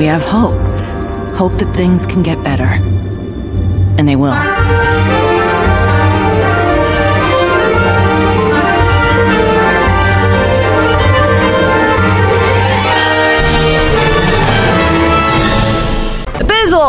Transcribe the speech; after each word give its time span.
we 0.00 0.06
have 0.06 0.22
hope. 0.22 0.56
Hope 1.36 1.52
that 1.58 1.70
things 1.76 2.06
can 2.06 2.22
get 2.22 2.42
better. 2.42 2.64
And 3.98 4.08
they 4.08 4.16
will. 4.16 4.89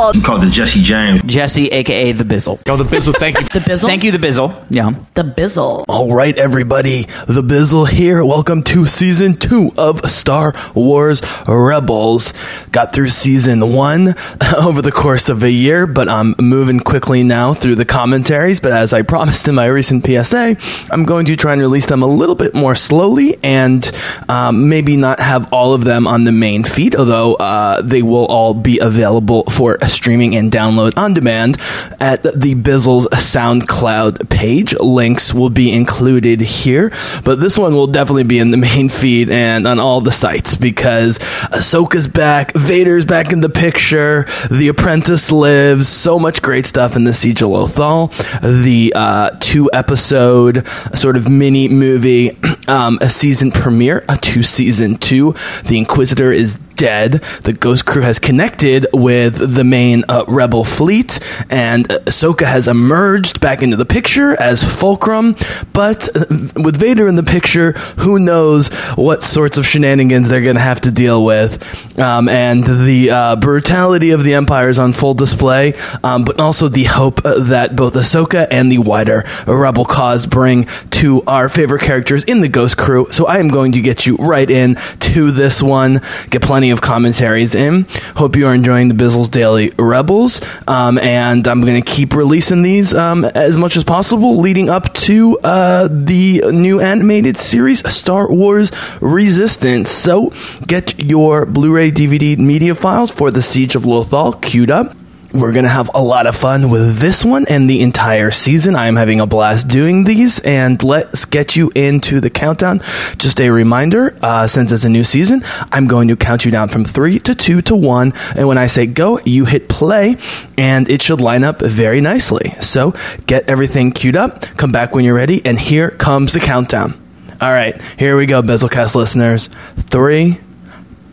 The 0.01 0.07
Bizzle! 0.07 0.15
You 0.15 0.21
called 0.23 0.41
the 0.41 0.49
Jesse 0.49 0.81
James. 0.81 1.21
Jesse, 1.25 1.67
aka 1.67 2.11
the 2.11 2.23
Bizzle. 2.23 2.59
Yo, 2.65 2.75
the 2.75 2.83
Bizzle, 2.83 3.13
thank 3.19 3.39
you. 3.39 3.45
The 3.51 3.59
Bizzle? 3.59 3.85
Thank 3.85 4.03
you, 4.03 4.11
the 4.11 4.17
Bizzle. 4.17 4.65
Yeah. 4.71 4.91
The 5.13 5.23
Bizzle. 5.23 5.85
All 5.87 6.11
right, 6.11 6.35
everybody, 6.37 7.03
the 7.27 7.43
Bizzle 7.43 7.87
here. 7.87 8.25
Welcome 8.25 8.63
to 8.63 8.87
season 8.87 9.35
two 9.35 9.71
of 9.77 10.09
Star 10.09 10.53
Wars 10.73 11.21
Rebels. 11.47 12.33
Got 12.71 12.93
through 12.93 13.09
season 13.09 13.73
one 13.73 14.15
over 14.57 14.81
the 14.81 14.91
course 14.91 15.29
of 15.29 15.43
a 15.43 15.51
year, 15.51 15.85
but 15.85 16.09
I'm 16.09 16.33
moving 16.39 16.79
quickly 16.79 17.23
now 17.23 17.53
through 17.53 17.75
the 17.75 17.85
commentaries. 17.85 18.59
But 18.59 18.71
as 18.71 18.93
I 18.93 19.03
promised 19.03 19.47
in 19.47 19.55
my 19.55 19.65
recent 19.65 20.05
PSA, 20.05 20.57
I'm 20.89 21.03
going 21.03 21.27
to 21.27 21.35
try 21.35 21.53
and 21.53 21.61
release 21.61 21.85
them 21.85 22.01
a 22.01 22.07
little 22.07 22.35
bit 22.35 22.55
more 22.55 22.73
slowly 22.73 23.37
and 23.43 23.89
um, 24.29 24.67
maybe 24.69 24.97
not 24.97 25.19
have 25.19 25.51
all 25.53 25.73
of 25.73 25.83
them 25.83 26.07
on 26.07 26.23
the 26.23 26.31
main 26.31 26.63
feed, 26.63 26.95
although 26.95 27.35
uh, 27.35 27.81
they 27.81 28.01
will 28.01 28.25
all 28.25 28.53
be 28.55 28.79
available 28.79 29.43
for 29.43 29.77
streaming 29.91 30.35
and 30.35 30.51
download 30.51 30.97
on 30.97 31.13
demand 31.13 31.57
at 31.99 32.23
the 32.23 32.55
Bizzle's 32.55 33.07
SoundCloud 33.07 34.29
page. 34.29 34.73
Links 34.79 35.33
will 35.33 35.49
be 35.49 35.71
included 35.71 36.41
here, 36.41 36.91
but 37.23 37.39
this 37.39 37.57
one 37.57 37.73
will 37.73 37.87
definitely 37.87 38.23
be 38.23 38.39
in 38.39 38.51
the 38.51 38.57
main 38.57 38.89
feed 38.89 39.29
and 39.29 39.67
on 39.67 39.79
all 39.79 40.01
the 40.01 40.11
sites 40.11 40.55
because 40.55 41.19
Ahsoka's 41.19 42.07
back, 42.07 42.53
Vader's 42.53 43.05
back 43.05 43.31
in 43.31 43.41
the 43.41 43.49
picture, 43.49 44.25
The 44.49 44.69
Apprentice 44.69 45.31
lives, 45.31 45.87
so 45.87 46.19
much 46.19 46.41
great 46.41 46.65
stuff 46.65 46.95
in 46.95 47.03
the 47.03 47.13
Siege 47.13 47.41
of 47.41 47.49
Lothal. 47.49 48.11
The 48.41 48.93
uh, 48.95 49.31
two 49.39 49.69
episode 49.73 50.67
sort 50.93 51.17
of 51.17 51.29
mini 51.29 51.67
movie, 51.67 52.37
um, 52.67 52.97
a 53.01 53.09
season 53.09 53.51
premiere 53.51 54.03
a 54.07 54.17
two 54.17 54.43
season 54.43 54.95
two. 54.95 55.33
The 55.65 55.77
Inquisitor 55.77 56.31
is 56.31 56.57
dead. 56.81 57.21
The 57.43 57.53
Ghost 57.53 57.85
Crew 57.85 58.01
has 58.01 58.17
connected 58.17 58.87
with 58.91 59.53
the 59.55 59.63
main 59.63 60.03
uh, 60.09 60.25
Rebel 60.27 60.63
fleet, 60.63 61.19
and 61.47 61.87
Ahsoka 61.87 62.47
has 62.47 62.67
emerged 62.67 63.39
back 63.39 63.61
into 63.61 63.77
the 63.77 63.85
picture 63.85 64.35
as 64.41 64.63
Fulcrum. 64.63 65.35
But 65.73 66.09
uh, 66.15 66.25
with 66.55 66.77
Vader 66.77 67.07
in 67.07 67.13
the 67.13 67.23
picture, 67.23 67.73
who 67.99 68.17
knows 68.17 68.69
what 68.95 69.21
sorts 69.21 69.59
of 69.59 69.65
shenanigans 69.67 70.27
they're 70.27 70.41
going 70.41 70.55
to 70.55 70.61
have 70.61 70.81
to 70.81 70.91
deal 70.91 71.23
with. 71.23 71.61
Um, 71.99 72.27
and 72.27 72.65
the 72.65 73.11
uh, 73.11 73.35
brutality 73.35 74.09
of 74.09 74.23
the 74.23 74.33
Empire 74.33 74.69
is 74.69 74.79
on 74.79 74.91
full 74.91 75.13
display, 75.13 75.75
um, 76.03 76.23
but 76.23 76.39
also 76.39 76.67
the 76.67 76.85
hope 76.85 77.23
uh, 77.23 77.43
that 77.43 77.75
both 77.75 77.93
Ahsoka 77.93 78.47
and 78.49 78.71
the 78.71 78.79
wider 78.79 79.23
Rebel 79.45 79.85
cause 79.85 80.25
bring 80.25 80.65
to 81.01 81.21
our 81.27 81.47
favorite 81.47 81.83
characters 81.83 82.23
in 82.23 82.41
the 82.41 82.49
Ghost 82.49 82.75
Crew. 82.75 83.05
So 83.11 83.27
I 83.27 83.37
am 83.37 83.49
going 83.49 83.73
to 83.73 83.81
get 83.81 84.07
you 84.07 84.15
right 84.15 84.49
in 84.49 84.77
to 85.11 85.29
this 85.29 85.61
one, 85.61 86.01
get 86.31 86.41
plenty 86.41 86.70
of 86.71 86.81
commentaries 86.81 87.55
in. 87.55 87.85
Hope 88.15 88.35
you 88.35 88.47
are 88.47 88.53
enjoying 88.53 88.87
the 88.87 88.93
Bizzle's 88.93 89.29
Daily 89.29 89.71
Rebels, 89.77 90.41
um, 90.67 90.97
and 90.97 91.47
I'm 91.47 91.61
going 91.61 91.81
to 91.81 91.89
keep 91.89 92.15
releasing 92.15 92.61
these 92.61 92.93
um, 92.93 93.25
as 93.25 93.57
much 93.57 93.77
as 93.77 93.83
possible, 93.83 94.39
leading 94.39 94.69
up 94.69 94.93
to 94.93 95.37
uh, 95.39 95.87
the 95.91 96.43
new 96.51 96.79
animated 96.79 97.37
series 97.37 97.79
Star 97.93 98.31
Wars 98.31 98.71
Resistance. 99.01 99.89
So 99.89 100.31
get 100.67 101.01
your 101.03 101.45
Blu-ray, 101.45 101.91
DVD, 101.91 102.37
media 102.37 102.75
files 102.75 103.11
for 103.11 103.31
the 103.31 103.41
Siege 103.41 103.75
of 103.75 103.83
Lothal 103.83 104.41
queued 104.41 104.71
up. 104.71 104.95
We're 105.33 105.53
going 105.53 105.63
to 105.63 105.69
have 105.69 105.89
a 105.93 106.01
lot 106.01 106.27
of 106.27 106.35
fun 106.35 106.69
with 106.69 106.97
this 106.97 107.23
one 107.23 107.45
and 107.47 107.69
the 107.69 107.81
entire 107.81 108.31
season. 108.31 108.75
I 108.75 108.87
am 108.87 108.97
having 108.97 109.21
a 109.21 109.25
blast 109.25 109.69
doing 109.69 110.03
these, 110.03 110.39
and 110.39 110.83
let's 110.83 111.23
get 111.23 111.55
you 111.55 111.71
into 111.73 112.19
the 112.19 112.29
countdown. 112.29 112.79
Just 113.17 113.39
a 113.39 113.49
reminder 113.49 114.13
uh, 114.21 114.47
since 114.47 114.73
it's 114.73 114.83
a 114.83 114.89
new 114.89 115.05
season, 115.05 115.41
I'm 115.71 115.87
going 115.87 116.09
to 116.09 116.17
count 116.17 116.43
you 116.43 116.51
down 116.51 116.67
from 116.67 116.83
three 116.83 117.17
to 117.19 117.33
two 117.33 117.61
to 117.61 117.75
one. 117.77 118.11
And 118.35 118.45
when 118.49 118.57
I 118.57 118.67
say 118.67 118.85
go, 118.85 119.21
you 119.25 119.45
hit 119.45 119.69
play, 119.69 120.17
and 120.57 120.89
it 120.89 121.01
should 121.01 121.21
line 121.21 121.45
up 121.45 121.61
very 121.61 122.01
nicely. 122.01 122.49
So 122.59 122.93
get 123.25 123.49
everything 123.49 123.93
queued 123.93 124.17
up, 124.17 124.41
come 124.57 124.73
back 124.73 124.93
when 124.93 125.05
you're 125.05 125.15
ready, 125.15 125.41
and 125.45 125.57
here 125.57 125.91
comes 125.91 126.33
the 126.33 126.41
countdown. 126.41 127.01
All 127.39 127.51
right, 127.51 127.81
here 127.97 128.17
we 128.17 128.25
go, 128.25 128.41
Bizzlecast 128.41 128.95
listeners. 128.95 129.47
Three, 129.77 130.39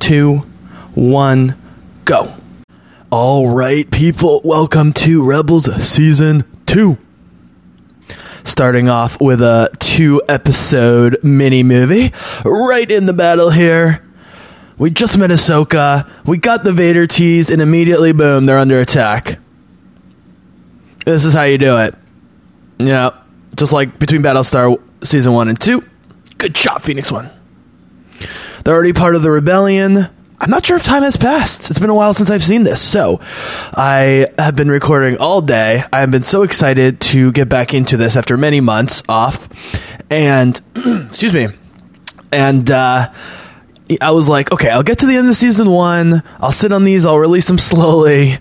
two, 0.00 0.38
one, 0.94 1.56
go. 2.04 2.34
All 3.10 3.48
right, 3.48 3.90
people, 3.90 4.42
welcome 4.44 4.92
to 4.92 5.24
Rebels 5.24 5.64
Season 5.82 6.44
2. 6.66 6.98
Starting 8.44 8.90
off 8.90 9.18
with 9.18 9.40
a 9.40 9.70
two 9.78 10.20
episode 10.28 11.16
mini 11.22 11.62
movie 11.62 12.12
right 12.44 12.90
in 12.90 13.06
the 13.06 13.14
battle 13.14 13.48
here. 13.48 14.06
We 14.76 14.90
just 14.90 15.16
met 15.16 15.30
Ahsoka, 15.30 16.06
we 16.26 16.36
got 16.36 16.64
the 16.64 16.72
Vader 16.72 17.06
tease, 17.06 17.48
and 17.48 17.62
immediately, 17.62 18.12
boom, 18.12 18.44
they're 18.44 18.58
under 18.58 18.78
attack. 18.78 19.38
This 21.06 21.24
is 21.24 21.32
how 21.32 21.44
you 21.44 21.56
do 21.56 21.78
it. 21.78 21.94
Yeah, 22.76 23.12
just 23.56 23.72
like 23.72 23.98
between 23.98 24.22
Battlestar 24.22 24.78
Season 25.02 25.32
1 25.32 25.48
and 25.48 25.58
2. 25.58 25.82
Good 26.36 26.54
shot, 26.54 26.82
Phoenix 26.82 27.10
1. 27.10 27.30
They're 28.64 28.74
already 28.74 28.92
part 28.92 29.16
of 29.16 29.22
the 29.22 29.30
rebellion. 29.30 30.10
I'm 30.40 30.50
not 30.50 30.64
sure 30.64 30.76
if 30.76 30.84
time 30.84 31.02
has 31.02 31.16
passed. 31.16 31.68
It's 31.68 31.80
been 31.80 31.90
a 31.90 31.94
while 31.94 32.14
since 32.14 32.30
I've 32.30 32.44
seen 32.44 32.62
this. 32.62 32.80
So, 32.80 33.20
I 33.74 34.28
have 34.38 34.54
been 34.54 34.70
recording 34.70 35.18
all 35.18 35.40
day. 35.40 35.82
I've 35.92 36.12
been 36.12 36.22
so 36.22 36.44
excited 36.44 37.00
to 37.00 37.32
get 37.32 37.48
back 37.48 37.74
into 37.74 37.96
this 37.96 38.16
after 38.16 38.36
many 38.36 38.60
months 38.60 39.02
off. 39.08 39.48
And, 40.10 40.60
excuse 40.76 41.34
me. 41.34 41.48
And, 42.30 42.70
uh, 42.70 43.12
I 44.00 44.10
was 44.12 44.28
like, 44.28 44.52
okay, 44.52 44.70
I'll 44.70 44.82
get 44.82 44.98
to 44.98 45.06
the 45.06 45.16
end 45.16 45.28
of 45.28 45.34
season 45.34 45.70
one. 45.70 46.22
I'll 46.38 46.52
sit 46.52 46.72
on 46.72 46.84
these. 46.84 47.04
I'll 47.04 47.18
release 47.18 47.48
them 47.48 47.58
slowly. 47.58 48.38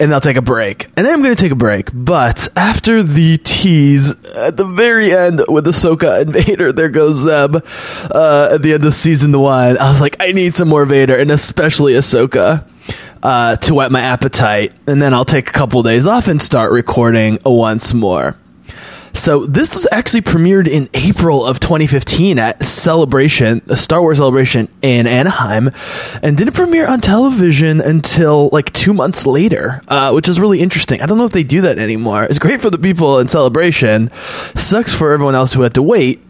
And 0.00 0.14
I'll 0.14 0.20
take 0.20 0.38
a 0.38 0.42
break. 0.42 0.86
And 0.96 1.06
then 1.06 1.14
I'm 1.14 1.22
going 1.22 1.36
to 1.36 1.40
take 1.40 1.52
a 1.52 1.56
break. 1.56 1.90
But 1.92 2.48
after 2.56 3.02
the 3.02 3.36
tease 3.36 4.10
at 4.34 4.56
the 4.56 4.64
very 4.64 5.12
end 5.12 5.42
with 5.46 5.66
Ahsoka 5.66 6.22
and 6.22 6.32
Vader, 6.32 6.72
there 6.72 6.88
goes 6.88 7.16
Zeb 7.16 7.56
uh, 8.10 8.48
at 8.52 8.62
the 8.62 8.72
end 8.72 8.84
of 8.86 8.94
season 8.94 9.38
one. 9.38 9.76
I 9.76 9.90
was 9.90 10.00
like, 10.00 10.16
I 10.18 10.32
need 10.32 10.56
some 10.56 10.68
more 10.68 10.86
Vader, 10.86 11.16
and 11.16 11.30
especially 11.30 11.92
Ahsoka. 11.92 12.64
Uh, 13.22 13.54
to 13.56 13.74
whet 13.74 13.92
my 13.92 14.00
appetite, 14.00 14.72
and 14.86 15.02
then 15.02 15.12
I'll 15.12 15.26
take 15.26 15.50
a 15.50 15.52
couple 15.52 15.82
days 15.82 16.06
off 16.06 16.26
and 16.26 16.40
start 16.40 16.72
recording 16.72 17.38
once 17.44 17.92
more. 17.92 18.34
So 19.12 19.44
this 19.44 19.74
was 19.74 19.86
actually 19.92 20.22
premiered 20.22 20.66
in 20.68 20.88
April 20.94 21.44
of 21.44 21.60
2015 21.60 22.38
at 22.38 22.62
Celebration, 22.64 23.60
a 23.68 23.76
Star 23.76 24.00
Wars 24.00 24.18
Celebration 24.18 24.68
in 24.82 25.06
Anaheim, 25.06 25.70
and 26.22 26.36
didn't 26.36 26.54
premiere 26.54 26.86
on 26.86 27.00
television 27.00 27.80
until 27.80 28.48
like 28.52 28.72
two 28.72 28.94
months 28.94 29.26
later, 29.26 29.82
uh, 29.88 30.12
which 30.12 30.28
is 30.28 30.40
really 30.40 30.60
interesting. 30.60 31.02
I 31.02 31.06
don't 31.06 31.18
know 31.18 31.24
if 31.24 31.32
they 31.32 31.42
do 31.44 31.62
that 31.62 31.78
anymore. 31.78 32.24
It's 32.24 32.38
great 32.38 32.60
for 32.60 32.70
the 32.70 32.78
people 32.78 33.18
in 33.18 33.28
Celebration, 33.28 34.10
sucks 34.12 34.94
for 34.94 35.12
everyone 35.12 35.34
else 35.34 35.52
who 35.52 35.62
had 35.62 35.74
to 35.74 35.82
wait. 35.82 36.22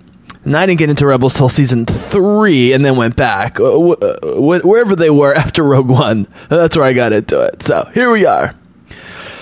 And 0.45 0.57
I 0.57 0.65
didn't 0.65 0.79
get 0.79 0.89
into 0.89 1.07
Rebels 1.07 1.35
till 1.35 1.51
season 1.51 1.85
three, 1.85 2.73
and 2.73 2.83
then 2.83 2.97
went 2.97 3.15
back 3.15 3.61
uh, 3.61 3.71
wh- 3.77 4.65
wherever 4.65 4.97
they 4.97 5.11
were 5.11 5.35
after 5.37 5.63
Rogue 5.63 5.91
One. 5.91 6.27
That's 6.49 6.77
where 6.77 6.87
I 6.87 6.95
got 6.95 7.13
into 7.13 7.41
it. 7.43 7.63
So 7.63 7.91
here 7.93 8.11
we 8.11 8.25
are. 8.25 8.55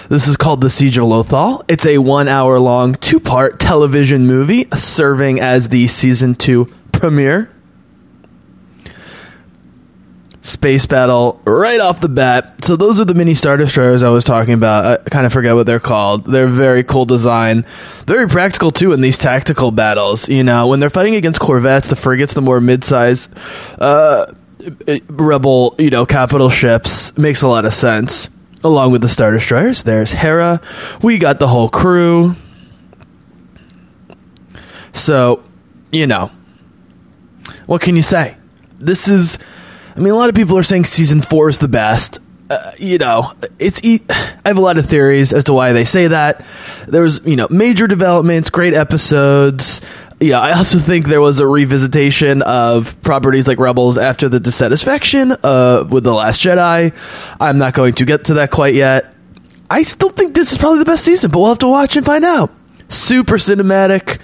This 0.08 0.26
is 0.26 0.38
called 0.38 0.62
The 0.62 0.70
Siege 0.70 0.96
of 0.96 1.04
Lothal. 1.04 1.62
It's 1.68 1.84
a 1.84 1.98
one 1.98 2.28
hour 2.28 2.58
long, 2.58 2.94
two 2.94 3.20
part 3.20 3.60
television 3.60 4.26
movie 4.26 4.66
serving 4.74 5.38
as 5.38 5.68
the 5.68 5.86
season 5.86 6.34
two 6.34 6.72
premiere. 6.92 7.50
Space 10.40 10.86
battle 10.86 11.42
right 11.44 11.78
off 11.78 12.00
the 12.00 12.08
bat. 12.08 12.64
So, 12.64 12.74
those 12.74 12.98
are 12.98 13.04
the 13.04 13.12
mini 13.12 13.34
Star 13.34 13.58
Destroyers 13.58 14.02
I 14.02 14.08
was 14.08 14.24
talking 14.24 14.54
about. 14.54 15.02
I 15.06 15.10
kind 15.10 15.26
of 15.26 15.32
forget 15.32 15.54
what 15.54 15.66
they're 15.66 15.78
called. 15.78 16.24
They're 16.24 16.46
very 16.46 16.84
cool 16.84 17.04
design. 17.04 17.66
Very 18.06 18.26
practical, 18.26 18.70
too, 18.70 18.94
in 18.94 19.02
these 19.02 19.18
tactical 19.18 19.72
battles. 19.72 20.26
You 20.26 20.42
know, 20.42 20.68
when 20.68 20.80
they're 20.80 20.88
fighting 20.88 21.16
against 21.16 21.38
Corvettes, 21.38 21.88
the 21.88 21.96
frigates, 21.96 22.32
the 22.32 22.40
more 22.40 22.62
mid 22.62 22.82
size 22.82 23.28
uh, 23.78 24.32
rebel, 25.10 25.74
you 25.78 25.90
know, 25.90 26.06
capital 26.06 26.48
ships, 26.48 27.14
makes 27.18 27.42
a 27.42 27.48
lot 27.48 27.66
of 27.66 27.74
sense 27.74 28.30
along 28.64 28.92
with 28.92 29.02
the 29.02 29.08
Star 29.08 29.30
Destroyers. 29.30 29.82
There's 29.82 30.12
Hera. 30.12 30.60
We 31.02 31.18
got 31.18 31.38
the 31.38 31.48
whole 31.48 31.68
crew. 31.68 32.34
So, 34.92 35.44
you 35.90 36.06
know, 36.06 36.30
what 37.66 37.80
can 37.82 37.96
you 37.96 38.02
say? 38.02 38.36
This 38.78 39.08
is, 39.08 39.38
I 39.96 40.00
mean, 40.00 40.12
a 40.12 40.16
lot 40.16 40.28
of 40.28 40.34
people 40.34 40.56
are 40.58 40.62
saying 40.62 40.84
season 40.86 41.20
four 41.20 41.48
is 41.48 41.58
the 41.58 41.68
best. 41.68 42.20
Uh, 42.50 42.72
you 42.78 42.96
know, 42.96 43.34
it's. 43.58 43.84
E- 43.84 44.00
I 44.08 44.48
have 44.48 44.56
a 44.56 44.60
lot 44.62 44.78
of 44.78 44.86
theories 44.86 45.34
as 45.34 45.44
to 45.44 45.52
why 45.52 45.72
they 45.72 45.84
say 45.84 46.06
that. 46.06 46.46
There 46.86 47.02
was, 47.02 47.20
you 47.26 47.36
know, 47.36 47.46
major 47.50 47.86
developments, 47.86 48.48
great 48.48 48.72
episodes. 48.72 49.82
Yeah, 50.20 50.40
I 50.40 50.56
also 50.56 50.78
think 50.78 51.06
there 51.06 51.20
was 51.20 51.40
a 51.40 51.44
revisitation 51.44 52.42
of 52.42 53.00
properties 53.02 53.46
like 53.46 53.58
Rebels 53.58 53.98
after 53.98 54.28
the 54.28 54.40
dissatisfaction 54.40 55.32
uh, 55.32 55.86
with 55.88 56.04
The 56.04 56.12
Last 56.12 56.42
Jedi. 56.42 56.92
I'm 57.40 57.58
not 57.58 57.74
going 57.74 57.94
to 57.94 58.04
get 58.04 58.24
to 58.24 58.34
that 58.34 58.50
quite 58.50 58.74
yet. 58.74 59.14
I 59.70 59.82
still 59.82 60.08
think 60.08 60.34
this 60.34 60.50
is 60.50 60.58
probably 60.58 60.80
the 60.80 60.86
best 60.86 61.04
season, 61.04 61.30
but 61.30 61.38
we'll 61.38 61.50
have 61.50 61.58
to 61.58 61.68
watch 61.68 61.96
and 61.96 62.04
find 62.04 62.24
out. 62.24 62.50
Super 62.88 63.36
cinematic. 63.36 64.18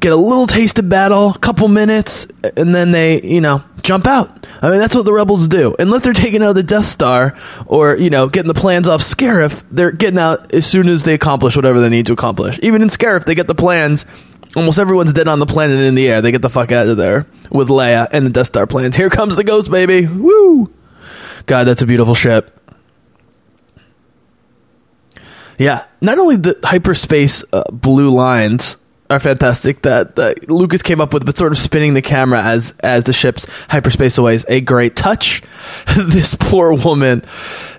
Get 0.00 0.12
a 0.12 0.16
little 0.16 0.46
taste 0.46 0.78
of 0.78 0.88
battle, 0.88 1.30
a 1.30 1.38
couple 1.38 1.68
minutes, 1.68 2.26
and 2.56 2.74
then 2.74 2.90
they, 2.90 3.22
you 3.22 3.40
know, 3.40 3.62
jump 3.82 4.06
out. 4.06 4.46
I 4.60 4.70
mean, 4.70 4.80
that's 4.80 4.96
what 4.96 5.04
the 5.04 5.12
rebels 5.12 5.46
do. 5.46 5.76
Unless 5.78 6.02
they're 6.02 6.12
taking 6.12 6.42
out 6.42 6.54
the 6.54 6.62
Death 6.62 6.86
Star 6.86 7.36
or, 7.66 7.96
you 7.96 8.10
know, 8.10 8.28
getting 8.28 8.52
the 8.52 8.58
plans 8.58 8.88
off 8.88 9.00
Scarif, 9.00 9.62
they're 9.70 9.92
getting 9.92 10.18
out 10.18 10.52
as 10.52 10.66
soon 10.66 10.88
as 10.88 11.04
they 11.04 11.14
accomplish 11.14 11.54
whatever 11.54 11.80
they 11.80 11.90
need 11.90 12.06
to 12.06 12.14
accomplish. 12.14 12.58
Even 12.62 12.82
in 12.82 12.88
Scarif, 12.88 13.24
they 13.24 13.34
get 13.34 13.46
the 13.46 13.54
plans. 13.54 14.06
Almost 14.56 14.78
everyone's 14.78 15.12
dead 15.12 15.28
on 15.28 15.40
the 15.40 15.46
planet 15.46 15.80
in 15.80 15.94
the 15.94 16.08
air. 16.08 16.22
They 16.22 16.30
get 16.30 16.42
the 16.42 16.50
fuck 16.50 16.70
out 16.70 16.86
of 16.86 16.96
there 16.96 17.26
with 17.50 17.68
Leia 17.68 18.06
and 18.12 18.26
the 18.26 18.30
Death 18.30 18.46
Star 18.46 18.66
plans. 18.66 18.96
Here 18.96 19.10
comes 19.10 19.36
the 19.36 19.44
Ghost, 19.44 19.70
baby. 19.70 20.06
Woo! 20.06 20.72
God, 21.46 21.64
that's 21.64 21.82
a 21.82 21.86
beautiful 21.86 22.14
ship. 22.14 22.50
Yeah, 25.58 25.84
not 26.00 26.18
only 26.18 26.36
the 26.36 26.58
hyperspace 26.64 27.44
uh, 27.52 27.64
blue 27.70 28.10
lines 28.10 28.76
are 29.10 29.20
fantastic 29.20 29.82
that, 29.82 30.16
that 30.16 30.50
Lucas 30.50 30.82
came 30.82 31.00
up 31.00 31.12
with, 31.12 31.24
but 31.26 31.36
sort 31.36 31.52
of 31.52 31.58
spinning 31.58 31.94
the 31.94 32.02
camera 32.02 32.42
as 32.42 32.74
as 32.80 33.04
the 33.04 33.12
ship's 33.12 33.46
hyperspace 33.66 34.18
away 34.18 34.34
is 34.34 34.46
a 34.48 34.60
great 34.60 34.96
touch. 34.96 35.42
this 35.96 36.36
poor 36.38 36.72
woman 36.74 37.22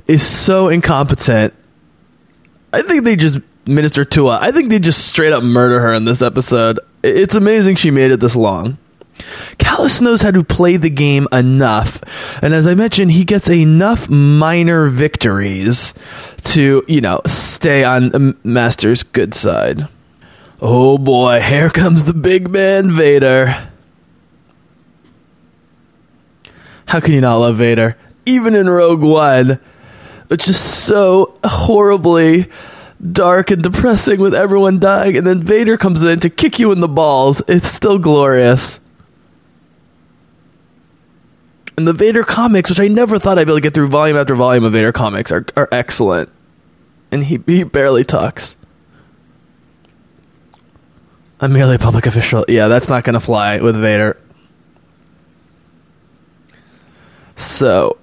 is 0.07 0.25
so 0.25 0.69
incompetent. 0.69 1.53
I 2.71 2.81
think 2.81 3.03
they 3.03 3.15
just 3.15 3.39
minister 3.65 4.05
her. 4.05 4.27
I 4.41 4.51
think 4.51 4.69
they 4.69 4.79
just 4.79 5.07
straight 5.07 5.33
up 5.33 5.43
murder 5.43 5.79
her 5.79 5.93
in 5.93 6.05
this 6.05 6.21
episode. 6.21 6.79
It's 7.03 7.35
amazing 7.35 7.75
she 7.75 7.91
made 7.91 8.11
it 8.11 8.19
this 8.19 8.35
long. 8.35 8.77
Kallus 9.57 10.01
knows 10.01 10.21
how 10.21 10.31
to 10.31 10.43
play 10.43 10.77
the 10.77 10.89
game 10.89 11.27
enough, 11.31 12.43
and 12.43 12.53
as 12.53 12.67
I 12.67 12.75
mentioned, 12.75 13.11
he 13.11 13.23
gets 13.23 13.49
enough 13.49 14.09
minor 14.09 14.87
victories 14.87 15.93
to, 16.43 16.83
you 16.87 16.99
know, 16.99 17.21
stay 17.25 17.83
on 17.85 18.35
Master's 18.43 19.03
good 19.03 19.33
side. 19.33 19.87
Oh 20.61 20.97
boy, 20.97 21.41
here 21.41 21.69
comes 21.69 22.03
the 22.03 22.13
big 22.13 22.49
man 22.49 22.91
Vader. 22.91 23.69
How 26.87 26.99
can 26.99 27.13
you 27.13 27.21
not 27.21 27.37
love 27.37 27.55
Vader? 27.57 27.97
Even 28.25 28.53
in 28.53 28.69
Rogue 28.69 29.01
One, 29.01 29.59
which 30.27 30.47
is 30.47 30.59
so 30.59 31.35
horribly 31.43 32.49
dark 33.11 33.51
and 33.51 33.61
depressing 33.61 34.19
with 34.19 34.33
everyone 34.33 34.79
dying, 34.79 35.17
and 35.17 35.25
then 35.25 35.43
Vader 35.43 35.77
comes 35.77 36.03
in 36.03 36.19
to 36.21 36.29
kick 36.29 36.59
you 36.59 36.71
in 36.71 36.79
the 36.79 36.87
balls. 36.87 37.41
It's 37.47 37.67
still 37.67 37.99
glorious. 37.99 38.79
And 41.77 41.85
the 41.87 41.93
Vader 41.93 42.23
comics, 42.23 42.69
which 42.69 42.79
I 42.79 42.87
never 42.87 43.19
thought 43.19 43.37
I'd 43.37 43.45
be 43.45 43.51
able 43.51 43.57
to 43.57 43.61
get 43.61 43.73
through 43.73 43.89
volume 43.89 44.17
after 44.17 44.33
volume 44.33 44.63
of 44.63 44.73
Vader 44.73 44.91
comics, 44.91 45.31
are, 45.31 45.45
are 45.57 45.67
excellent. 45.71 46.29
And 47.11 47.23
he, 47.23 47.39
he 47.45 47.63
barely 47.63 48.03
talks. 48.03 48.55
I'm 51.41 51.51
merely 51.51 51.75
a 51.75 51.79
public 51.79 52.05
official. 52.05 52.45
Yeah, 52.47 52.69
that's 52.69 52.87
not 52.87 53.03
going 53.03 53.15
to 53.15 53.19
fly 53.19 53.59
with 53.59 53.75
Vader. 53.79 54.17
So. 57.35 57.97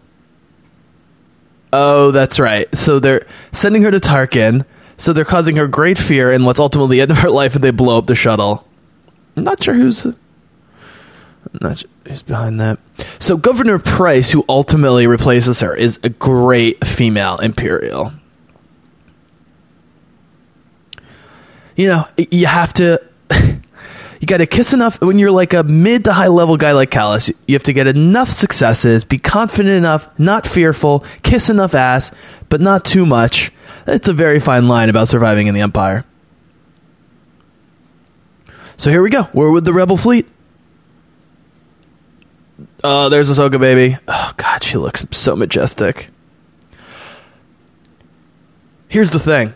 Oh, 1.72 2.10
that's 2.10 2.38
right. 2.38 2.72
So 2.76 2.98
they're 2.98 3.26
sending 3.52 3.82
her 3.82 3.90
to 3.90 3.98
Tarkin. 3.98 4.66
So 5.02 5.12
they're 5.12 5.24
causing 5.24 5.56
her 5.56 5.66
great 5.66 5.98
fear 5.98 6.30
in 6.30 6.44
what's 6.44 6.60
ultimately 6.60 6.98
the 6.98 7.02
end 7.02 7.10
of 7.10 7.18
her 7.18 7.30
life, 7.42 7.56
and 7.56 7.64
they 7.64 7.72
blow 7.72 7.98
up 7.98 8.06
the 8.06 8.14
shuttle. 8.14 8.64
I'm 9.36 9.42
not 9.42 9.60
sure 9.60 9.74
who's. 9.74 10.04
I'm 10.04 10.14
not 11.60 11.78
sure 11.78 11.90
who's 12.06 12.22
behind 12.22 12.60
that. 12.60 12.78
So 13.18 13.36
Governor 13.36 13.80
Price, 13.80 14.30
who 14.30 14.44
ultimately 14.48 15.08
replaces 15.08 15.58
her, 15.58 15.74
is 15.74 15.98
a 16.04 16.08
great 16.08 16.86
female 16.86 17.38
Imperial. 17.38 18.12
You 21.74 21.88
know, 21.88 22.08
you 22.16 22.46
have 22.46 22.72
to. 22.74 23.02
You 24.20 24.26
got 24.26 24.36
to 24.36 24.46
kiss 24.46 24.72
enough 24.72 25.02
when 25.02 25.18
you're 25.18 25.32
like 25.32 25.52
a 25.52 25.64
mid 25.64 26.04
to 26.04 26.12
high 26.12 26.28
level 26.28 26.56
guy 26.56 26.70
like 26.70 26.92
Kallus. 26.92 27.34
You 27.48 27.56
have 27.56 27.64
to 27.64 27.72
get 27.72 27.88
enough 27.88 28.28
successes, 28.28 29.04
be 29.04 29.18
confident 29.18 29.76
enough, 29.76 30.06
not 30.16 30.46
fearful, 30.46 31.00
kiss 31.24 31.50
enough 31.50 31.74
ass, 31.74 32.12
but 32.48 32.60
not 32.60 32.84
too 32.84 33.04
much. 33.04 33.50
It's 33.86 34.08
a 34.08 34.12
very 34.12 34.40
fine 34.40 34.68
line 34.68 34.88
about 34.90 35.08
surviving 35.08 35.46
in 35.46 35.54
the 35.54 35.60
Empire. 35.60 36.04
So 38.76 38.90
here 38.90 39.02
we 39.02 39.10
go. 39.10 39.28
We're 39.32 39.50
with 39.50 39.64
the 39.64 39.72
Rebel 39.72 39.96
fleet. 39.96 40.26
Oh, 42.84 43.08
there's 43.08 43.30
Ahsoka, 43.30 43.60
baby. 43.60 43.96
Oh, 44.08 44.32
God, 44.36 44.62
she 44.62 44.76
looks 44.76 45.06
so 45.12 45.36
majestic. 45.36 46.08
Here's 48.88 49.10
the 49.10 49.18
thing 49.18 49.54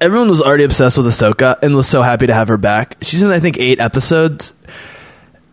everyone 0.00 0.30
was 0.30 0.40
already 0.40 0.64
obsessed 0.64 0.96
with 0.96 1.06
Ahsoka 1.06 1.58
and 1.62 1.74
was 1.76 1.88
so 1.88 2.02
happy 2.02 2.26
to 2.26 2.34
have 2.34 2.48
her 2.48 2.56
back. 2.56 2.96
She's 3.02 3.22
in, 3.22 3.30
I 3.30 3.40
think, 3.40 3.58
eight 3.58 3.80
episodes. 3.80 4.54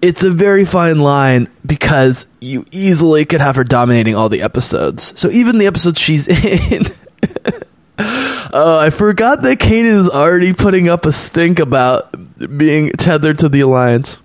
It's 0.01 0.23
a 0.23 0.29
very 0.29 0.63
fine 0.63 0.99
line 0.99 1.49
because 1.65 2.25
you 2.39 2.65
easily 2.71 3.25
could 3.25 3.41
have 3.41 3.55
her 3.55 3.63
dominating 3.63 4.15
all 4.15 4.29
the 4.29 4.41
episodes. 4.41 5.19
So 5.19 5.29
even 5.31 5.57
the 5.57 5.65
episodes 5.65 5.99
she's 5.99 6.27
in. 6.71 6.83
Oh, 7.99 8.79
I 8.81 8.89
forgot 8.89 9.41
that 9.41 9.57
Kanan 9.57 10.01
is 10.01 10.09
already 10.09 10.53
putting 10.53 10.88
up 10.88 11.05
a 11.05 11.11
stink 11.11 11.59
about 11.59 12.57
being 12.57 12.91
tethered 12.91 13.39
to 13.39 13.49
the 13.49 13.61
Alliance. 13.61 14.21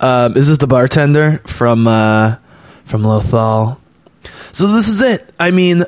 Um, 0.00 0.36
is 0.36 0.48
this 0.48 0.58
the 0.58 0.66
bartender 0.66 1.38
from 1.46 1.86
uh, 1.86 2.36
from 2.84 3.02
Lothal? 3.02 3.78
So 4.52 4.68
this 4.68 4.88
is 4.88 5.00
it. 5.00 5.32
I 5.38 5.52
mean, 5.52 5.84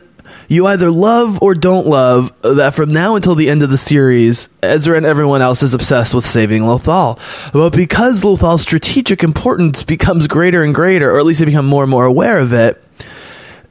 you 0.48 0.66
either 0.66 0.90
love 0.90 1.42
or 1.42 1.54
don't 1.54 1.86
love 1.86 2.32
that 2.42 2.74
from 2.74 2.92
now 2.92 3.16
until 3.16 3.34
the 3.34 3.50
end 3.50 3.62
of 3.62 3.70
the 3.70 3.76
series, 3.76 4.48
Ezra 4.62 4.96
and 4.96 5.04
everyone 5.04 5.42
else 5.42 5.62
is 5.62 5.74
obsessed 5.74 6.14
with 6.14 6.24
saving 6.24 6.62
Lothal. 6.62 7.18
But 7.52 7.74
because 7.74 8.22
Lothal's 8.22 8.62
strategic 8.62 9.22
importance 9.22 9.82
becomes 9.82 10.26
greater 10.26 10.62
and 10.62 10.74
greater, 10.74 11.10
or 11.10 11.18
at 11.18 11.26
least 11.26 11.40
they 11.40 11.46
become 11.46 11.66
more 11.66 11.82
and 11.82 11.90
more 11.90 12.06
aware 12.06 12.38
of 12.38 12.52
it, 12.54 12.82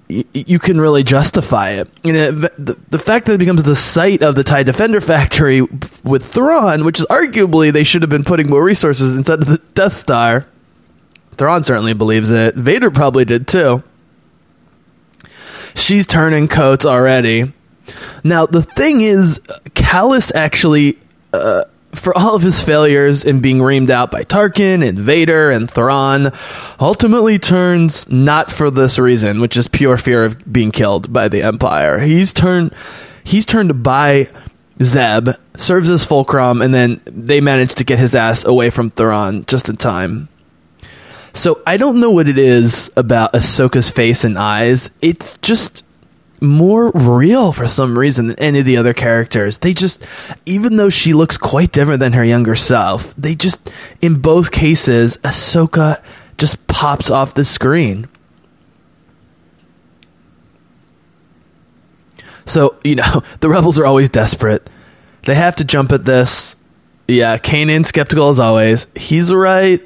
you 0.10 0.60
can 0.60 0.80
really 0.80 1.04
justify 1.04 1.72
it. 1.72 1.90
You 2.04 2.14
know, 2.14 2.32
the, 2.32 2.78
the 2.90 3.00
fact 3.00 3.26
that 3.26 3.34
it 3.34 3.38
becomes 3.40 3.64
the 3.64 3.76
site 3.76 4.24
of 4.24 4.36
the 4.36 4.44
TIE 4.44 4.64
Defender 4.64 5.02
factory 5.02 5.62
with 5.62 6.26
Thrawn, 6.26 6.86
which 6.86 7.00
is 7.00 7.06
arguably 7.08 7.74
they 7.74 7.84
should 7.84 8.04
have 8.04 8.10
been 8.10 8.24
putting 8.24 8.50
more 8.50 8.64
resources 8.64 9.18
inside 9.18 9.42
of 9.42 9.48
the 9.48 9.62
Death 9.74 9.94
Star. 9.94 10.46
Thrawn 11.32 11.64
certainly 11.64 11.94
believes 11.94 12.32
it. 12.32 12.56
Vader 12.56 12.90
probably 12.90 13.26
did 13.26 13.48
too. 13.48 13.84
She's 15.76 16.08
turning 16.08 16.48
coats 16.48 16.86
already. 16.86 17.54
Now, 18.24 18.46
the 18.46 18.64
thing 18.64 19.02
is, 19.02 19.40
Kallus 19.76 20.34
actually, 20.34 20.98
uh, 21.34 21.64
for 21.94 22.18
all 22.18 22.36
of 22.36 22.42
his 22.42 22.62
failures 22.62 23.24
in 23.24 23.40
being 23.40 23.60
reamed 23.60 23.90
out 23.90 24.12
by 24.12 24.24
Tarkin 24.24 24.88
and 24.88 25.00
Vader 25.00 25.50
and 25.50 25.70
Thrawn, 25.70 26.32
ultimately 26.80 27.40
turns 27.40 28.10
not 28.10 28.52
for 28.52 28.70
this 28.70 29.00
reason, 29.00 29.42
which 29.42 29.58
is 29.58 29.68
pure 29.68 29.98
fear 29.98 30.24
of 30.26 30.52
being 30.52 30.72
killed 30.72 31.12
by 31.12 31.28
the 31.28 31.44
Empire. 31.44 32.00
He's 32.00 32.34
turned, 32.34 32.74
he's 33.24 33.46
turned 33.46 33.84
by 33.84 34.28
Zeb, 34.82 35.30
serves 35.56 35.90
as 35.90 36.06
fulcrum, 36.06 36.62
and 36.62 36.74
then 36.74 37.02
they 37.06 37.42
manage 37.42 37.76
to 37.76 37.84
get 37.84 38.00
his 38.00 38.16
ass 38.16 38.46
away 38.46 38.70
from 38.70 38.90
Thrawn 38.90 39.46
just 39.46 39.70
in 39.70 39.78
time. 39.78 40.30
So 41.34 41.62
I 41.68 41.78
don't 41.78 42.00
know 42.00 42.12
what 42.12 42.28
it 42.28 42.38
is 42.38 42.90
about 42.98 43.34
Ahsoka's 43.34 43.90
face 43.90 44.24
and 44.24 44.38
eyes. 44.38 44.90
It's 45.02 45.38
just 45.38 45.84
more 46.42 46.92
real 46.92 47.52
for 47.52 47.68
some 47.68 47.98
reason 47.98 48.28
than 48.28 48.40
any 48.40 48.60
of 48.60 48.66
the 48.66 48.78
other 48.78 48.94
characters. 48.94 49.58
They 49.58 49.74
just, 49.74 50.06
even 50.46 50.78
though 50.78 50.90
she 50.90 51.14
looks 51.14 51.38
quite 51.38 51.72
different 51.72 52.00
than 52.00 52.14
her 52.14 52.24
younger 52.24 52.56
self, 52.56 53.16
they 53.16 53.36
just, 53.36 53.72
in 54.02 54.22
both 54.22 54.52
cases, 54.52 55.18
Ahsoka 55.18 56.02
just 56.38 56.66
pops 56.68 57.10
off 57.10 57.34
the 57.34 57.46
screen. 57.46 58.08
So, 62.46 62.76
you 62.84 62.96
know, 62.96 63.22
the 63.40 63.50
rebels 63.50 63.80
are 63.80 63.86
always 63.86 64.10
desperate. 64.10 64.70
They 65.24 65.36
have 65.36 65.58
to 65.58 65.64
jump 65.64 65.92
at 65.92 66.06
this. 66.06 66.56
Yeah, 67.08 67.38
Kanan 67.38 67.86
skeptical 67.86 68.30
as 68.30 68.40
always. 68.40 68.86
He's 68.96 69.34
right 69.34 69.82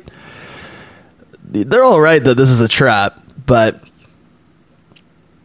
they're 1.52 1.84
all 1.84 2.00
right 2.00 2.24
that 2.24 2.36
this 2.36 2.50
is 2.50 2.62
a 2.62 2.68
trap, 2.68 3.22
but 3.46 3.84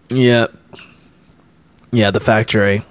yeah, 0.09 0.47
yeah, 1.91 2.11
the 2.11 2.21
factory. 2.21 2.83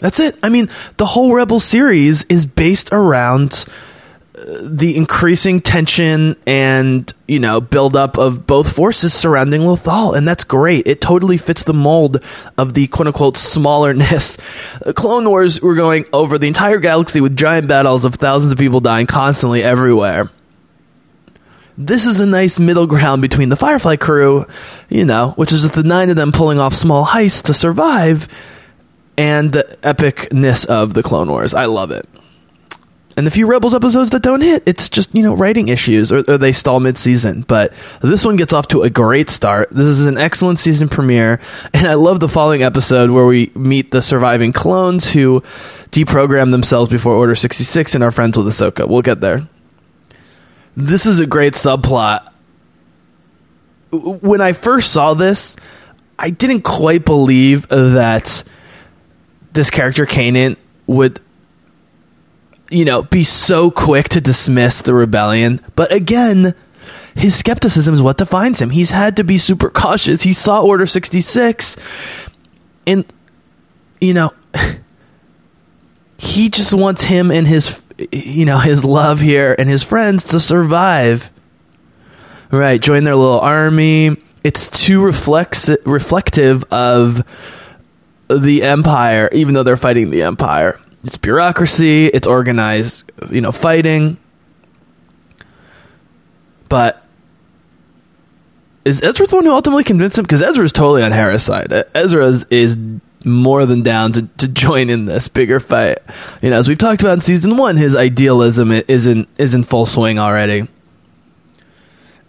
That's 0.00 0.20
it. 0.20 0.38
I 0.42 0.48
mean, 0.48 0.68
the 0.96 1.06
whole 1.06 1.34
Rebel 1.34 1.60
series 1.60 2.22
is 2.24 2.46
based 2.46 2.90
around 2.92 3.64
uh, 4.36 4.58
the 4.62 4.96
increasing 4.96 5.60
tension 5.60 6.36
and 6.46 7.12
you 7.26 7.40
know 7.40 7.60
buildup 7.60 8.16
of 8.16 8.46
both 8.46 8.72
forces 8.72 9.12
surrounding 9.12 9.62
Lothal, 9.62 10.16
and 10.16 10.26
that's 10.26 10.44
great. 10.44 10.86
It 10.86 11.00
totally 11.00 11.36
fits 11.36 11.64
the 11.64 11.74
mold 11.74 12.22
of 12.56 12.74
the 12.74 12.86
quote 12.86 13.08
unquote 13.08 13.34
smallerness. 13.34 14.38
Clone 14.94 15.28
Wars 15.28 15.60
were 15.60 15.74
going 15.74 16.06
over 16.12 16.38
the 16.38 16.46
entire 16.46 16.78
galaxy 16.78 17.20
with 17.20 17.36
giant 17.36 17.66
battles 17.66 18.04
of 18.04 18.14
thousands 18.14 18.52
of 18.52 18.58
people 18.58 18.80
dying 18.80 19.06
constantly 19.06 19.64
everywhere. 19.64 20.30
This 21.80 22.06
is 22.06 22.20
a 22.20 22.26
nice 22.26 22.58
middle 22.58 22.86
ground 22.86 23.22
between 23.22 23.48
the 23.48 23.56
Firefly 23.56 23.96
crew, 23.96 24.44
you 24.88 25.04
know, 25.04 25.30
which 25.36 25.52
is 25.52 25.62
just 25.62 25.74
the 25.74 25.82
nine 25.82 26.10
of 26.10 26.16
them 26.16 26.32
pulling 26.32 26.58
off 26.58 26.74
small 26.74 27.06
heists 27.06 27.44
to 27.44 27.54
survive, 27.54 28.28
and 29.16 29.52
the 29.52 29.78
epicness 29.82 30.66
of 30.66 30.94
the 30.94 31.02
Clone 31.02 31.30
Wars. 31.30 31.54
I 31.54 31.66
love 31.66 31.90
it 31.90 32.08
and 33.18 33.26
the 33.26 33.32
few 33.32 33.48
Rebels 33.48 33.74
episodes 33.74 34.10
that 34.10 34.22
don't 34.22 34.42
hit, 34.42 34.62
it's 34.64 34.88
just 34.88 35.12
you 35.12 35.24
know 35.24 35.34
writing 35.34 35.68
issues 35.68 36.12
or, 36.12 36.22
or 36.28 36.38
they 36.38 36.52
stall 36.52 36.78
mid 36.78 36.96
season. 36.96 37.42
But 37.42 37.72
this 38.00 38.24
one 38.24 38.36
gets 38.36 38.52
off 38.52 38.68
to 38.68 38.82
a 38.82 38.90
great 38.90 39.28
start. 39.28 39.70
This 39.72 39.88
is 39.88 40.06
an 40.06 40.16
excellent 40.16 40.60
season 40.60 40.88
premiere, 40.88 41.40
and 41.74 41.88
I 41.88 41.94
love 41.94 42.20
the 42.20 42.28
following 42.28 42.62
episode 42.62 43.10
where 43.10 43.26
we 43.26 43.50
meet 43.56 43.90
the 43.90 44.02
surviving 44.02 44.52
clones 44.52 45.12
who 45.12 45.40
deprogram 45.90 46.52
themselves 46.52 46.90
before 46.90 47.14
Order 47.14 47.34
sixty 47.34 47.64
six 47.64 47.96
and 47.96 48.04
are 48.04 48.12
friends 48.12 48.38
with 48.38 48.46
Ahsoka. 48.46 48.88
We'll 48.88 49.02
get 49.02 49.20
there. 49.20 49.48
This 50.78 51.06
is 51.06 51.18
a 51.18 51.26
great 51.26 51.54
subplot. 51.54 52.32
When 53.90 54.40
I 54.40 54.52
first 54.52 54.92
saw 54.92 55.14
this, 55.14 55.56
I 56.16 56.30
didn't 56.30 56.62
quite 56.62 57.04
believe 57.04 57.66
that 57.68 58.44
this 59.52 59.70
character 59.70 60.06
Kanan 60.06 60.56
would 60.86 61.20
you 62.70 62.84
know, 62.84 63.02
be 63.02 63.24
so 63.24 63.72
quick 63.72 64.08
to 64.10 64.20
dismiss 64.20 64.82
the 64.82 64.94
rebellion. 64.94 65.60
But 65.74 65.92
again, 65.92 66.54
his 67.16 67.34
skepticism 67.34 67.94
is 67.94 68.02
what 68.02 68.18
defines 68.18 68.62
him. 68.62 68.70
He's 68.70 68.90
had 68.90 69.16
to 69.16 69.24
be 69.24 69.36
super 69.36 69.70
cautious. 69.70 70.22
He 70.22 70.32
saw 70.32 70.62
Order 70.62 70.86
66 70.86 71.76
and 72.86 73.04
you 74.00 74.14
know, 74.14 74.32
he 76.18 76.50
just 76.50 76.72
wants 76.72 77.02
him 77.02 77.32
and 77.32 77.48
his 77.48 77.82
you 78.12 78.44
know, 78.44 78.58
his 78.58 78.84
love 78.84 79.20
here 79.20 79.54
and 79.58 79.68
his 79.68 79.82
friends 79.82 80.24
to 80.24 80.40
survive. 80.40 81.32
Right, 82.50 82.80
join 82.80 83.04
their 83.04 83.16
little 83.16 83.40
army. 83.40 84.16
It's 84.42 84.70
too 84.70 85.04
reflex 85.04 85.68
reflective 85.84 86.64
of 86.64 87.24
the 88.28 88.62
empire 88.62 89.28
even 89.32 89.54
though 89.54 89.62
they're 89.62 89.76
fighting 89.76 90.10
the 90.10 90.22
empire 90.22 90.78
it's 91.04 91.16
bureaucracy, 91.16 92.06
it's 92.06 92.26
organized, 92.26 93.10
you 93.30 93.40
know, 93.40 93.52
fighting. 93.52 94.18
But 96.68 97.02
is 98.84 99.00
Ezra 99.02 99.26
the 99.26 99.36
one 99.36 99.44
who 99.44 99.52
ultimately 99.52 99.84
convinced 99.84 100.18
him? 100.18 100.24
Because 100.24 100.42
Ezra 100.42 100.64
is 100.64 100.72
totally 100.72 101.02
on 101.02 101.12
Hera's 101.12 101.42
side. 101.42 101.72
Ezra 101.94 102.26
is, 102.26 102.44
is 102.50 102.76
more 103.24 103.66
than 103.66 103.82
down 103.82 104.12
to, 104.12 104.22
to 104.38 104.48
join 104.48 104.90
in 104.90 105.06
this 105.06 105.28
bigger 105.28 105.60
fight. 105.60 105.98
You 106.42 106.50
know, 106.50 106.58
as 106.58 106.68
we've 106.68 106.78
talked 106.78 107.02
about 107.02 107.14
in 107.14 107.20
season 107.20 107.56
one, 107.56 107.76
his 107.76 107.94
idealism 107.94 108.72
is 108.72 109.06
in 109.06 109.26
is 109.38 109.54
in 109.54 109.64
full 109.64 109.86
swing 109.86 110.18
already. 110.18 110.68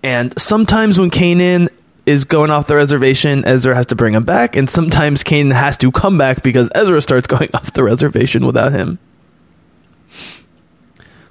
And 0.01 0.39
sometimes 0.39 0.98
when 0.98 1.12
Kanan 1.12 1.69
is 2.05 2.25
going 2.25 2.50
off 2.50 2.67
the 2.67 2.75
reservation, 2.75 3.46
Ezra 3.46 3.75
has 3.75 3.88
to 3.88 3.96
bring 3.96 4.13
him 4.13 4.24
back, 4.24 4.55
and 4.55 4.69
sometimes 4.69 5.24
Kanan 5.24 5.53
has 5.53 5.77
to 5.77 5.91
come 5.91 6.17
back 6.17 6.41
because 6.41 6.69
Ezra 6.74 7.01
starts 7.01 7.27
going 7.36 7.50
off 7.53 7.74
the 7.74 7.84
reservation 7.84 8.46
without 8.46 8.72
him. 8.72 8.98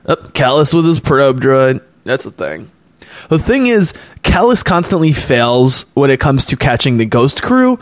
Oh, 0.06 0.16
Kallus 0.16 0.72
with 0.72 0.86
his 0.86 1.00
probe 1.00 1.40
droid. 1.40 1.82
That's 2.04 2.24
the 2.24 2.30
thing. 2.30 2.70
The 3.28 3.38
thing 3.38 3.66
is, 3.66 3.92
Kallus 4.22 4.64
constantly 4.64 5.12
fails 5.12 5.84
when 5.94 6.10
it 6.10 6.20
comes 6.20 6.46
to 6.46 6.56
catching 6.56 6.98
the 6.98 7.04
ghost 7.04 7.42
crew, 7.42 7.78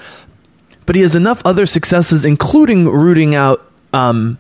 but 0.87 0.97
he 0.97 1.03
has 1.03 1.15
enough 1.15 1.43
other 1.45 1.67
successes, 1.67 2.25
including 2.25 2.89
rooting 2.89 3.35
out, 3.35 3.71
um, 3.93 4.39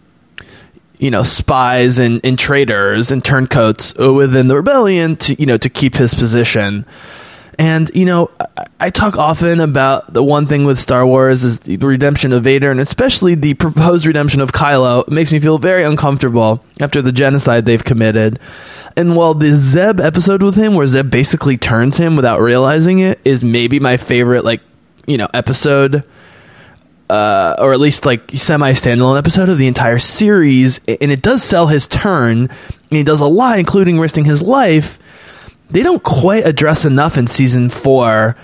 you 0.99 1.11
know, 1.11 1.23
spies 1.23 1.99
and, 1.99 2.21
and 2.25 2.38
traitors 2.38 3.11
and 3.11 3.23
turncoats 3.23 3.95
within 3.95 4.49
the 4.49 4.57
rebellion 4.57 5.17
to, 5.17 5.35
you 5.35 5.47
know, 5.47 5.59
to 5.59 5.69
keep 5.69 5.97
his 5.97 6.15
position. 6.15 6.87
And 7.59 7.91
you 7.95 8.05
know, 8.05 8.31
I, 8.79 8.91
talk 8.91 9.17
often 9.17 9.61
about 9.61 10.12
the 10.12 10.23
one 10.23 10.47
thing 10.47 10.67
with 10.67 10.79
Star 10.79 11.07
Wars 11.07 11.43
is 11.43 11.61
the 11.61 11.79
redemption 11.79 12.33
of 12.33 12.45
Vader, 12.45 12.71
and 12.71 12.81
especially 12.81 13.35
the 13.35 13.55
proposed 13.55 14.05
redemption 14.05 14.43
of 14.43 14.53
Kylo. 14.53 15.07
It 15.07 15.11
makes 15.11 15.33
me 15.33 15.38
feel 15.38 15.57
very 15.57 15.83
uncomfortable 15.83 16.62
after 16.81 17.00
the 17.00 17.12
genocide 17.12 17.65
they've 17.65 17.83
committed. 17.83 18.38
And 18.95 19.17
while 19.17 19.33
the 19.33 19.53
Zeb 19.53 20.00
episode 20.00 20.43
with 20.43 20.55
him, 20.55 20.75
where 20.75 20.87
Zeb 20.87 21.11
basically 21.11 21.57
turns 21.57 21.97
him 21.97 22.15
without 22.15 22.41
realizing 22.41 22.99
it, 22.99 23.21
is 23.25 23.43
maybe 23.43 23.81
my 23.81 23.97
favorite, 23.97 24.45
like 24.45 24.61
you 25.07 25.17
know, 25.17 25.29
episode. 25.33 26.05
Uh, 27.09 27.55
or 27.61 27.73
at 27.73 27.79
least 27.79 28.05
like 28.05 28.33
semi 28.33 28.73
standalone 28.73 29.17
episode 29.17 29.49
of 29.49 29.59
the 29.59 29.69
entire 29.69 29.99
series, 29.99 30.81
and 30.89 31.13
it 31.13 31.23
does 31.23 31.43
sell 31.45 31.69
his 31.69 31.87
turn. 31.87 32.49
And 32.49 32.99
he 32.99 33.05
does 33.05 33.21
a 33.21 33.27
lot, 33.27 33.59
including 33.59 34.01
risking 34.01 34.25
his 34.25 34.43
life 34.43 34.99
they 35.71 35.83
don't 35.83 36.03
quite 36.03 36.47
address 36.47 36.85
enough 36.85 37.19
in 37.19 37.27
season 37.27 37.71
four 37.71 38.37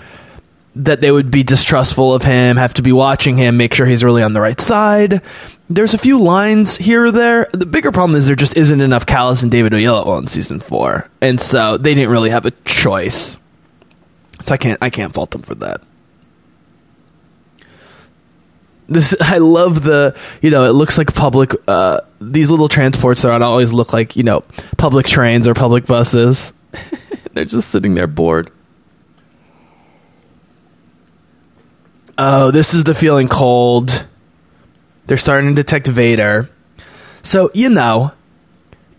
that 0.75 1.01
they 1.01 1.11
would 1.11 1.29
be 1.29 1.43
distrustful 1.43 2.13
of 2.13 2.23
him, 2.23 2.57
have 2.57 2.73
to 2.73 2.81
be 2.81 2.91
watching 2.91 3.37
him, 3.37 3.57
make 3.57 3.73
sure 3.73 3.85
he's 3.85 4.03
really 4.03 4.23
on 4.23 4.33
the 4.33 4.41
right 4.41 4.59
side. 4.59 5.21
There's 5.69 5.93
a 5.93 5.99
few 5.99 6.19
lines 6.19 6.77
here 6.77 7.05
or 7.05 7.11
there. 7.11 7.47
The 7.53 7.67
bigger 7.67 7.91
problem 7.91 8.17
is 8.17 8.25
there 8.25 8.35
just 8.35 8.57
isn't 8.57 8.81
enough 8.81 9.05
Kallus 9.05 9.43
and 9.43 9.51
David 9.51 9.73
Oyelowo 9.73 10.19
in 10.19 10.27
season 10.27 10.59
four, 10.59 11.09
and 11.21 11.39
so 11.39 11.77
they 11.77 11.93
didn't 11.93 12.11
really 12.11 12.31
have 12.31 12.45
a 12.45 12.51
choice. 12.65 13.37
So 14.41 14.53
I 14.53 14.57
can't 14.57 14.77
I 14.81 14.89
can't 14.89 15.13
fault 15.13 15.31
them 15.31 15.43
for 15.43 15.55
that. 15.55 15.81
This 18.93 19.15
I 19.21 19.39
love 19.39 19.83
the 19.83 20.15
you 20.41 20.49
know 20.49 20.65
it 20.65 20.73
looks 20.73 20.97
like 20.97 21.13
public 21.13 21.51
uh, 21.67 22.01
these 22.21 22.49
little 22.49 22.67
transports 22.67 23.23
that 23.23 23.41
always 23.41 23.73
look 23.73 23.93
like 23.93 24.15
you 24.15 24.23
know 24.23 24.43
public 24.77 25.05
trains 25.05 25.47
or 25.47 25.53
public 25.53 25.85
buses. 25.85 26.53
They're 27.33 27.45
just 27.45 27.69
sitting 27.69 27.95
there 27.95 28.07
bored. 28.07 28.51
Oh, 32.17 32.51
this 32.51 32.73
is 32.73 32.83
the 32.83 32.93
feeling 32.93 33.27
cold. 33.27 34.05
They're 35.07 35.17
starting 35.17 35.49
to 35.49 35.55
detect 35.55 35.87
Vader. 35.87 36.49
So, 37.23 37.49
you 37.53 37.69
know, 37.69 38.11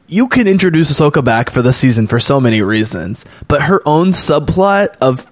you 0.09 0.29
can 0.29 0.49
introduce 0.49 0.93
Ahsoka 0.93 1.25
back 1.25 1.49
for 1.49 1.63
the 1.63 1.73
season 1.73 2.07
for 2.07 2.19
so 2.19 2.41
many 2.41 2.61
reasons, 2.63 3.25
but 3.47 3.63
her 3.63 3.81
own 3.87 4.09
subplot 4.09 4.97
of 5.01 5.27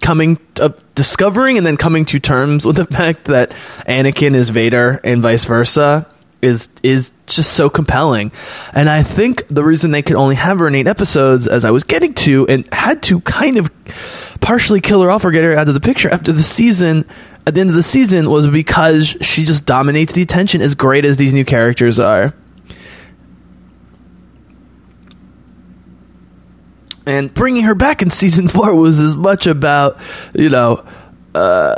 coming 0.00 0.38
of 0.60 0.82
discovering 0.94 1.58
and 1.58 1.66
then 1.66 1.76
coming 1.76 2.04
to 2.06 2.18
terms 2.18 2.64
with 2.66 2.76
the 2.76 2.84
fact 2.96 3.24
that 3.24 3.50
Anakin 3.86 4.34
is 4.34 4.50
Vader 4.50 5.00
and 5.04 5.22
vice 5.22 5.44
versa 5.44 6.06
is 6.44 6.68
is 6.82 7.10
just 7.26 7.54
so 7.54 7.70
compelling. 7.70 8.30
And 8.74 8.88
I 8.88 9.02
think 9.02 9.46
the 9.48 9.64
reason 9.64 9.90
they 9.90 10.02
could 10.02 10.16
only 10.16 10.34
have 10.34 10.58
her 10.58 10.68
in 10.68 10.74
eight 10.74 10.86
episodes, 10.86 11.48
as 11.48 11.64
I 11.64 11.70
was 11.70 11.84
getting 11.84 12.12
to, 12.14 12.46
and 12.48 12.72
had 12.72 13.02
to 13.04 13.20
kind 13.20 13.56
of 13.56 13.70
partially 14.40 14.80
kill 14.80 15.02
her 15.02 15.10
off 15.10 15.24
or 15.24 15.30
get 15.30 15.42
her 15.42 15.56
out 15.56 15.68
of 15.68 15.74
the 15.74 15.80
picture 15.80 16.10
after 16.10 16.32
the 16.32 16.42
season, 16.42 17.06
at 17.46 17.54
the 17.54 17.60
end 17.60 17.70
of 17.70 17.76
the 17.76 17.82
season, 17.82 18.30
was 18.30 18.46
because 18.46 19.16
she 19.22 19.44
just 19.44 19.64
dominates 19.64 20.12
the 20.12 20.22
attention 20.22 20.60
as 20.60 20.74
great 20.74 21.04
as 21.04 21.16
these 21.16 21.32
new 21.32 21.44
characters 21.44 21.98
are. 21.98 22.34
And 27.06 27.32
bringing 27.32 27.64
her 27.64 27.74
back 27.74 28.02
in 28.02 28.10
season 28.10 28.48
four 28.48 28.74
was 28.74 28.98
as 28.98 29.16
much 29.16 29.46
about, 29.46 29.98
you 30.34 30.48
know, 30.48 30.86
uh, 31.34 31.76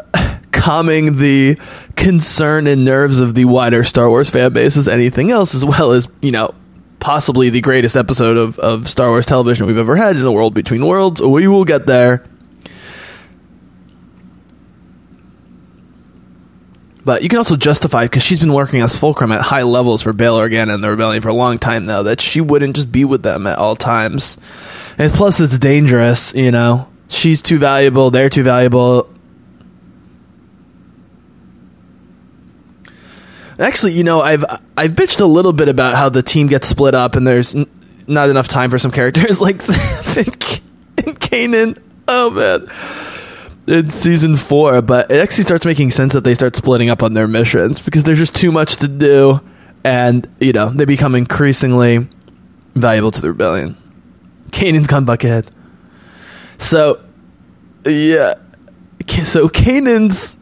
calming 0.52 1.16
the 1.16 1.58
concern 1.96 2.66
and 2.66 2.84
nerves 2.84 3.18
of 3.18 3.34
the 3.34 3.44
wider 3.44 3.84
Star 3.84 4.08
Wars 4.08 4.30
fan 4.30 4.52
base 4.52 4.76
as 4.76 4.88
anything 4.88 5.30
else, 5.30 5.54
as 5.54 5.64
well 5.64 5.92
as, 5.92 6.08
you 6.20 6.30
know, 6.30 6.54
possibly 7.00 7.50
the 7.50 7.60
greatest 7.60 7.96
episode 7.96 8.36
of, 8.36 8.58
of 8.58 8.88
Star 8.88 9.10
Wars 9.10 9.26
television 9.26 9.66
we've 9.66 9.78
ever 9.78 9.96
had 9.96 10.16
in 10.16 10.22
a 10.22 10.32
world 10.32 10.54
between 10.54 10.84
worlds. 10.84 11.22
We 11.22 11.48
will 11.48 11.64
get 11.64 11.86
there. 11.86 12.24
But 17.04 17.22
you 17.22 17.28
can 17.28 17.38
also 17.38 17.54
justify 17.54 18.06
because 18.06 18.24
she's 18.24 18.40
been 18.40 18.52
working 18.52 18.80
as 18.80 18.98
fulcrum 18.98 19.30
at 19.30 19.40
high 19.40 19.62
levels 19.62 20.02
for 20.02 20.12
Bail 20.12 20.36
Organa 20.40 20.74
and 20.74 20.82
the 20.82 20.90
Rebellion 20.90 21.22
for 21.22 21.28
a 21.28 21.34
long 21.34 21.58
time 21.58 21.86
now 21.86 22.02
that 22.02 22.20
she 22.20 22.40
wouldn't 22.40 22.74
just 22.74 22.90
be 22.90 23.04
with 23.04 23.22
them 23.22 23.46
at 23.46 23.58
all 23.58 23.76
times. 23.76 24.36
And 24.98 25.12
plus, 25.12 25.40
it's 25.40 25.58
dangerous, 25.58 26.34
you 26.34 26.50
know. 26.50 26.88
She's 27.08 27.42
too 27.42 27.58
valuable, 27.58 28.10
they're 28.10 28.28
too 28.30 28.42
valuable. 28.42 29.12
Actually, 33.58 33.92
you 33.92 34.04
know, 34.04 34.20
I've 34.20 34.44
I've 34.76 34.92
bitched 34.92 35.20
a 35.20 35.24
little 35.24 35.52
bit 35.52 35.68
about 35.68 35.94
how 35.94 36.08
the 36.08 36.22
team 36.22 36.46
gets 36.46 36.68
split 36.68 36.94
up 36.94 37.16
and 37.16 37.26
there's 37.26 37.54
n- 37.54 37.66
not 38.06 38.28
enough 38.28 38.48
time 38.48 38.70
for 38.70 38.78
some 38.78 38.90
characters 38.90 39.40
like 39.40 39.62
and, 39.66 40.60
and 40.98 41.20
Kanan. 41.20 41.78
Oh 42.06 42.30
man. 42.30 42.68
In 43.66 43.90
season 43.90 44.36
four, 44.36 44.80
but 44.82 45.10
it 45.10 45.20
actually 45.20 45.44
starts 45.44 45.66
making 45.66 45.90
sense 45.90 46.12
that 46.12 46.22
they 46.22 46.34
start 46.34 46.54
splitting 46.54 46.88
up 46.90 47.02
on 47.02 47.14
their 47.14 47.26
missions 47.26 47.80
because 47.80 48.04
there's 48.04 48.18
just 48.18 48.36
too 48.36 48.52
much 48.52 48.76
to 48.76 48.88
do, 48.88 49.40
and 49.82 50.28
you 50.38 50.52
know 50.52 50.68
they 50.68 50.84
become 50.84 51.16
increasingly 51.16 52.06
valuable 52.74 53.10
to 53.10 53.20
the 53.20 53.28
rebellion. 53.28 53.76
Kanan's 54.50 54.86
gone 54.86 55.06
buckethead. 55.06 55.46
So, 56.58 57.04
yeah. 57.84 58.34
So 59.24 59.48
Kanan's 59.48 60.36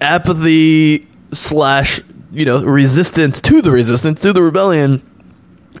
apathy 0.00 1.06
slash, 1.32 2.00
you 2.32 2.44
know, 2.44 2.62
resistance 2.62 3.40
to 3.42 3.62
the 3.62 3.70
resistance, 3.70 4.20
to 4.22 4.32
the 4.32 4.42
rebellion, 4.42 5.02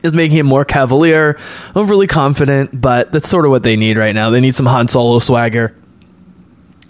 is 0.02 0.12
making 0.12 0.36
him 0.38 0.46
more 0.46 0.64
cavalier, 0.64 1.38
overly 1.74 2.06
confident, 2.06 2.78
but 2.78 3.10
that's 3.10 3.28
sort 3.28 3.44
of 3.44 3.50
what 3.50 3.62
they 3.62 3.76
need 3.76 3.96
right 3.96 4.14
now. 4.14 4.30
They 4.30 4.40
need 4.40 4.54
some 4.54 4.66
Han 4.66 4.88
Solo 4.88 5.18
swagger. 5.18 5.74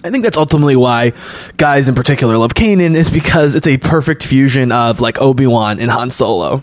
I 0.02 0.11
think 0.11 0.25
that's 0.25 0.37
ultimately 0.37 0.76
why 0.76 1.12
guys 1.57 1.88
in 1.88 1.95
particular 1.95 2.37
love 2.37 2.52
Kanan 2.52 2.95
is 2.95 3.09
because 3.09 3.54
it's 3.54 3.66
a 3.66 3.78
perfect 3.78 4.23
fusion 4.23 4.71
of 4.71 5.00
like 5.00 5.19
Obi 5.21 5.47
Wan 5.47 5.81
and 5.81 5.90
Han 5.90 6.11
Solo. 6.11 6.62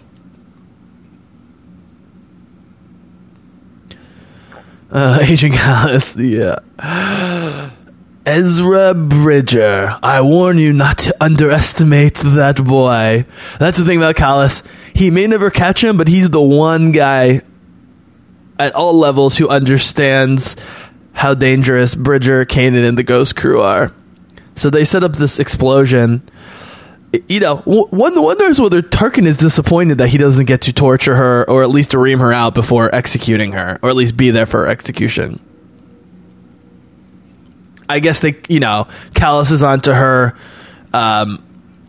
Uh, 4.92 5.20
Agent 5.22 5.56
Kallus, 5.56 6.16
yeah. 6.18 6.60
Ezra 8.26 8.94
Bridger, 8.94 9.98
I 10.04 10.22
warn 10.22 10.58
you 10.58 10.74
not 10.74 11.00
to 11.00 11.16
underestimate 11.20 12.16
that 12.16 12.64
boy. 12.64 13.26
That's 13.58 13.78
the 13.78 13.86
thing 13.86 13.98
about 13.98 14.16
Kallus. 14.16 14.64
He 14.94 15.10
may 15.10 15.26
never 15.28 15.50
catch 15.50 15.84
him, 15.84 15.98
but 15.98 16.08
he's 16.08 16.30
the 16.30 16.42
one 16.42 16.92
guy 16.92 17.42
at 18.60 18.76
all 18.76 18.94
levels 18.94 19.38
who 19.38 19.50
understands 19.50 20.56
how 21.14 21.34
dangerous 21.34 21.96
Bridger, 21.96 22.46
Kanan, 22.46 22.88
and 22.88 22.98
the 22.98 23.04
Ghost 23.04 23.36
Crew 23.36 23.62
are. 23.62 23.92
So 24.56 24.70
they 24.70 24.86
set 24.86 25.04
up 25.04 25.14
this 25.14 25.40
explosion. 25.40 26.22
You 27.28 27.42
know, 27.42 27.58
one 27.58 28.22
wonders 28.22 28.62
whether 28.62 28.82
Tarkin 28.82 29.26
is 29.26 29.36
disappointed 29.36 29.98
that 29.98 30.08
he 30.08 30.18
doesn't 30.18 30.46
get 30.46 30.62
to 30.62 30.74
torture 30.74 31.16
her 31.16 31.50
or 31.50 31.62
at 31.62 31.70
least 31.70 31.94
ream 31.94 32.20
her 32.20 32.32
out 32.32 32.56
before 32.56 32.94
executing 32.94 33.52
her, 33.52 33.78
or 33.82 33.90
at 33.90 33.98
least 33.98 34.16
be 34.16 34.30
there 34.32 34.46
for 34.46 34.62
her 34.62 34.68
execution. 34.68 35.42
I 37.90 38.00
guess 38.00 38.20
they, 38.20 38.40
you 38.48 38.62
know, 38.62 38.88
Kallus 39.14 39.52
is 39.52 39.62
onto 39.62 39.92
her, 39.92 40.36
um, 40.94 41.44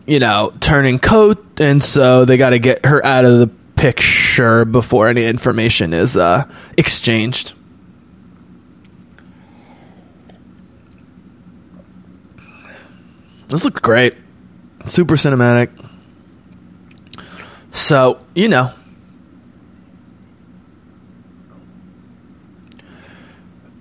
you 0.05 0.19
know, 0.19 0.53
turning 0.59 0.99
coat, 0.99 1.61
and 1.61 1.81
so 1.81 2.25
they 2.25 2.35
got 2.35 2.49
to 2.49 2.59
get 2.59 2.85
her 2.85 3.03
out 3.05 3.23
of 3.23 3.39
the 3.39 3.47
picture 3.77 4.65
before 4.65 5.07
any 5.07 5.23
information 5.23 5.93
is 5.93 6.17
uh, 6.17 6.51
exchanged. 6.77 7.53
This 13.47 13.63
looks 13.63 13.79
great. 13.79 14.15
Super 14.85 15.15
cinematic. 15.15 15.69
So, 17.71 18.19
you 18.35 18.47
know. 18.47 18.71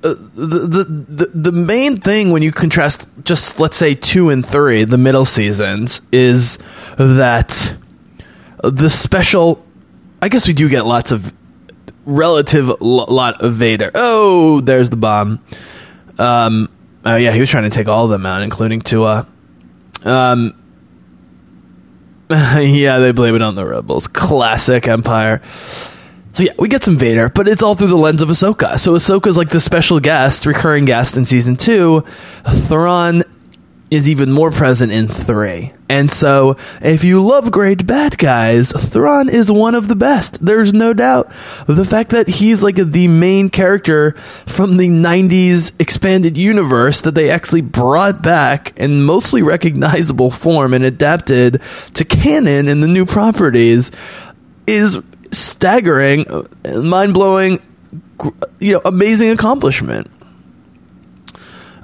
Uh, 0.04 0.14
the, 0.34 1.04
the 1.08 1.30
the 1.32 1.52
main 1.52 2.00
thing 2.00 2.32
when 2.32 2.42
you 2.42 2.50
contrast 2.50 3.06
just 3.22 3.60
let's 3.60 3.76
say 3.76 3.94
2 3.94 4.30
and 4.30 4.44
3 4.44 4.82
the 4.82 4.98
middle 4.98 5.24
seasons 5.24 6.00
is 6.10 6.58
that 6.98 7.76
the 8.64 8.90
special 8.90 9.64
I 10.20 10.28
guess 10.28 10.48
we 10.48 10.54
do 10.54 10.68
get 10.68 10.86
lots 10.86 11.12
of 11.12 11.32
relative 12.04 12.68
l- 12.68 12.76
lot 12.80 13.42
of 13.42 13.54
Vader. 13.54 13.92
Oh, 13.94 14.60
there's 14.60 14.90
the 14.90 14.96
bomb. 14.96 15.38
Um 16.18 16.68
oh 17.04 17.14
yeah, 17.14 17.30
he 17.30 17.38
was 17.38 17.48
trying 17.48 17.64
to 17.64 17.70
take 17.70 17.86
all 17.86 18.06
of 18.06 18.10
them 18.10 18.26
out 18.26 18.42
including 18.42 18.80
Tua. 18.80 19.28
Um, 20.04 20.52
yeah, 22.30 22.98
they 22.98 23.12
blame 23.12 23.34
it 23.34 23.42
on 23.42 23.54
the 23.54 23.66
rebels. 23.66 24.08
Classic 24.08 24.86
Empire. 24.88 25.42
So 26.32 26.44
yeah, 26.44 26.52
we 26.58 26.68
get 26.68 26.82
some 26.82 26.96
Vader, 26.96 27.28
but 27.28 27.46
it's 27.46 27.62
all 27.62 27.74
through 27.74 27.88
the 27.88 27.96
lens 27.96 28.22
of 28.22 28.30
Ahsoka. 28.30 28.80
So 28.80 28.94
Ahsoka's 28.94 29.36
like 29.36 29.50
the 29.50 29.60
special 29.60 30.00
guest, 30.00 30.46
recurring 30.46 30.86
guest 30.86 31.16
in 31.16 31.26
season 31.26 31.56
two. 31.56 32.00
Thrawn 32.46 33.22
is 33.92 34.08
even 34.08 34.32
more 34.32 34.50
present 34.50 34.90
in 34.90 35.06
three. 35.06 35.70
And 35.90 36.10
so, 36.10 36.56
if 36.80 37.04
you 37.04 37.22
love 37.22 37.52
great 37.52 37.86
bad 37.86 38.16
guys, 38.16 38.72
Thrawn 38.72 39.28
is 39.28 39.52
one 39.52 39.74
of 39.74 39.88
the 39.88 39.94
best. 39.94 40.42
There's 40.42 40.72
no 40.72 40.94
doubt. 40.94 41.28
The 41.66 41.84
fact 41.84 42.08
that 42.12 42.26
he's 42.26 42.62
like 42.62 42.76
the 42.76 43.06
main 43.08 43.50
character 43.50 44.12
from 44.12 44.78
the 44.78 44.88
90s 44.88 45.72
expanded 45.78 46.38
universe 46.38 47.02
that 47.02 47.14
they 47.14 47.28
actually 47.28 47.60
brought 47.60 48.22
back 48.22 48.72
in 48.78 49.02
mostly 49.02 49.42
recognizable 49.42 50.30
form 50.30 50.72
and 50.72 50.84
adapted 50.84 51.60
to 51.92 52.04
canon 52.06 52.68
in 52.68 52.80
the 52.80 52.88
new 52.88 53.04
properties 53.04 53.90
is 54.66 55.02
staggering, 55.32 56.24
mind 56.64 57.12
blowing, 57.12 57.60
you 58.58 58.72
know, 58.72 58.80
amazing 58.86 59.28
accomplishment. 59.28 60.10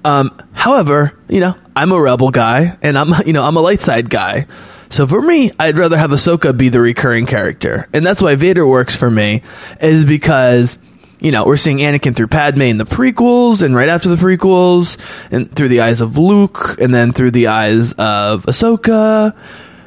Um, 0.06 0.30
however, 0.58 1.12
you 1.28 1.40
know, 1.40 1.54
I'm 1.76 1.92
a 1.92 2.00
rebel 2.00 2.30
guy, 2.30 2.76
and 2.82 2.98
I'm 2.98 3.12
you 3.26 3.32
know 3.32 3.44
I'm 3.44 3.56
a 3.56 3.60
light 3.60 3.80
side 3.80 4.10
guy. 4.10 4.46
So 4.90 5.06
for 5.06 5.20
me, 5.22 5.50
I'd 5.58 5.78
rather 5.78 5.96
have 5.96 6.10
Ahsoka 6.10 6.56
be 6.56 6.70
the 6.70 6.80
recurring 6.80 7.26
character, 7.26 7.88
and 7.94 8.04
that's 8.04 8.20
why 8.20 8.34
Vader 8.34 8.66
works 8.66 8.96
for 8.96 9.10
me, 9.10 9.42
is 9.80 10.04
because 10.04 10.78
you 11.20 11.30
know 11.30 11.44
we're 11.44 11.56
seeing 11.56 11.78
Anakin 11.78 12.16
through 12.16 12.28
Padme 12.28 12.62
in 12.62 12.78
the 12.78 12.84
prequels, 12.84 13.62
and 13.62 13.74
right 13.74 13.88
after 13.88 14.08
the 14.08 14.16
prequels, 14.16 14.98
and 15.30 15.50
through 15.54 15.68
the 15.68 15.82
eyes 15.82 16.00
of 16.00 16.18
Luke, 16.18 16.76
and 16.80 16.92
then 16.92 17.12
through 17.12 17.30
the 17.30 17.46
eyes 17.46 17.92
of 17.92 18.44
Ahsoka. 18.46 19.36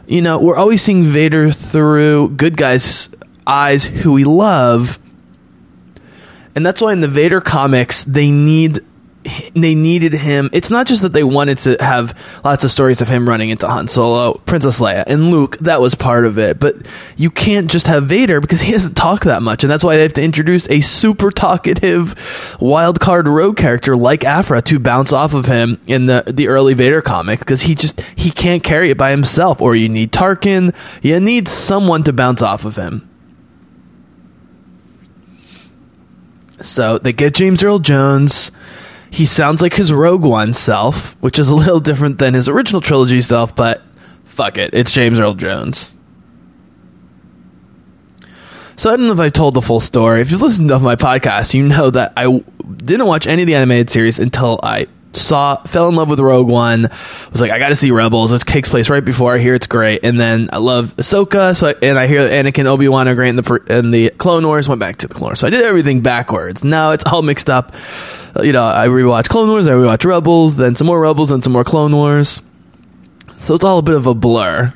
You 0.08 0.22
know, 0.22 0.40
we're 0.40 0.58
always 0.58 0.82
seeing 0.82 1.04
Vader 1.04 1.52
through 1.52 2.32
good 2.32 2.58
guys' 2.58 3.10
eyes 3.48 3.86
who 3.86 4.14
we 4.14 4.24
love, 4.24 5.00
and 6.56 6.66
that's 6.66 6.82
why 6.82 6.94
in 6.94 7.02
the 7.02 7.08
Vader 7.08 7.42
comics 7.42 8.04
they 8.04 8.30
need 8.30 8.80
they 9.54 9.76
needed 9.76 10.14
him. 10.14 10.50
It's 10.52 10.70
not 10.70 10.88
just 10.88 11.04
that 11.04 11.14
they 11.14 11.24
wanted 11.24 11.60
to 11.60 11.78
have 11.80 12.18
lots 12.44 12.64
of 12.64 12.72
stories 12.72 13.02
of 13.02 13.08
him 13.08 13.28
running 13.28 13.50
into 13.50 13.68
Han 13.68 13.88
Solo, 13.88 14.34
Princess 14.46 14.80
Leia, 14.80 15.04
and 15.06 15.30
Luke. 15.30 15.58
That 15.60 15.80
was 15.80 15.94
part 15.94 16.26
of 16.26 16.40
it. 16.40 16.60
But 16.60 16.78
you 17.18 17.30
can't 17.30 17.70
just 17.70 17.88
have 17.88 18.06
Vader 18.06 18.42
because 18.42 18.62
he 18.62 18.72
doesn't 18.74 18.96
talk 18.96 19.26
that 19.26 19.44
much, 19.44 19.64
and 19.64 19.72
that's 19.72 19.84
why 19.84 19.98
they 19.98 20.04
have 20.04 20.14
to 20.14 20.24
introduce 20.24 20.70
a 20.70 20.80
super 20.80 21.32
talkative 21.32 22.58
wild 22.60 23.00
card 23.00 23.28
rogue 23.28 23.58
character 23.58 23.96
like 23.96 24.24
Aphra 24.24 24.62
to 24.64 24.80
bounce 24.80 25.14
off 25.14 25.34
of 25.34 25.46
him 25.46 25.80
in 25.88 26.08
the 26.08 26.24
the 26.28 26.48
early 26.48 26.74
Vader 26.74 27.02
comics 27.02 27.44
because 27.44 27.62
he 27.62 27.76
just 27.76 28.02
he 28.16 28.32
can't 28.32 28.64
carry 28.64 28.90
it 28.90 28.98
by 28.98 29.12
himself. 29.12 29.62
Or 29.62 29.76
you 29.76 29.90
need 29.90 30.12
Tarkin. 30.12 30.76
You 31.04 31.20
need 31.20 31.48
someone 31.48 32.04
to 32.04 32.14
bounce 32.14 32.42
off 32.42 32.66
of 32.66 32.76
him. 32.76 33.08
So 36.62 36.98
they 36.98 37.14
get 37.14 37.34
James 37.34 37.64
Earl 37.64 37.80
Jones. 37.80 38.52
He 39.12 39.26
sounds 39.26 39.62
like 39.62 39.74
his 39.74 39.92
Rogue 39.92 40.24
One 40.24 40.54
self, 40.54 41.22
which 41.22 41.38
is 41.38 41.50
a 41.50 41.56
little 41.56 41.82
different 41.82 42.18
than 42.18 42.34
his 42.34 42.48
original 42.48 42.82
trilogy 42.82 43.20
self, 43.22 43.56
but 43.56 43.84
fuck 44.24 44.58
it, 44.58 44.74
it's 44.74 44.94
James 44.94 45.20
Earl 45.20 45.34
Jones. 45.34 45.94
So 48.78 48.90
I 48.90 48.96
don't 48.96 49.06
know 49.06 49.14
if 49.14 49.20
I 49.20 49.30
told 49.30 49.54
the 49.54 49.62
full 49.62 49.82
story. 49.82 50.22
If 50.22 50.32
you've 50.32 50.42
listened 50.42 50.70
to 50.70 50.80
my 50.80 50.96
podcast, 50.96 51.54
you 51.54 51.68
know 51.68 51.92
that 51.92 52.14
I 52.18 52.42
didn't 52.78 53.06
watch 53.06 53.28
any 53.28 53.44
of 53.44 53.48
the 53.48 53.56
animated 53.56 53.90
series 53.90 54.18
until 54.18 54.60
I 54.64 54.88
saw, 55.14 55.58
fell 55.64 55.90
in 55.90 55.96
love 55.96 56.10
with 56.10 56.20
Rogue 56.20 56.48
One. 56.48 56.84
Was 56.84 57.42
like, 57.42 57.52
I 57.52 57.60
got 57.60 57.70
to 57.70 57.76
see 57.76 57.92
Rebels. 57.92 58.32
It 58.32 58.42
takes 58.42 58.70
place 58.70 58.90
right 58.90 59.04
before 59.04 59.36
I 59.36 59.38
hear 59.40 59.56
it's 59.56 59.68
great, 59.68 60.02
and 60.04 60.20
then 60.20 60.50
I 60.54 60.58
love 60.58 60.96
Ahsoka. 60.98 61.56
So 61.56 61.70
I, 61.70 61.76
and 61.82 61.98
I 62.00 62.08
hear 62.08 62.28
Anakin, 62.28 62.66
Obi 62.66 62.88
Wan 62.88 63.08
are 63.08 63.16
great 63.16 63.30
in 63.30 63.36
the 63.36 63.64
in 63.70 63.92
the 63.92 64.10
Clone 64.12 64.46
Wars. 64.46 64.68
Went 64.70 64.80
back 64.80 64.98
to 64.98 65.08
the 65.08 65.14
Clone 65.14 65.30
Wars. 65.30 65.40
So 65.40 65.48
I 65.48 65.50
did 65.50 65.64
everything 65.64 66.02
backwards. 66.02 66.64
Now 66.64 66.92
it's 66.92 67.04
all 67.06 67.22
mixed 67.22 67.50
up. 67.50 67.74
Uh, 68.36 68.44
You 68.44 68.54
know, 68.54 68.66
I 68.66 68.88
rewatch 68.88 69.28
Clone 69.28 69.50
Wars, 69.50 69.68
I 69.68 69.72
rewatch 69.72 70.06
Rebels, 70.06 70.56
then 70.56 70.76
some 70.76 70.88
more 70.88 71.02
Rebels, 71.02 71.30
then 71.30 71.42
some 71.42 71.54
more 71.54 71.64
Clone 71.64 71.96
Wars. 71.96 72.42
So 73.36 73.56
it's 73.56 73.64
all 73.64 73.80
a 73.80 73.82
bit 73.84 73.96
of 73.96 74.08
a 74.08 74.14
blur. 74.14 74.74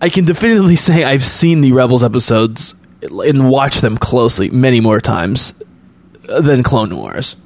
I 0.00 0.08
can 0.10 0.24
definitively 0.24 0.76
say 0.88 1.04
I've 1.04 1.24
seen 1.24 1.60
the 1.62 1.72
Rebels 1.72 2.04
episodes 2.04 2.74
and 3.02 3.48
watched 3.48 3.80
them 3.80 3.96
closely 3.96 4.50
many 4.50 4.80
more 4.80 5.00
times 5.00 5.54
than 6.22 6.62
Clone 6.62 6.94
Wars. 6.96 7.36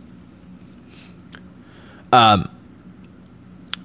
Um, 2.12 2.48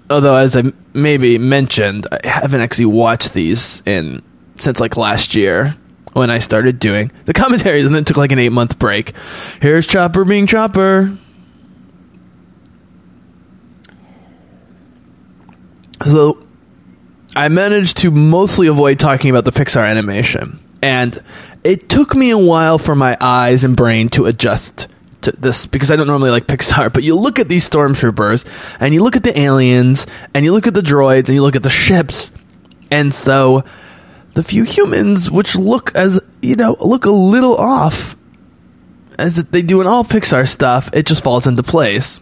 although, 0.09 0.35
as 0.35 0.55
I 0.55 0.63
maybe 0.93 1.37
mentioned, 1.37 2.07
I 2.11 2.27
haven't 2.27 2.61
actually 2.61 2.85
watched 2.85 3.33
these 3.33 3.81
in 3.85 4.21
since 4.57 4.79
like 4.79 4.97
last 4.97 5.35
year 5.35 5.75
when 6.13 6.29
I 6.29 6.39
started 6.39 6.79
doing 6.79 7.11
the 7.25 7.33
commentaries, 7.33 7.85
and 7.85 7.93
then 7.93 8.05
took 8.05 8.17
like 8.17 8.31
an 8.31 8.39
eight 8.39 8.51
month 8.51 8.79
break. 8.79 9.13
Here's 9.61 9.87
Chopper 9.87 10.25
being 10.25 10.47
Chopper. 10.47 11.17
So 16.05 16.45
I 17.35 17.47
managed 17.47 17.97
to 17.97 18.11
mostly 18.11 18.67
avoid 18.67 18.99
talking 18.99 19.29
about 19.29 19.45
the 19.45 19.51
Pixar 19.51 19.89
animation. 19.89 20.59
And 20.81 21.17
it 21.63 21.87
took 21.87 22.13
me 22.13 22.29
a 22.31 22.37
while 22.37 22.77
for 22.77 22.93
my 22.93 23.17
eyes 23.21 23.63
and 23.63 23.75
brain 23.75 24.09
to 24.09 24.25
adjust 24.25 24.87
to 25.23 25.31
this 25.31 25.65
because 25.65 25.91
I 25.91 25.95
don't 25.95 26.07
normally 26.07 26.31
like 26.31 26.47
Pixar. 26.47 26.91
But 26.93 27.03
you 27.03 27.15
look 27.15 27.39
at 27.39 27.49
these 27.49 27.69
stormtroopers 27.69 28.77
and 28.79 28.93
you 28.93 29.03
look 29.03 29.15
at 29.15 29.23
the 29.23 29.37
aliens 29.37 30.07
and 30.33 30.45
you 30.45 30.51
look 30.51 30.67
at 30.67 30.73
the 30.73 30.81
droids 30.81 31.27
and 31.27 31.29
you 31.29 31.41
look 31.41 31.55
at 31.55 31.63
the 31.63 31.69
ships. 31.69 32.31
And 32.91 33.13
so 33.13 33.63
the 34.33 34.43
few 34.43 34.63
humans 34.63 35.29
which 35.29 35.55
look 35.55 35.95
as 35.95 36.19
you 36.41 36.55
know 36.55 36.75
look 36.79 37.05
a 37.05 37.11
little 37.11 37.55
off 37.55 38.15
as 39.17 39.43
they 39.45 39.61
do 39.61 39.79
in 39.81 39.87
all 39.87 40.03
Pixar 40.03 40.47
stuff, 40.47 40.89
it 40.93 41.05
just 41.05 41.23
falls 41.23 41.47
into 41.47 41.63
place. 41.63 42.19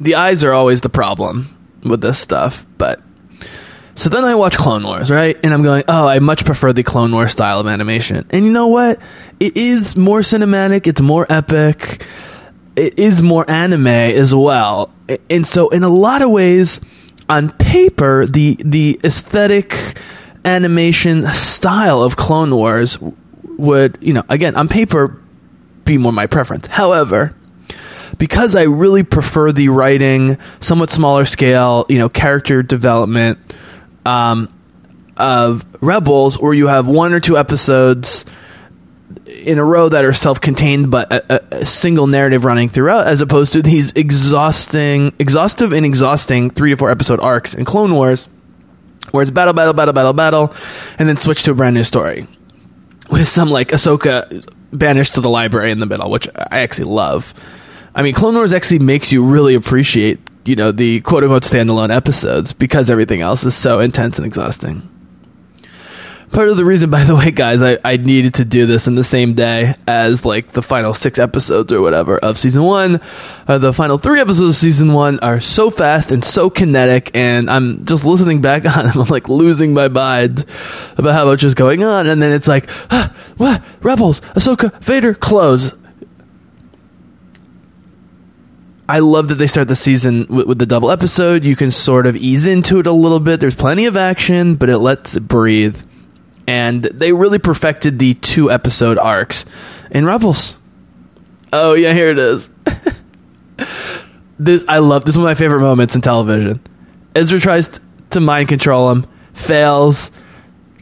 The 0.00 0.14
eyes 0.14 0.42
are 0.44 0.52
always 0.52 0.80
the 0.80 0.88
problem 0.88 1.46
with 1.82 2.00
this 2.00 2.18
stuff, 2.18 2.66
but 2.78 3.02
so 4.00 4.08
then 4.08 4.24
I 4.24 4.34
watch 4.34 4.56
Clone 4.56 4.82
Wars, 4.82 5.10
right? 5.10 5.36
And 5.42 5.52
I'm 5.52 5.62
going, 5.62 5.84
oh, 5.86 6.08
I 6.08 6.20
much 6.20 6.44
prefer 6.44 6.72
the 6.72 6.82
Clone 6.82 7.12
Wars 7.12 7.32
style 7.32 7.60
of 7.60 7.66
animation. 7.66 8.26
And 8.30 8.46
you 8.46 8.52
know 8.52 8.68
what? 8.68 8.98
It 9.38 9.56
is 9.56 9.94
more 9.96 10.20
cinematic, 10.20 10.86
it's 10.86 11.00
more 11.00 11.26
epic, 11.28 12.04
it 12.76 12.98
is 12.98 13.20
more 13.20 13.48
anime 13.48 13.86
as 13.86 14.34
well. 14.34 14.90
And 15.28 15.46
so 15.46 15.68
in 15.68 15.82
a 15.82 15.88
lot 15.88 16.22
of 16.22 16.30
ways, 16.30 16.80
on 17.28 17.50
paper, 17.50 18.26
the 18.26 18.56
the 18.64 18.98
aesthetic 19.04 19.98
animation 20.44 21.24
style 21.26 22.02
of 22.02 22.16
Clone 22.16 22.54
Wars 22.54 22.98
would, 23.58 23.98
you 24.00 24.14
know, 24.14 24.22
again, 24.28 24.56
on 24.56 24.68
paper 24.68 25.20
be 25.84 25.98
more 25.98 26.12
my 26.12 26.26
preference. 26.26 26.66
However, 26.66 27.34
because 28.18 28.56
I 28.56 28.62
really 28.62 29.02
prefer 29.02 29.52
the 29.52 29.68
writing, 29.68 30.38
somewhat 30.58 30.90
smaller 30.90 31.24
scale, 31.24 31.84
you 31.88 31.98
know, 31.98 32.08
character 32.08 32.62
development 32.62 33.38
um, 34.06 34.52
of 35.16 35.64
Rebels, 35.82 36.38
where 36.38 36.54
you 36.54 36.66
have 36.66 36.86
one 36.86 37.12
or 37.12 37.20
two 37.20 37.36
episodes 37.36 38.24
in 39.26 39.58
a 39.58 39.64
row 39.64 39.88
that 39.88 40.04
are 40.04 40.12
self-contained 40.12 40.90
but 40.90 41.12
a, 41.12 41.58
a, 41.60 41.64
single 41.64 42.06
narrative 42.06 42.44
running 42.44 42.68
throughout 42.68 43.06
as 43.06 43.20
opposed 43.20 43.52
to 43.52 43.62
these 43.62 43.92
exhausting 43.92 45.12
exhaustive 45.18 45.72
and 45.72 45.86
exhausting 45.86 46.50
three 46.50 46.70
to 46.70 46.76
four 46.76 46.90
episode 46.90 47.20
arcs 47.20 47.54
in 47.54 47.64
clone 47.64 47.92
wars 47.92 48.28
where 49.10 49.22
it's 49.22 49.30
battle 49.30 49.54
battle 49.54 49.72
battle 49.72 49.94
battle 49.94 50.12
battle 50.12 50.54
and 50.98 51.08
then 51.08 51.16
switch 51.16 51.42
to 51.42 51.52
a 51.52 51.54
brand 51.54 51.74
new 51.74 51.82
story 51.82 52.26
with 53.10 53.28
some 53.28 53.50
like 53.50 53.68
ahsoka 53.68 54.44
banished 54.72 55.14
to 55.14 55.20
the 55.20 55.30
library 55.30 55.70
in 55.70 55.78
the 55.78 55.86
middle 55.86 56.10
which 56.10 56.28
i 56.36 56.60
actually 56.60 56.84
love. 56.84 57.34
I 57.94 58.02
mean 58.02 58.14
clone 58.14 58.34
wars 58.34 58.52
actually 58.52 58.80
makes 58.80 59.10
you 59.12 59.24
really 59.24 59.54
appreciate 59.54 60.20
you 60.44 60.56
know 60.56 60.72
the 60.72 61.00
quote-unquote 61.00 61.42
standalone 61.42 61.94
episodes 61.94 62.52
because 62.52 62.90
everything 62.90 63.20
else 63.20 63.44
is 63.44 63.54
so 63.54 63.80
intense 63.80 64.18
and 64.18 64.26
exhausting 64.26 64.88
part 66.30 66.48
of 66.48 66.56
the 66.56 66.64
reason, 66.64 66.90
by 66.90 67.04
the 67.04 67.14
way, 67.16 67.30
guys, 67.30 67.62
I, 67.62 67.78
I 67.84 67.96
needed 67.96 68.34
to 68.34 68.44
do 68.44 68.66
this 68.66 68.86
in 68.86 68.94
the 68.94 69.04
same 69.04 69.34
day 69.34 69.74
as 69.86 70.24
like 70.24 70.52
the 70.52 70.62
final 70.62 70.94
six 70.94 71.18
episodes 71.18 71.72
or 71.72 71.80
whatever 71.80 72.18
of 72.18 72.38
season 72.38 72.62
one. 72.62 73.00
Uh, 73.46 73.58
the 73.58 73.72
final 73.72 73.98
three 73.98 74.20
episodes 74.20 74.50
of 74.50 74.54
season 74.54 74.92
one 74.92 75.18
are 75.20 75.40
so 75.40 75.70
fast 75.70 76.10
and 76.10 76.24
so 76.24 76.50
kinetic, 76.50 77.10
and 77.14 77.50
I'm 77.50 77.84
just 77.84 78.04
listening 78.04 78.40
back 78.40 78.64
on 78.76 78.86
them. 78.86 78.98
I'm 78.98 79.08
like 79.08 79.28
losing 79.28 79.74
my 79.74 79.88
mind 79.88 80.44
about 80.96 81.14
how 81.14 81.24
much 81.24 81.42
is 81.42 81.54
going 81.54 81.84
on, 81.84 82.06
and 82.06 82.22
then 82.22 82.32
it's 82.32 82.48
like, 82.48 82.68
ah, 82.90 83.14
what? 83.36 83.62
Rebels, 83.82 84.20
Ahsoka, 84.20 84.80
Vader, 84.82 85.14
close. 85.14 85.74
I 88.90 88.98
love 88.98 89.28
that 89.28 89.36
they 89.36 89.46
start 89.46 89.68
the 89.68 89.76
season 89.76 90.26
with, 90.28 90.46
with, 90.46 90.58
the 90.58 90.66
double 90.66 90.90
episode. 90.90 91.44
You 91.44 91.54
can 91.54 91.70
sort 91.70 92.06
of 92.06 92.16
ease 92.16 92.46
into 92.46 92.80
it 92.80 92.86
a 92.86 92.92
little 92.92 93.20
bit. 93.20 93.38
There's 93.38 93.54
plenty 93.54 93.86
of 93.86 93.96
action, 93.96 94.56
but 94.56 94.68
it 94.68 94.78
lets 94.78 95.14
it 95.14 95.28
breathe 95.28 95.80
and 96.50 96.82
they 96.82 97.12
really 97.12 97.38
perfected 97.38 98.00
the 98.00 98.14
two 98.14 98.50
episode 98.50 98.98
arcs 98.98 99.44
in 99.92 100.04
Rebels. 100.04 100.58
Oh 101.52 101.74
yeah, 101.74 101.92
here 101.92 102.10
it 102.10 102.18
is. 102.18 102.50
this 104.38 104.64
I 104.66 104.78
love. 104.78 105.04
This 105.04 105.14
is 105.14 105.18
one 105.18 105.30
of 105.30 105.30
my 105.30 105.40
favorite 105.40 105.60
moments 105.60 105.94
in 105.94 106.00
television. 106.00 106.60
Ezra 107.14 107.38
tries 107.38 107.68
t- 107.68 107.78
to 108.10 108.20
mind 108.20 108.48
control 108.48 108.90
him, 108.90 109.06
fails. 109.32 110.10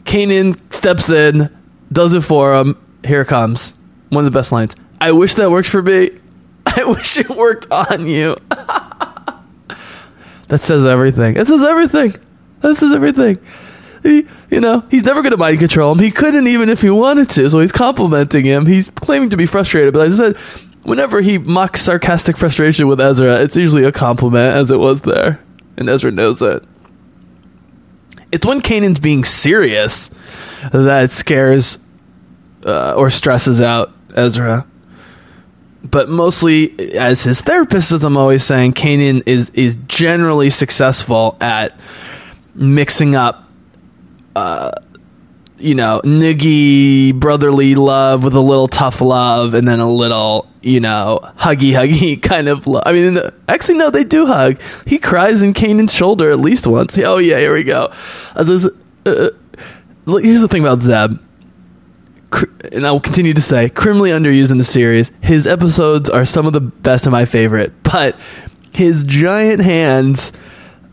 Kanan 0.05 0.59
steps 0.73 1.11
in, 1.11 1.55
does 1.91 2.15
it 2.15 2.21
for 2.21 2.55
him. 2.55 2.75
Here 3.05 3.21
it 3.21 3.27
comes. 3.27 3.73
One 4.09 4.25
of 4.25 4.31
the 4.31 4.35
best 4.35 4.51
lines. 4.51 4.75
I 4.99 5.11
wish 5.11 5.35
that 5.35 5.51
worked 5.51 5.69
for 5.69 5.83
me. 5.83 6.17
I 6.79 6.85
wish 6.85 7.17
it 7.17 7.29
worked 7.29 7.67
on 7.71 8.05
you. 8.07 8.35
that 10.47 10.59
says 10.59 10.85
everything. 10.85 11.35
It 11.35 11.47
says 11.47 11.61
everything. 11.61 12.15
That 12.61 12.75
says 12.75 12.93
everything 12.93 13.39
he, 14.03 14.25
you 14.49 14.61
know, 14.61 14.85
he's 14.89 15.03
never 15.03 15.21
going 15.21 15.31
to 15.31 15.37
mind 15.37 15.59
control 15.59 15.91
him. 15.91 15.99
He 15.99 16.11
couldn't 16.11 16.47
even 16.47 16.69
if 16.69 16.81
he 16.81 16.89
wanted 16.89 17.29
to. 17.31 17.49
So 17.49 17.59
he's 17.59 17.71
complimenting 17.71 18.45
him. 18.45 18.65
He's 18.65 18.89
claiming 18.91 19.29
to 19.31 19.37
be 19.37 19.45
frustrated. 19.45 19.93
But 19.93 20.03
I 20.03 20.09
said, 20.09 20.37
whenever 20.83 21.21
he 21.21 21.37
mocks 21.37 21.81
sarcastic 21.81 22.37
frustration 22.37 22.87
with 22.87 23.01
Ezra, 23.01 23.41
it's 23.41 23.55
usually 23.55 23.83
a 23.83 23.91
compliment, 23.91 24.55
as 24.55 24.71
it 24.71 24.79
was 24.79 25.01
there, 25.01 25.43
and 25.77 25.89
Ezra 25.89 26.11
knows 26.11 26.41
it. 26.41 26.63
It's 28.31 28.45
when 28.45 28.61
Kanan's 28.61 28.99
being 28.99 29.23
serious 29.23 30.09
that 30.71 31.11
scares 31.11 31.79
uh, 32.65 32.93
or 32.93 33.09
stresses 33.09 33.59
out 33.59 33.91
Ezra. 34.15 34.67
But 35.83 36.09
mostly, 36.09 36.95
as 36.95 37.23
his 37.23 37.41
therapist, 37.41 37.91
as 37.91 38.03
I'm 38.03 38.17
always 38.17 38.43
saying, 38.43 38.73
Kanan 38.73 39.23
is 39.25 39.49
is 39.53 39.77
generally 39.87 40.49
successful 40.49 41.37
at 41.39 41.79
mixing 42.53 43.15
up 43.15 43.49
uh, 44.35 44.71
you 45.59 45.75
know, 45.75 46.01
niggy 46.03 47.13
brotherly 47.13 47.75
love 47.75 48.23
with 48.23 48.33
a 48.33 48.39
little 48.39 48.67
tough 48.67 49.01
love 49.01 49.53
and 49.53 49.67
then 49.67 49.79
a 49.79 49.91
little, 49.91 50.47
you 50.61 50.79
know, 50.79 51.19
huggy 51.37 51.71
huggy 51.73 52.21
kind 52.21 52.47
of 52.47 52.65
love. 52.65 52.83
I 52.85 52.93
mean, 52.93 53.19
actually, 53.47 53.77
no, 53.77 53.89
they 53.89 54.03
do 54.03 54.25
hug. 54.25 54.59
He 54.85 54.97
cries 54.97 55.41
in 55.41 55.53
Kanan's 55.53 55.93
shoulder 55.93 56.31
at 56.31 56.39
least 56.39 56.65
once. 56.65 56.97
Oh, 56.97 57.17
yeah, 57.17 57.39
here 57.39 57.53
we 57.53 57.63
go. 57.63 57.91
Was, 58.35 58.69
uh, 59.05 59.29
here's 60.05 60.41
the 60.41 60.47
thing 60.47 60.61
about 60.61 60.81
Zeb. 60.81 61.19
And 62.71 62.85
I 62.85 62.91
will 62.91 62.99
continue 62.99 63.33
to 63.33 63.41
say, 63.41 63.69
criminally 63.69 64.11
underused 64.11 64.51
in 64.51 64.57
the 64.57 64.63
series. 64.63 65.11
His 65.21 65.47
episodes 65.47 66.09
are 66.09 66.25
some 66.25 66.45
of 66.45 66.53
the 66.53 66.61
best 66.61 67.07
of 67.07 67.11
my 67.11 67.25
favorite, 67.25 67.83
but 67.83 68.15
his 68.73 69.03
giant 69.03 69.61
hands 69.61 70.31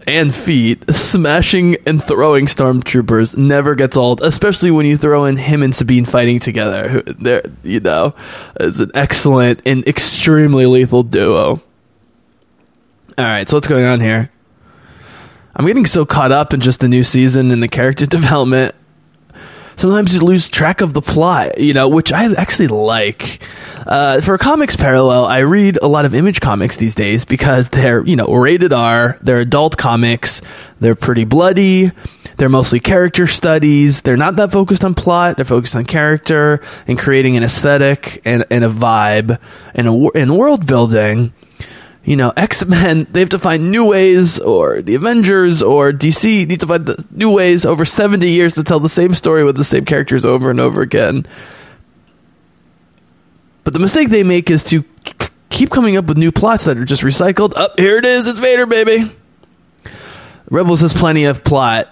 and 0.06 0.34
feet, 0.34 0.84
smashing 0.94 1.76
and 1.86 2.02
throwing 2.02 2.46
stormtroopers 2.46 3.36
never 3.36 3.74
gets 3.74 3.96
old, 3.96 4.20
especially 4.22 4.70
when 4.70 4.86
you 4.86 4.96
throw 4.96 5.24
in 5.24 5.36
him 5.36 5.62
and 5.62 5.74
Sabine 5.74 6.04
fighting 6.04 6.38
together. 6.38 7.02
There, 7.02 7.42
you 7.62 7.80
know, 7.80 8.14
it's 8.58 8.78
an 8.78 8.92
excellent 8.94 9.62
and 9.66 9.86
extremely 9.86 10.66
lethal 10.66 11.02
duo. 11.02 11.60
All 13.18 13.24
right, 13.24 13.48
so 13.48 13.56
what's 13.56 13.66
going 13.66 13.84
on 13.84 14.00
here? 14.00 14.30
I'm 15.56 15.66
getting 15.66 15.86
so 15.86 16.04
caught 16.04 16.32
up 16.32 16.52
in 16.52 16.60
just 16.60 16.80
the 16.80 16.88
new 16.88 17.02
season 17.02 17.50
and 17.50 17.62
the 17.62 17.68
character 17.68 18.06
development. 18.06 18.74
Sometimes 19.76 20.14
you 20.14 20.20
lose 20.20 20.48
track 20.48 20.80
of 20.80 20.94
the 20.94 21.02
plot, 21.02 21.58
you 21.58 21.74
know, 21.74 21.88
which 21.88 22.12
I 22.12 22.32
actually 22.34 22.68
like. 22.68 23.40
Uh, 23.86 24.20
for 24.20 24.36
comics 24.38 24.74
parallel, 24.74 25.26
I 25.26 25.40
read 25.40 25.78
a 25.80 25.86
lot 25.86 26.06
of 26.06 26.14
image 26.14 26.40
comics 26.40 26.76
these 26.76 26.94
days 26.94 27.24
because 27.24 27.68
they're, 27.68 28.04
you 28.04 28.16
know, 28.16 28.26
rated 28.26 28.72
R, 28.72 29.18
they're 29.20 29.40
adult 29.40 29.76
comics, 29.76 30.40
they're 30.80 30.94
pretty 30.94 31.24
bloody, 31.24 31.92
they're 32.36 32.48
mostly 32.48 32.80
character 32.80 33.26
studies, 33.26 34.02
they're 34.02 34.16
not 34.16 34.36
that 34.36 34.50
focused 34.50 34.84
on 34.84 34.94
plot, 34.94 35.36
they're 35.36 35.44
focused 35.44 35.76
on 35.76 35.84
character 35.84 36.60
and 36.86 36.98
creating 36.98 37.36
an 37.36 37.44
aesthetic 37.44 38.22
and, 38.24 38.44
and 38.50 38.64
a 38.64 38.68
vibe 38.68 39.38
and, 39.74 39.88
a, 39.88 40.08
and 40.14 40.36
world 40.36 40.66
building 40.66 41.32
you 42.06 42.14
know, 42.14 42.32
X 42.36 42.64
Men, 42.64 43.06
they 43.10 43.20
have 43.20 43.30
to 43.30 43.38
find 43.38 43.70
new 43.70 43.84
ways, 43.84 44.38
or 44.38 44.80
the 44.80 44.94
Avengers 44.94 45.62
or 45.62 45.92
DC 45.92 46.46
need 46.46 46.60
to 46.60 46.66
find 46.66 46.88
new 47.10 47.32
ways 47.32 47.66
over 47.66 47.84
70 47.84 48.30
years 48.30 48.54
to 48.54 48.62
tell 48.62 48.78
the 48.78 48.88
same 48.88 49.12
story 49.12 49.44
with 49.44 49.56
the 49.56 49.64
same 49.64 49.84
characters 49.84 50.24
over 50.24 50.48
and 50.48 50.60
over 50.60 50.82
again. 50.82 51.26
But 53.64 53.72
the 53.72 53.80
mistake 53.80 54.08
they 54.08 54.22
make 54.22 54.50
is 54.50 54.62
to 54.64 54.84
keep 55.50 55.70
coming 55.70 55.96
up 55.96 56.06
with 56.06 56.16
new 56.16 56.30
plots 56.30 56.66
that 56.66 56.78
are 56.78 56.84
just 56.84 57.02
recycled. 57.02 57.56
Up 57.56 57.72
oh, 57.76 57.82
here 57.82 57.96
it 57.96 58.04
is, 58.04 58.28
it's 58.28 58.38
Vader, 58.38 58.66
baby. 58.66 59.10
Rebels 60.48 60.82
has 60.82 60.92
plenty 60.92 61.24
of 61.24 61.42
plot, 61.42 61.88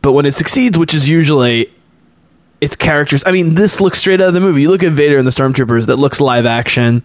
but 0.00 0.12
when 0.12 0.24
it 0.24 0.32
succeeds, 0.32 0.78
which 0.78 0.94
is 0.94 1.06
usually 1.06 1.70
its 2.62 2.76
characters. 2.76 3.22
I 3.26 3.32
mean, 3.32 3.54
this 3.54 3.80
looks 3.80 3.98
straight 3.98 4.20
out 4.20 4.28
of 4.28 4.34
the 4.34 4.40
movie. 4.40 4.62
You 4.62 4.70
look 4.70 4.82
at 4.82 4.92
Vader 4.92 5.18
and 5.18 5.26
the 5.26 5.30
Stormtroopers, 5.30 5.86
that 5.86 5.96
looks 5.96 6.20
live 6.20 6.46
action, 6.46 7.02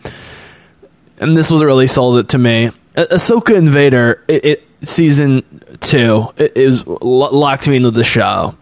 and 1.19 1.35
this 1.35 1.51
was 1.51 1.63
really 1.63 1.87
sold 1.87 2.17
it 2.17 2.29
to 2.29 2.37
me. 2.37 2.71
Ah- 2.97 3.05
Ahsoka 3.11 3.55
and 3.55 3.69
Vader, 3.69 4.23
it, 4.27 4.45
it 4.45 4.67
season 4.83 5.43
two, 5.79 6.27
it, 6.37 6.53
it 6.55 6.69
was 6.69 6.85
locked 6.87 7.67
me 7.67 7.77
into 7.77 7.91
the 7.91 8.03
show. 8.03 8.55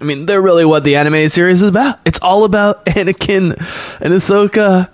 I 0.00 0.04
mean, 0.04 0.26
they're 0.26 0.42
really 0.42 0.64
what 0.64 0.84
the 0.84 0.96
animated 0.96 1.32
series 1.32 1.62
is 1.62 1.68
about. 1.68 1.98
It's 2.04 2.18
all 2.20 2.44
about 2.44 2.84
Anakin 2.86 3.50
and 4.00 4.12
Ahsoka. 4.14 4.90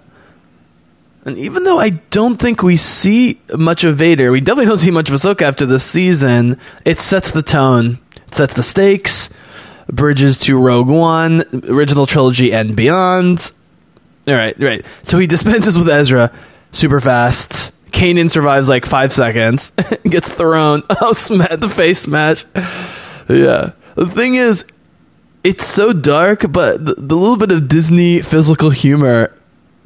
And 1.25 1.37
even 1.37 1.65
though 1.65 1.79
I 1.79 1.91
don't 1.91 2.37
think 2.37 2.63
we 2.63 2.77
see 2.77 3.41
much 3.55 3.85
of 3.85 3.97
Vader, 3.97 4.31
we 4.31 4.41
definitely 4.41 4.67
don't 4.67 4.79
see 4.79 4.91
much 4.91 5.11
of 5.11 5.17
Ahsoka 5.17 5.43
after 5.43 5.67
this 5.67 5.85
season, 5.85 6.59
it 6.85 7.01
sets 7.01 7.31
the 7.33 7.43
tone, 7.43 7.99
it 8.27 8.35
sets 8.35 8.55
the 8.55 8.63
stakes, 8.63 9.29
bridges 9.93 10.39
to 10.39 10.57
Rogue 10.59 10.89
One, 10.89 11.43
original 11.69 12.07
trilogy, 12.07 12.53
and 12.53 12.77
beyond. 12.77 13.53
All 14.29 14.35
right, 14.35 14.55
right. 14.61 14.85
So 15.03 15.19
he 15.19 15.27
dispenses 15.27 15.79
with 15.79 15.89
Ezra 15.89 16.33
super 16.73 17.01
fast. 17.01 17.73
Kanan 17.91 18.31
survives 18.31 18.69
like 18.69 18.87
five 18.87 19.13
seconds, 19.13 19.73
gets 20.05 20.31
thrown. 20.33 20.83
Oh, 21.01 21.13
sma- 21.13 21.57
the 21.57 21.69
face 21.69 22.01
smash. 22.01 22.45
Yeah. 23.29 23.73
The 23.97 24.07
thing 24.07 24.35
is, 24.35 24.65
it's 25.43 25.67
so 25.67 25.93
dark, 25.93 26.51
but 26.53 26.85
the, 26.85 26.95
the 26.95 27.17
little 27.17 27.37
bit 27.37 27.51
of 27.51 27.67
Disney 27.69 28.21
physical 28.21 28.71
humor 28.71 29.35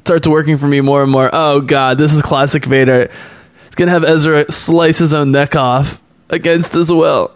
starts 0.01 0.27
working 0.27 0.57
for 0.57 0.67
me 0.67 0.81
more 0.81 1.01
and 1.01 1.11
more. 1.11 1.29
Oh 1.33 1.61
god, 1.61 1.97
this 1.97 2.13
is 2.13 2.21
classic 2.21 2.65
Vader. 2.65 3.09
He's 3.65 3.75
gonna 3.75 3.91
have 3.91 4.03
Ezra 4.03 4.51
slice 4.51 4.99
his 4.99 5.13
own 5.13 5.31
neck 5.31 5.55
off 5.55 6.01
against 6.29 6.73
his 6.73 6.91
will. 6.91 7.34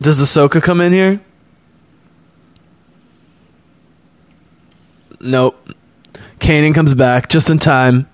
Does 0.00 0.20
Ahsoka 0.20 0.62
come 0.62 0.80
in 0.80 0.92
here? 0.92 1.20
Nope. 5.20 5.74
Kanan 6.38 6.74
comes 6.74 6.94
back 6.94 7.28
just 7.28 7.50
in 7.50 7.58
time. 7.58 8.08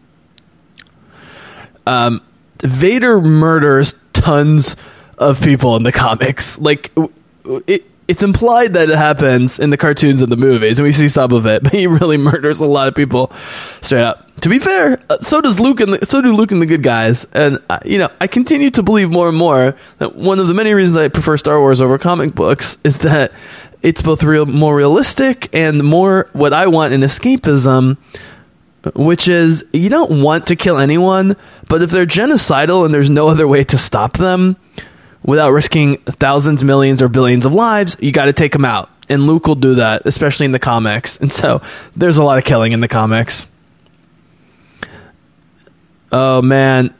Um, 1.87 2.23
Vader 2.63 3.21
murders 3.21 3.95
tons 4.15 4.77
of 5.19 5.43
people 5.43 5.77
in 5.77 5.83
the 5.83 5.93
comics. 5.93 6.59
Like 6.59 6.91
it, 7.67 7.85
it's 8.07 8.23
implied 8.23 8.75
that 8.75 8.91
it 8.91 8.97
happens 8.97 9.59
in 9.59 9.71
the 9.71 9.77
cartoons 9.77 10.23
and 10.23 10.31
the 10.31 10.37
movies, 10.37 10.79
and 10.79 10.85
we 10.85 10.93
see 10.93 11.09
some 11.09 11.33
of 11.33 11.47
it. 11.47 11.63
But 11.65 11.73
he 11.73 11.87
really 11.87 12.19
murders 12.19 12.59
a 12.59 12.67
lot 12.67 12.89
of 12.89 12.95
people 12.95 13.33
straight 13.81 14.03
up. 14.03 14.41
To 14.41 14.49
be 14.49 14.59
fair, 14.59 15.01
uh, 15.09 15.19
so 15.19 15.41
does 15.41 15.59
Luke, 15.59 15.81
and 15.81 15.95
the, 15.95 16.05
so 16.05 16.21
do 16.21 16.33
Luke 16.35 16.53
and 16.53 16.61
the 16.61 16.67
good 16.67 16.83
guys. 16.83 17.25
And 17.33 17.59
uh, 17.71 17.79
you 17.85 17.99
know, 17.99 18.11
I 18.21 18.27
continue 18.27 18.71
to 18.73 18.83
believe 18.83 19.11
more 19.11 19.29
and 19.29 19.37
more 19.37 19.77
that 19.99 20.15
one 20.15 20.39
of 20.39 20.49
the 20.49 20.55
many 20.55 20.75
reasons 20.75 20.97
I 20.97 21.09
prefer 21.09 21.37
Star 21.37 21.59
Wars 21.59 21.81
over 21.81 21.97
comic 21.97 22.35
books 22.35 22.77
is 22.85 22.99
that 22.99 23.33
it's 23.83 24.03
both 24.03 24.23
real, 24.23 24.45
more 24.47 24.77
realistic, 24.77 25.49
and 25.55 25.83
more 25.83 26.29
what 26.33 26.53
I 26.53 26.67
want 26.67 26.93
in 26.93 27.01
escapism 27.01 27.97
which 28.95 29.29
is 29.29 29.65
you 29.73 29.89
don't 29.89 30.23
want 30.23 30.49
to 30.49 30.57
kill 30.57 30.77
anyone, 30.77 31.37
but 31.71 31.81
if 31.81 31.91
they're 31.91 32.05
genocidal 32.05 32.85
and 32.85 32.93
there's 32.93 33.09
no 33.09 33.29
other 33.29 33.49
way 33.49 33.65
to 33.65 33.79
stop 33.79 34.19
them 34.19 34.57
without 35.25 35.51
risking 35.51 35.97
thousands, 35.97 36.63
millions, 36.63 37.03
or 37.03 37.09
billions 37.09 37.47
of 37.47 37.53
lives, 37.53 37.97
you 37.99 38.13
got 38.13 38.27
to 38.27 38.33
take 38.33 38.53
them 38.53 38.65
out. 38.65 38.91
And 39.09 39.27
Luke 39.27 39.47
will 39.47 39.55
do 39.55 39.77
that, 39.77 40.03
especially 40.07 40.47
in 40.47 40.53
the 40.53 40.59
comics. 40.59 41.17
And 41.17 41.33
so 41.33 41.63
there's 41.97 42.17
a 42.17 42.25
lot 42.25 42.39
of 42.39 42.45
killing 42.45 42.73
in 42.73 42.81
the 42.81 42.89
comics. 42.89 43.47
Oh, 46.13 46.41
man. 46.43 46.95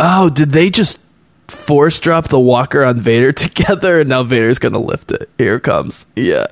Oh, 0.00 0.28
did 0.28 0.50
they 0.50 0.70
just 0.70 0.98
force 1.46 1.98
drop 2.00 2.28
the 2.28 2.38
walker 2.38 2.84
on 2.84 2.98
Vader 2.98 3.32
together? 3.32 4.00
And 4.00 4.08
now 4.08 4.22
Vader's 4.22 4.58
going 4.58 4.72
to 4.72 4.78
lift 4.78 5.12
it. 5.12 5.30
Here 5.38 5.56
it 5.56 5.62
comes. 5.62 6.06
Yeah 6.16 6.46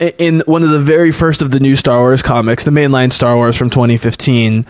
in 0.00 0.42
one 0.46 0.62
of 0.62 0.70
the 0.70 0.80
very 0.80 1.12
first 1.12 1.42
of 1.42 1.50
the 1.50 1.60
new 1.60 1.76
Star 1.76 1.98
Wars 2.00 2.22
comics, 2.22 2.64
the 2.64 2.70
mainline 2.70 3.12
Star 3.12 3.36
Wars 3.36 3.54
from 3.54 3.68
2015, 3.68 4.64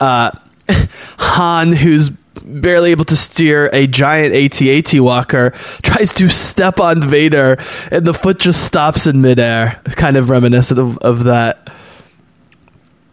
uh, 0.00 0.32
Han, 1.18 1.72
who's 1.72 2.10
barely 2.44 2.90
able 2.90 3.04
to 3.06 3.16
steer 3.16 3.70
a 3.72 3.86
giant 3.86 4.34
AT-AT 4.34 5.00
walker, 5.00 5.50
tries 5.82 6.12
to 6.14 6.28
step 6.28 6.80
on 6.80 7.00
Vader, 7.00 7.56
and 7.90 8.04
the 8.04 8.14
foot 8.14 8.38
just 8.38 8.64
stops 8.64 9.06
in 9.06 9.20
midair. 9.20 9.80
Kind 9.96 10.16
of 10.16 10.30
reminiscent 10.30 10.78
of, 10.78 10.98
of 10.98 11.24
that. 11.24 11.70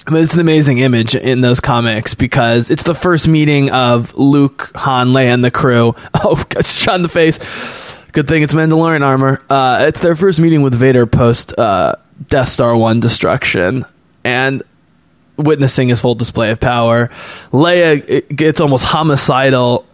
I 0.07 0.11
mean, 0.11 0.23
it's 0.23 0.33
an 0.33 0.39
amazing 0.39 0.79
image 0.79 1.15
in 1.15 1.41
those 1.41 1.59
comics 1.59 2.15
because 2.15 2.71
it's 2.71 2.83
the 2.83 2.95
first 2.95 3.27
meeting 3.27 3.69
of 3.69 4.15
Luke, 4.15 4.71
Han, 4.75 5.09
Leia, 5.09 5.33
and 5.33 5.43
the 5.43 5.51
crew. 5.51 5.95
Oh, 6.21 6.43
shot 6.61 6.95
in 6.95 7.01
the 7.01 7.09
face 7.09 7.39
Good 8.11 8.27
thing 8.27 8.41
it's 8.41 8.55
Mandalorian 8.55 9.01
armor. 9.01 9.41
Uh, 9.49 9.85
it's 9.87 9.99
their 9.99 10.15
first 10.15 10.39
meeting 10.39 10.63
with 10.63 10.73
Vader 10.73 11.05
post 11.05 11.57
uh, 11.57 11.93
Death 12.27 12.49
Star 12.49 12.75
1 12.75 12.99
destruction. 12.99 13.85
And 14.23 14.63
witnessing 15.39 15.87
his 15.87 16.01
full 16.01 16.15
display 16.15 16.51
of 16.51 16.59
power. 16.59 17.07
Leia 17.51 18.35
gets 18.35 18.61
almost 18.61 18.85
homicidal, 18.85 19.85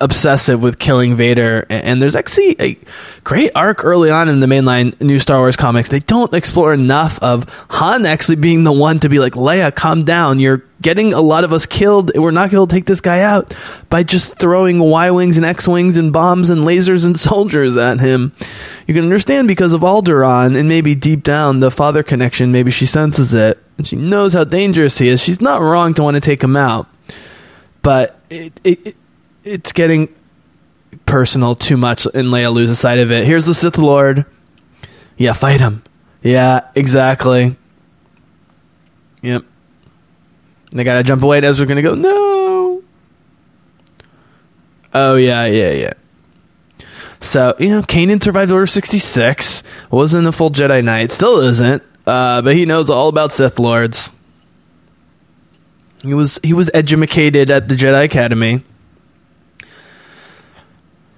obsessive 0.00 0.62
with 0.62 0.78
killing 0.78 1.14
Vader, 1.14 1.66
and 1.68 2.00
there's 2.00 2.16
actually 2.16 2.56
a 2.60 2.78
great 3.22 3.52
arc 3.54 3.84
early 3.84 4.10
on 4.10 4.28
in 4.28 4.40
the 4.40 4.46
mainline 4.46 4.98
new 5.00 5.18
Star 5.18 5.38
Wars 5.38 5.56
comics. 5.56 5.88
They 5.88 6.00
don't 6.00 6.32
explore 6.34 6.72
enough 6.72 7.22
of 7.22 7.44
Han 7.70 8.06
actually 8.06 8.36
being 8.36 8.64
the 8.64 8.72
one 8.72 8.98
to 9.00 9.08
be 9.08 9.18
like, 9.18 9.34
Leia, 9.34 9.74
calm 9.74 10.04
down. 10.04 10.40
You're 10.40 10.64
getting 10.80 11.12
a 11.12 11.20
lot 11.20 11.44
of 11.44 11.52
us 11.52 11.66
killed. 11.66 12.10
We're 12.14 12.30
not 12.30 12.50
going 12.50 12.66
to 12.66 12.74
take 12.74 12.86
this 12.86 13.00
guy 13.00 13.20
out 13.20 13.54
by 13.88 14.02
just 14.02 14.38
throwing 14.38 14.78
Y 14.78 15.10
wings 15.10 15.36
and 15.36 15.46
X 15.46 15.68
wings 15.68 15.98
and 15.98 16.12
bombs 16.12 16.50
and 16.50 16.62
lasers 16.62 17.04
and 17.04 17.18
soldiers 17.20 17.76
at 17.76 18.00
him. 18.00 18.32
You 18.86 18.94
can 18.94 19.04
understand 19.04 19.48
because 19.48 19.72
of 19.72 19.82
Alderaan 19.82 20.56
and 20.56 20.68
maybe 20.68 20.94
deep 20.94 21.22
down 21.22 21.60
the 21.60 21.70
father 21.70 22.02
connection. 22.02 22.52
Maybe 22.52 22.70
she 22.70 22.86
senses 22.86 23.34
it 23.34 23.58
and 23.78 23.86
she 23.86 23.96
knows 23.96 24.32
how 24.32 24.44
dangerous 24.44 24.98
he 24.98 25.08
is. 25.08 25.22
She's 25.22 25.40
not 25.40 25.60
wrong 25.60 25.94
to 25.94 26.02
want 26.02 26.14
to 26.14 26.20
take 26.20 26.42
him 26.42 26.56
out, 26.56 26.88
but 27.82 28.18
it, 28.30 28.58
it, 28.64 28.86
it 28.86 28.96
it's 29.44 29.72
getting 29.72 30.14
personal 31.04 31.54
too 31.54 31.76
much, 31.76 32.06
and 32.06 32.28
Leia 32.28 32.52
loses 32.52 32.78
sight 32.78 32.98
of 32.98 33.12
it. 33.12 33.26
Here's 33.26 33.46
the 33.46 33.54
Sith 33.54 33.78
Lord. 33.78 34.24
Yeah, 35.16 35.32
fight 35.32 35.60
him. 35.60 35.82
Yeah, 36.22 36.68
exactly. 36.74 37.56
Yep. 39.22 39.44
they 40.72 40.84
gotta 40.84 41.02
jump 41.02 41.22
away, 41.22 41.38
and 41.38 41.46
Ezra's 41.46 41.68
gonna 41.68 41.82
go, 41.82 41.94
no. 41.94 42.82
Oh, 44.94 45.16
yeah, 45.16 45.46
yeah, 45.46 45.70
yeah. 45.72 45.92
So, 47.20 47.54
you 47.58 47.70
know, 47.70 47.82
Kanan 47.82 48.22
survived 48.22 48.52
Order 48.52 48.66
66, 48.66 49.62
wasn't 49.90 50.26
a 50.26 50.32
full 50.32 50.50
Jedi 50.50 50.82
Knight, 50.84 51.10
still 51.12 51.40
isn't. 51.40 51.82
Uh, 52.06 52.42
but 52.42 52.54
he 52.54 52.66
knows 52.66 52.88
all 52.88 53.08
about 53.08 53.32
Sith 53.32 53.58
Lords. 53.58 54.10
He 56.02 56.14
was 56.14 56.38
he 56.42 56.52
was 56.52 56.70
educated 56.72 57.50
at 57.50 57.66
the 57.66 57.74
Jedi 57.74 58.04
Academy. 58.04 58.62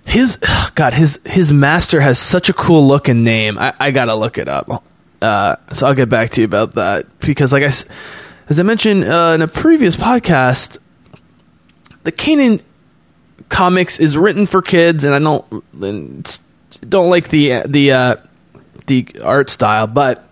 His 0.04 0.38
God, 0.74 0.94
his 0.94 1.20
his 1.24 1.52
master 1.52 2.00
has 2.00 2.18
such 2.18 2.48
a 2.48 2.54
cool 2.54 2.86
looking 2.86 3.22
name. 3.22 3.58
I, 3.58 3.74
I 3.78 3.90
gotta 3.90 4.14
look 4.14 4.38
it 4.38 4.48
up. 4.48 4.84
Uh, 5.20 5.56
so 5.72 5.86
I'll 5.86 5.94
get 5.94 6.08
back 6.08 6.30
to 6.30 6.40
you 6.40 6.46
about 6.46 6.74
that 6.74 7.06
because, 7.20 7.52
like 7.52 7.64
I, 7.64 7.66
as 7.66 8.58
I 8.58 8.62
mentioned 8.62 9.04
uh, 9.04 9.32
in 9.34 9.42
a 9.42 9.48
previous 9.48 9.96
podcast, 9.96 10.78
the 12.04 12.12
Kanan 12.12 12.62
comics 13.48 13.98
is 13.98 14.16
written 14.16 14.46
for 14.46 14.62
kids, 14.62 15.04
and 15.04 15.14
I 15.14 15.18
don't 15.18 15.44
don't 16.88 17.10
like 17.10 17.28
the 17.28 17.62
the 17.66 17.92
uh, 17.92 18.16
the 18.86 19.06
art 19.22 19.50
style, 19.50 19.86
but 19.86 20.27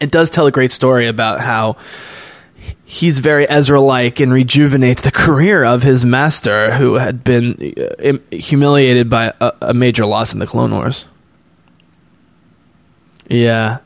it 0.00 0.10
does 0.10 0.30
tell 0.30 0.46
a 0.46 0.52
great 0.52 0.72
story 0.72 1.06
about 1.06 1.40
how 1.40 1.76
he's 2.84 3.20
very 3.20 3.48
Ezra 3.48 3.80
like 3.80 4.18
and 4.20 4.32
rejuvenates 4.32 5.02
the 5.02 5.10
career 5.12 5.64
of 5.64 5.82
his 5.82 6.04
master, 6.04 6.72
who 6.72 6.94
had 6.94 7.22
been 7.22 7.74
uh, 8.02 8.18
humiliated 8.34 9.10
by 9.10 9.32
a, 9.40 9.52
a 9.62 9.74
major 9.74 10.06
loss 10.06 10.32
in 10.32 10.38
the 10.38 10.46
Clone 10.46 10.72
Wars. 10.72 11.06
Yeah. 13.28 13.78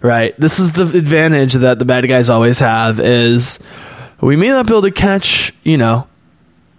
Right. 0.00 0.38
This 0.38 0.60
is 0.60 0.72
the 0.72 0.84
advantage 0.96 1.54
that 1.54 1.80
the 1.80 1.84
bad 1.84 2.06
guys 2.08 2.30
always 2.30 2.60
have 2.60 3.00
is 3.00 3.58
we 4.20 4.36
may 4.36 4.48
not 4.48 4.66
be 4.66 4.72
able 4.72 4.82
to 4.82 4.92
catch, 4.92 5.52
you 5.64 5.76
know, 5.76 6.06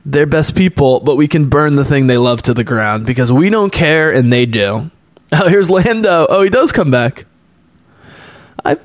their 0.06 0.26
best 0.26 0.56
people, 0.56 1.02
but 1.02 1.18
we 1.18 1.28
can 1.28 1.50
burn 1.50 1.76
the 1.76 1.84
thing 1.84 2.08
they 2.08 2.18
love 2.18 2.42
to 2.44 2.54
the 2.54 2.64
ground 2.64 3.06
because 3.06 3.30
we 3.30 3.50
don't 3.50 3.74
care 3.74 4.12
and 4.12 4.32
they 4.32 4.46
do. 4.46 4.90
Oh, 5.32 5.48
here's 5.48 5.70
Lando. 5.70 6.26
Oh, 6.28 6.42
he 6.42 6.50
does 6.50 6.72
come 6.72 6.90
back. 6.90 7.28
I. 8.66 8.78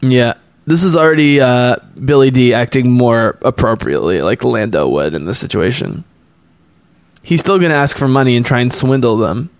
Yeah, 0.00 0.34
this 0.66 0.82
is 0.82 0.96
already 0.96 1.40
uh, 1.40 1.76
Billy 2.04 2.30
Dee 2.30 2.52
acting 2.52 2.90
more 2.90 3.38
appropriately, 3.42 4.22
like 4.22 4.44
Lando 4.44 4.88
would 4.88 5.14
in 5.14 5.24
this 5.24 5.38
situation. 5.38 6.04
He's 7.22 7.40
still 7.40 7.58
going 7.58 7.70
to 7.70 7.76
ask 7.76 7.96
for 7.96 8.06
money 8.06 8.36
and 8.36 8.46
try 8.46 8.60
and 8.60 8.72
swindle 8.72 9.16
them, 9.16 9.50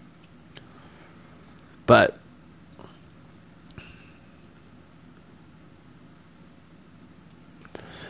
but 1.86 2.16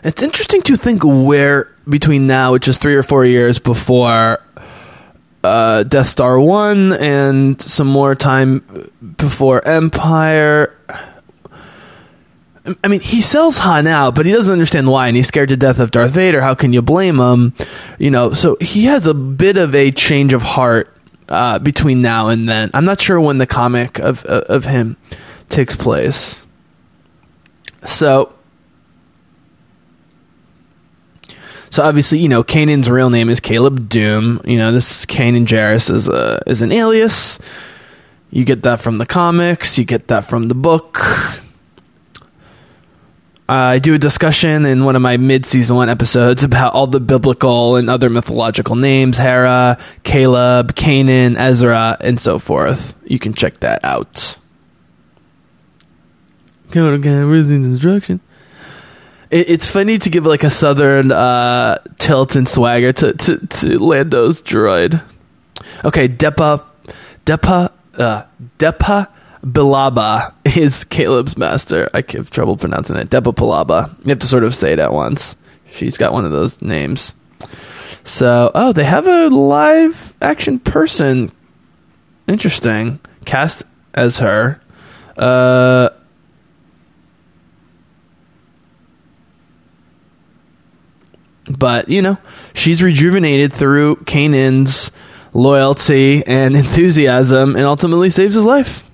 it's 0.03 0.23
interesting 0.23 0.61
to 0.63 0.77
think 0.77 1.03
where 1.05 1.75
between 1.89 2.27
now, 2.27 2.53
which 2.53 2.69
is 2.69 2.77
three 2.77 2.97
or 2.97 3.03
four 3.03 3.25
years 3.25 3.59
before 3.59 4.43
uh, 5.47 5.83
Death 5.85 6.07
Star 6.07 6.39
1 6.39 6.93
and 6.95 7.61
some 7.61 7.87
more 7.87 8.15
time 8.15 8.93
before 9.17 9.67
Empire. 9.67 10.77
I 12.83 12.89
mean, 12.89 13.01
he 13.01 13.21
sells 13.21 13.59
Han 13.59 13.87
out, 13.87 14.17
but 14.17 14.27
he 14.27 14.33
doesn't 14.33 14.53
understand 14.53 14.91
why, 14.91 15.07
and 15.07 15.17
he's 15.17 15.29
scared 15.29 15.51
to 15.51 15.57
death 15.57 15.79
of 15.79 15.93
Darth 15.93 16.13
Vader. 16.13 16.41
How 16.41 16.55
can 16.55 16.73
you 16.73 16.83
blame 16.83 17.19
him? 17.19 17.55
You 17.99 18.11
know, 18.11 18.33
so 18.33 18.57
he 18.61 18.85
has 18.85 19.07
a 19.07 19.15
bit 19.15 19.57
of 19.57 19.75
a 19.75 19.93
change 19.93 20.33
of 20.33 20.43
heart 20.43 20.93
uh, 21.29 21.61
between 21.61 22.03
now 22.03 22.29
and 22.29 22.49
then. 22.49 22.71
I'm 22.75 22.85
not 22.85 23.01
sure 23.01 23.21
when 23.21 23.39
the 23.39 23.47
comic 23.47 24.01
of 24.01 24.25
of 24.25 24.65
him 24.65 24.97
takes 25.49 25.77
place. 25.77 26.45
So 27.87 28.36
So 31.77 31.85
obviously, 31.85 32.21
you 32.21 32.31
know, 32.31 32.43
Kanan's 32.43 32.89
real 32.89 33.11
name 33.11 33.29
is 33.29 33.39
Caleb 33.39 33.91
Dume. 33.91 34.41
You 34.49 34.57
know, 34.57 34.73
this 34.73 35.01
is 35.01 35.05
Kanan 35.05 35.45
Jarrus 35.45 35.91
is 35.95 36.09
a 36.09 36.41
is 36.47 36.63
an 36.63 36.73
alias. 36.73 37.39
You 38.31 38.47
get 38.47 38.63
that 38.63 38.81
from 38.81 38.97
the 38.97 39.05
comics, 39.05 39.79
you 39.79 39.85
get 39.85 40.09
that 40.09 40.25
from 40.25 40.49
the 40.49 40.55
book. 40.55 40.99
I 43.47 43.79
do 43.79 43.93
a 43.93 43.99
discussion 43.99 44.65
in 44.65 44.87
one 44.87 44.97
of 44.97 45.03
my 45.03 45.19
mid 45.19 45.45
season 45.45 45.77
one 45.77 45.91
episodes 45.91 46.43
about 46.43 46.73
all 46.73 46.87
the 46.87 46.99
biblical 46.99 47.77
and 47.77 47.91
other 47.91 48.09
mythological 48.09 48.75
names 48.75 49.19
Hera, 49.19 49.77
Caleb, 50.03 50.77
Canaan, 50.77 51.37
Ezra, 51.37 51.99
and 52.01 52.19
so 52.19 52.39
forth. 52.39 52.95
You 53.05 53.19
can 53.19 53.35
check 53.35 53.59
that 53.59 53.85
out. 53.85 54.39
instruction. 57.67 58.23
It, 59.31 59.51
it's 59.51 59.71
funny 59.71 59.99
to 59.99 60.11
give 60.11 60.27
like 60.27 60.45
a 60.45 60.51
southern 60.51 61.13
uh, 61.13 61.79
tilt 61.99 62.37
and 62.37 62.49
swagger 62.49 62.93
to, 62.93 63.13
to, 63.13 63.47
to 63.47 63.79
Lando's 63.79 64.43
droid. 64.43 65.03
Okay, 65.85 66.09
Depa, 66.09 66.65
Depa, 67.25 67.73
uh, 67.99 68.25
Depa 68.59 69.09
Bilaba 69.45 70.35
is 70.57 70.85
Caleb's 70.85 71.37
master. 71.37 71.89
I 71.95 72.03
have 72.09 72.31
trouble 72.31 72.57
pronouncing 72.57 72.97
it. 72.97 73.11
Depa 73.11 73.35
Pilaba. 73.35 73.97
You 74.05 74.11
have 74.11 74.19
to 74.21 74.27
sort 74.27 74.45
of 74.45 74.55
say 74.55 74.73
it 74.73 74.79
at 74.79 74.93
once. 74.93 75.37
She's 75.71 75.99
got 75.99 76.13
one 76.13 76.25
of 76.25 76.33
those 76.33 76.61
names. 76.63 77.15
So, 78.05 78.51
oh, 78.55 78.73
they 78.73 78.85
have 78.85 79.07
a 79.07 79.29
live 79.29 80.15
action 80.23 80.59
person. 80.59 81.31
Interesting. 82.29 83.01
Cast 83.25 83.65
as 83.95 84.19
her. 84.19 84.61
Uh, 85.17 85.91
but, 91.59 91.89
you 91.89 92.03
know, 92.03 92.19
she's 92.55 92.83
rejuvenated 92.83 93.53
through 93.53 93.97
Kanan's 94.05 94.91
loyalty 95.33 96.27
and 96.27 96.57
enthusiasm 96.57 97.57
and 97.57 97.65
ultimately 97.65 98.11
saves 98.11 98.35
his 98.35 98.45
life. 98.45 98.89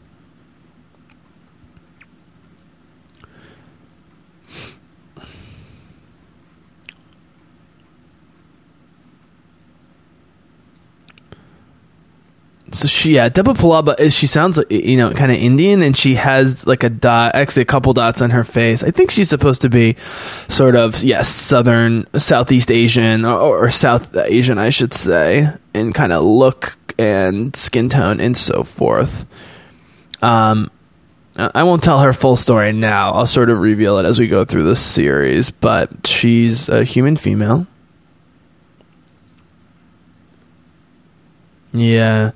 So 12.73 12.89
she, 12.89 13.15
yeah, 13.15 13.29
Depa 13.29 13.55
Billaba 13.55 14.01
is. 14.01 14.15
She 14.15 14.27
sounds 14.27 14.59
you 14.71 14.97
know, 14.97 15.11
kind 15.11 15.31
of 15.31 15.37
Indian, 15.37 15.83
and 15.83 15.97
she 15.97 16.15
has 16.15 16.67
like 16.67 16.85
a 16.85 16.89
dot, 16.89 17.35
actually 17.35 17.63
a 17.63 17.67
couple 17.67 17.93
dots 17.93 18.23
on 18.23 18.31
her 18.31 18.45
face. 18.45 18.83
I 18.83 18.91
think 18.91 19.11
she's 19.11 19.29
supposed 19.29 19.63
to 19.63 19.69
be 19.69 19.95
sort 20.49 20.75
of 20.75 21.03
yes, 21.03 21.29
southern, 21.29 22.07
Southeast 22.19 22.71
Asian, 22.71 23.25
or, 23.25 23.67
or 23.67 23.71
South 23.71 24.17
Asian, 24.17 24.59
I 24.59 24.71
should 24.71 24.95
say, 24.95 25.49
in 25.75 25.93
kind 25.93 26.13
of 26.13 26.25
look 26.25 26.77
and 26.99 27.55
skin 27.55 27.89
tone 27.89 28.21
and 28.21 28.37
so 28.37 28.65
forth. 28.65 29.27
Um, 30.23 30.71
I 31.37 31.63
won't 31.65 31.83
tell 31.83 32.01
her 32.01 32.13
full 32.13 32.37
story 32.37 32.73
now. 32.73 33.13
I'll 33.13 33.27
sort 33.27 33.51
of 33.51 33.61
reveal 33.61 33.99
it 33.99 34.07
as 34.07 34.21
we 34.21 34.29
go 34.29 34.45
through 34.45 34.65
the 34.65 34.77
series. 34.77 35.51
But 35.51 36.07
she's 36.07 36.69
a 36.69 36.85
human 36.85 37.17
female. 37.17 37.67
Yeah. 41.73 42.33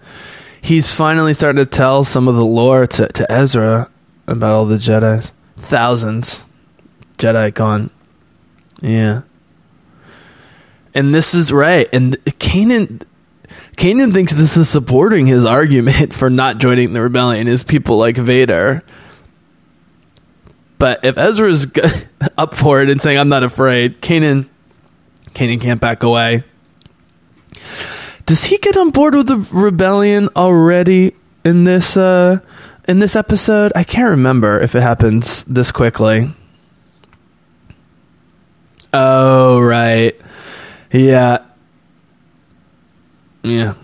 He's 0.61 0.93
finally 0.93 1.35
starting 1.35 1.65
to 1.65 1.71
tell 1.71 2.05
some 2.05 2.29
of 2.29 2.37
the 2.37 2.45
lore 2.45 2.87
to, 2.87 3.07
to 3.07 3.31
Ezra 3.31 3.91
about 4.27 4.53
all 4.53 4.67
the 4.67 4.77
Jedi's. 4.77 5.33
Thousands. 5.57 6.45
Jedi 7.19 7.53
gone. 7.55 7.91
Yeah. 8.81 9.23
And 10.95 11.15
this 11.15 11.35
is 11.35 11.53
right. 11.53 11.89
And 11.93 12.17
Kanan 12.25 13.03
Kanan 13.77 14.13
thinks 14.13 14.33
this 14.33 14.57
is 14.57 14.69
supporting 14.69 15.27
his 15.27 15.45
argument 15.45 16.15
for 16.15 16.31
not 16.31 16.59
joining 16.59 16.95
the 16.95 17.03
rebellion 17.03 17.47
is 17.47 17.63
people 17.63 17.99
like 17.99 18.17
Vader. 18.17 18.83
But 20.79 21.05
if 21.05 21.19
Ezra's 21.19 21.67
up 22.39 22.55
for 22.55 22.81
it 22.83 22.89
and 22.89 23.01
saying 23.01 23.19
I'm 23.19 23.29
not 23.29 23.43
afraid, 23.43 24.01
Kanan 24.01 24.49
Kanan 25.35 25.61
can't 25.61 25.81
back 25.81 26.03
away. 26.03 26.43
Does 28.27 28.45
he 28.45 28.59
get 28.59 28.77
on 28.77 28.91
board 28.91 29.15
with 29.15 29.29
the 29.29 29.37
rebellion 29.57 30.29
already 30.35 31.15
in 31.45 31.63
this 31.65 31.97
uh 31.97 32.41
in 32.89 32.99
this 32.99 33.15
episode? 33.15 33.73
I 33.75 33.85
can't 33.85 34.11
remember 34.11 34.59
if 34.61 34.75
it 34.75 34.83
happens 34.83 35.45
this 35.45 35.71
quickly. 35.71 36.33
Oh, 38.93 39.61
right. 39.61 40.21
Yeah. 40.91 41.39
Yeah. 43.43 43.75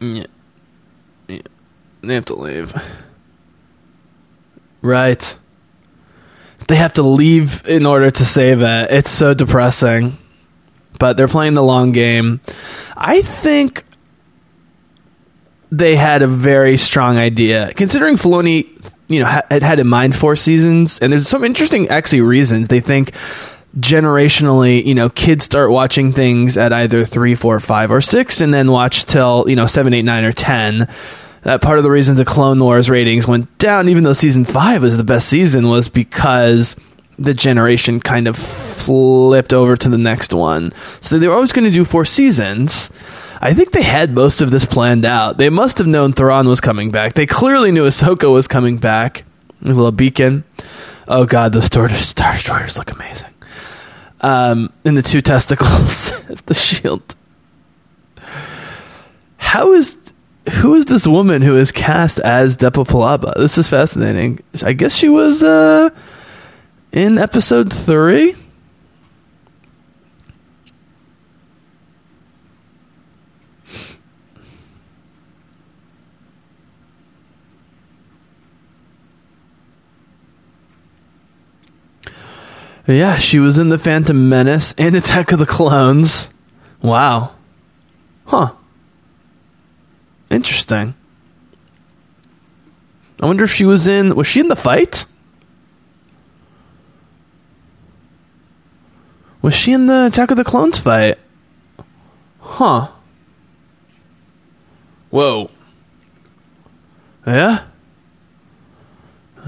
Yeah. 0.00 0.26
Yeah. 1.28 1.38
They 2.02 2.14
have 2.14 2.26
to 2.26 2.34
leave. 2.34 2.74
Right. 4.82 5.36
They 6.66 6.76
have 6.76 6.92
to 6.94 7.02
leave 7.02 7.66
in 7.66 7.86
order 7.86 8.10
to 8.10 8.24
save 8.24 8.60
it. 8.60 8.90
It's 8.90 9.10
so 9.10 9.32
depressing. 9.32 10.18
But 10.98 11.16
they're 11.16 11.28
playing 11.28 11.54
the 11.54 11.62
long 11.62 11.92
game. 11.92 12.40
I 12.96 13.22
think 13.22 13.84
they 15.70 15.96
had 15.96 16.22
a 16.22 16.26
very 16.26 16.76
strong 16.76 17.18
idea. 17.18 17.72
Considering 17.74 18.16
Filoni, 18.16 18.66
you 19.08 19.20
know, 19.20 19.26
had 19.26 19.62
had 19.62 19.80
in 19.80 19.86
mind 19.86 20.16
four 20.16 20.36
seasons, 20.36 20.98
and 20.98 21.12
there's 21.12 21.28
some 21.28 21.44
interesting 21.44 21.88
actually 21.88 22.22
reasons. 22.22 22.68
They 22.68 22.80
think 22.80 23.12
generationally, 23.76 24.84
you 24.84 24.94
know, 24.94 25.08
kids 25.08 25.44
start 25.44 25.70
watching 25.70 26.12
things 26.12 26.56
at 26.56 26.72
either 26.72 27.04
three, 27.04 27.34
four, 27.34 27.60
five, 27.60 27.90
or 27.90 28.00
six, 28.00 28.40
and 28.40 28.52
then 28.52 28.70
watch 28.70 29.04
till 29.04 29.44
you 29.48 29.56
know 29.56 29.66
seven, 29.66 29.94
eight, 29.94 30.04
nine, 30.04 30.24
or 30.24 30.32
ten. 30.32 30.88
That 31.42 31.62
part 31.62 31.78
of 31.78 31.84
the 31.84 31.90
reason 31.90 32.16
the 32.16 32.24
Clone 32.24 32.58
Wars 32.58 32.90
ratings 32.90 33.28
went 33.28 33.58
down, 33.58 33.88
even 33.88 34.04
though 34.04 34.12
season 34.12 34.44
five 34.44 34.82
was 34.82 34.96
the 34.96 35.04
best 35.04 35.28
season, 35.28 35.68
was 35.68 35.88
because 35.88 36.76
the 37.18 37.34
generation 37.34 38.00
kind 38.00 38.28
of 38.28 38.36
flipped 38.36 39.52
over 39.52 39.76
to 39.76 39.88
the 39.88 39.98
next 39.98 40.32
one. 40.32 40.72
So 41.00 41.18
they 41.18 41.26
were 41.28 41.34
always 41.34 41.52
going 41.52 41.64
to 41.64 41.70
do 41.70 41.84
four 41.84 42.04
seasons. 42.04 42.90
I 43.40 43.54
think 43.54 43.72
they 43.72 43.82
had 43.82 44.12
most 44.12 44.40
of 44.40 44.50
this 44.50 44.64
planned 44.64 45.04
out. 45.04 45.38
They 45.38 45.50
must 45.50 45.78
have 45.78 45.86
known 45.86 46.12
Thrawn 46.12 46.48
was 46.48 46.60
coming 46.60 46.90
back. 46.90 47.14
They 47.14 47.26
clearly 47.26 47.72
knew 47.72 47.84
Ahsoka 47.84 48.32
was 48.32 48.48
coming 48.48 48.78
back. 48.78 49.24
There's 49.60 49.76
a 49.76 49.80
little 49.80 49.92
beacon. 49.92 50.44
Oh 51.06 51.24
god, 51.24 51.52
those 51.52 51.64
Star 51.64 51.88
Destroyers 51.88 52.78
look 52.78 52.92
amazing 52.92 53.32
um, 54.20 54.72
and 54.84 54.96
the 54.96 55.02
two 55.02 55.20
testicles 55.20 56.12
as 56.30 56.42
the 56.42 56.54
shield. 56.54 57.14
How 59.36 59.72
is 59.72 59.96
who 60.52 60.74
is 60.74 60.86
this 60.86 61.06
woman 61.06 61.42
who 61.42 61.56
is 61.56 61.72
cast 61.72 62.18
as 62.20 62.56
Depa 62.56 62.86
Billaba? 62.86 63.34
This 63.36 63.58
is 63.58 63.68
fascinating. 63.68 64.40
I 64.62 64.72
guess 64.72 64.96
she 64.96 65.08
was 65.08 65.42
uh, 65.42 65.90
in 66.92 67.18
episode 67.18 67.72
three. 67.72 68.34
Yeah, 82.86 83.18
she 83.18 83.38
was 83.38 83.58
in 83.58 83.68
The 83.68 83.76
Phantom 83.76 84.30
Menace 84.30 84.74
and 84.78 84.96
Attack 84.96 85.32
of 85.32 85.38
the 85.38 85.44
Clones. 85.44 86.30
Wow. 86.80 87.32
Huh. 88.24 88.52
Interesting. 90.30 90.94
I 93.20 93.26
wonder 93.26 93.44
if 93.44 93.50
she 93.50 93.66
was 93.66 93.86
in. 93.86 94.14
Was 94.14 94.26
she 94.26 94.40
in 94.40 94.48
the 94.48 94.56
fight? 94.56 95.04
Was 99.48 99.54
she 99.54 99.72
in 99.72 99.86
the 99.86 100.04
Attack 100.04 100.30
of 100.30 100.36
the 100.36 100.44
Clones 100.44 100.76
fight? 100.76 101.16
Huh. 102.38 102.88
Whoa. 105.08 105.50
Yeah? 107.26 107.64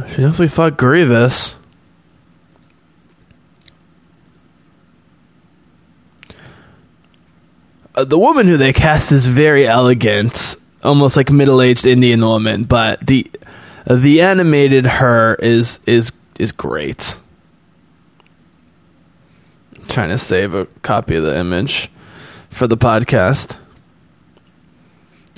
She 0.09 0.23
definitely 0.23 0.49
fought 0.49 0.79
Grievous. 0.79 1.55
Uh, 7.95 8.05
the 8.05 8.19
woman 8.19 8.47
who 8.47 8.57
they 8.57 8.73
cast 8.73 9.13
is 9.13 9.27
very 9.27 9.67
elegant, 9.67 10.57
almost 10.83 11.19
like 11.19 11.29
middle-aged 11.31 11.85
Indian 11.85 12.23
woman, 12.23 12.65
but 12.65 13.07
the 13.07 13.31
the 13.87 14.23
animated 14.23 14.87
her 14.87 15.35
is 15.35 15.79
is 15.85 16.11
is 16.39 16.53
great. 16.53 17.20
Trying 19.91 20.11
to 20.11 20.19
save 20.19 20.55
a 20.55 20.67
copy 20.83 21.17
of 21.17 21.25
the 21.25 21.37
image 21.37 21.91
for 22.49 22.69
the 22.69 22.77
podcast. 22.77 23.59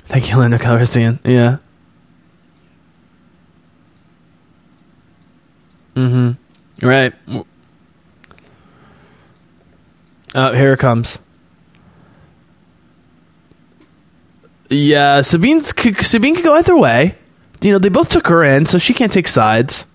Thank 0.04 0.30
you, 0.30 0.36
Linda 0.36 0.58
Calrissian. 0.58 1.18
Yeah. 1.24 1.56
Mm-hmm. 5.94 6.86
Right. 6.86 7.14
Oh, 10.34 10.52
here 10.52 10.74
it 10.74 10.78
comes. 10.78 11.18
Yeah, 14.68 15.22
Sabine's 15.22 15.72
Sabine 16.06 16.34
could 16.34 16.44
go 16.44 16.54
either 16.54 16.76
way. 16.76 17.16
You 17.62 17.72
know, 17.72 17.78
they 17.78 17.88
both 17.88 18.10
took 18.10 18.26
her 18.26 18.44
in, 18.44 18.66
so 18.66 18.76
she 18.76 18.92
can't 18.92 19.12
take 19.12 19.28
sides. 19.28 19.86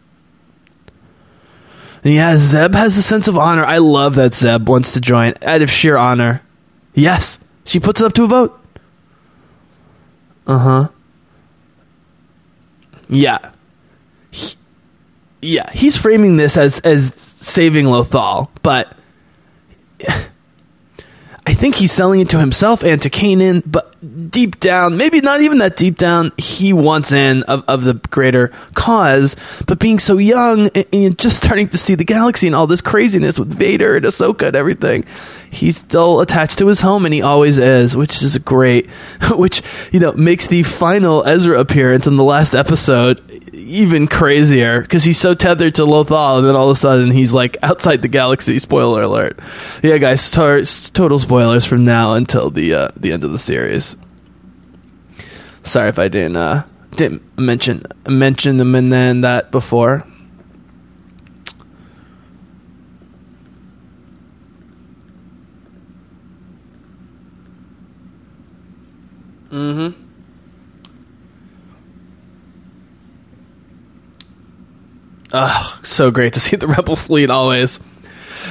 Yeah, 2.08 2.38
Zeb 2.38 2.74
has 2.74 2.98
a 2.98 3.02
sense 3.02 3.28
of 3.28 3.38
honor. 3.38 3.66
I 3.66 3.80
love 3.80 4.16
that 4.16 4.34
Zeb 4.34 4.70
wants 4.70 4.94
to 4.94 5.02
join 5.02 5.34
out 5.42 5.62
of 5.62 5.70
sheer 5.70 5.98
honor. 5.98 6.42
Yes, 6.94 7.40
she 7.66 7.80
puts 7.82 8.00
it 8.00 8.06
up 8.06 8.14
to 8.14 8.24
a 8.24 8.28
vote. 8.28 8.60
Uh 10.46 10.58
huh. 10.58 10.88
Yeah. 13.10 13.52
He- 14.32 14.56
yeah, 15.42 15.70
he's 15.72 15.98
framing 15.98 16.38
this 16.38 16.58
as 16.58 16.80
as 16.80 17.14
saving 17.14 17.86
Lothal, 17.86 18.50
but 18.64 18.96
I 21.48 21.54
think 21.54 21.76
he's 21.76 21.94
selling 21.94 22.20
it 22.20 22.32
to 22.32 22.40
himself 22.40 22.84
and 22.84 23.02
to 23.04 23.10
Kanan, 23.10 23.64
but 23.66 23.96
deep 24.30 24.60
down, 24.60 24.98
maybe 24.98 25.22
not 25.22 25.40
even 25.40 25.60
that 25.60 25.78
deep 25.78 25.96
down, 25.96 26.34
he 26.38 26.74
wants 26.74 27.14
in 27.14 27.44
of, 27.44 27.64
of 27.70 27.86
the 27.86 27.94
greater 27.94 28.50
cause. 28.74 29.38
But 29.66 29.80
being 29.80 29.98
so 29.98 30.18
young 30.18 30.68
and, 30.76 30.86
and 30.92 31.18
just 31.18 31.38
starting 31.38 31.70
to 31.70 31.78
see 31.78 31.96
the 31.96 32.04
galaxy 32.04 32.48
and 32.48 32.56
all 32.56 32.68
this 32.68 32.82
craziness 32.82 33.40
with 33.40 33.58
Vader 33.58 33.96
and 33.96 34.04
Ahsoka 34.04 34.48
and 34.48 34.58
everything, 34.58 35.06
he's 35.50 35.78
still 35.78 36.20
attached 36.20 36.58
to 36.58 36.68
his 36.68 36.82
home 36.82 37.06
and 37.06 37.14
he 37.14 37.22
always 37.22 37.60
is, 37.60 37.96
which 37.96 38.22
is 38.22 38.38
great. 38.40 38.90
Which, 39.32 39.62
you 39.94 40.02
know, 40.02 40.12
makes 40.12 40.48
the 40.48 40.64
final 40.64 41.24
Ezra 41.26 41.58
appearance 41.58 42.08
in 42.08 42.18
the 42.18 42.26
last 42.26 42.56
episode 42.56 43.37
even 43.58 44.08
crazier 44.08 44.82
because 44.82 45.04
he's 45.04 45.20
so 45.20 45.34
tethered 45.34 45.76
to 45.76 45.84
Lothal, 45.84 46.38
and 46.38 46.48
then 46.48 46.56
all 46.56 46.70
of 46.70 46.78
a 46.78 46.80
sudden 46.80 47.12
he's 47.12 47.34
like 47.34 47.58
outside 47.64 48.02
the 48.02 48.08
galaxy. 48.08 48.60
Spoiler 48.60 49.04
alert! 49.04 49.40
Yeah, 49.84 49.98
guys, 49.98 50.30
tar- 50.30 50.62
total 50.94 51.20
spoilers 51.20 51.66
from 51.66 51.86
now 51.86 52.14
until 52.14 52.50
the 52.50 52.74
uh, 52.74 52.88
the 52.96 53.12
end 53.12 53.24
of 53.24 53.32
the 53.32 53.38
series. 53.38 53.96
Sorry 55.64 55.90
if 55.90 56.00
I 56.00 56.08
didn't 56.08 56.38
uh, 56.38 56.64
didn't 56.92 57.38
mention 57.38 57.84
mention 58.08 58.58
them 58.58 58.76
and 58.76 58.92
then 58.92 59.22
that 59.22 59.52
before. 59.52 60.06
Mm-hmm. 69.50 70.07
Ugh, 75.32 75.86
so 75.86 76.12
great 76.12 76.34
to 76.34 76.40
see 76.40 76.56
the 76.56 76.68
Rebel 76.78 76.96
fleet 76.96 77.30
always. 77.30 77.80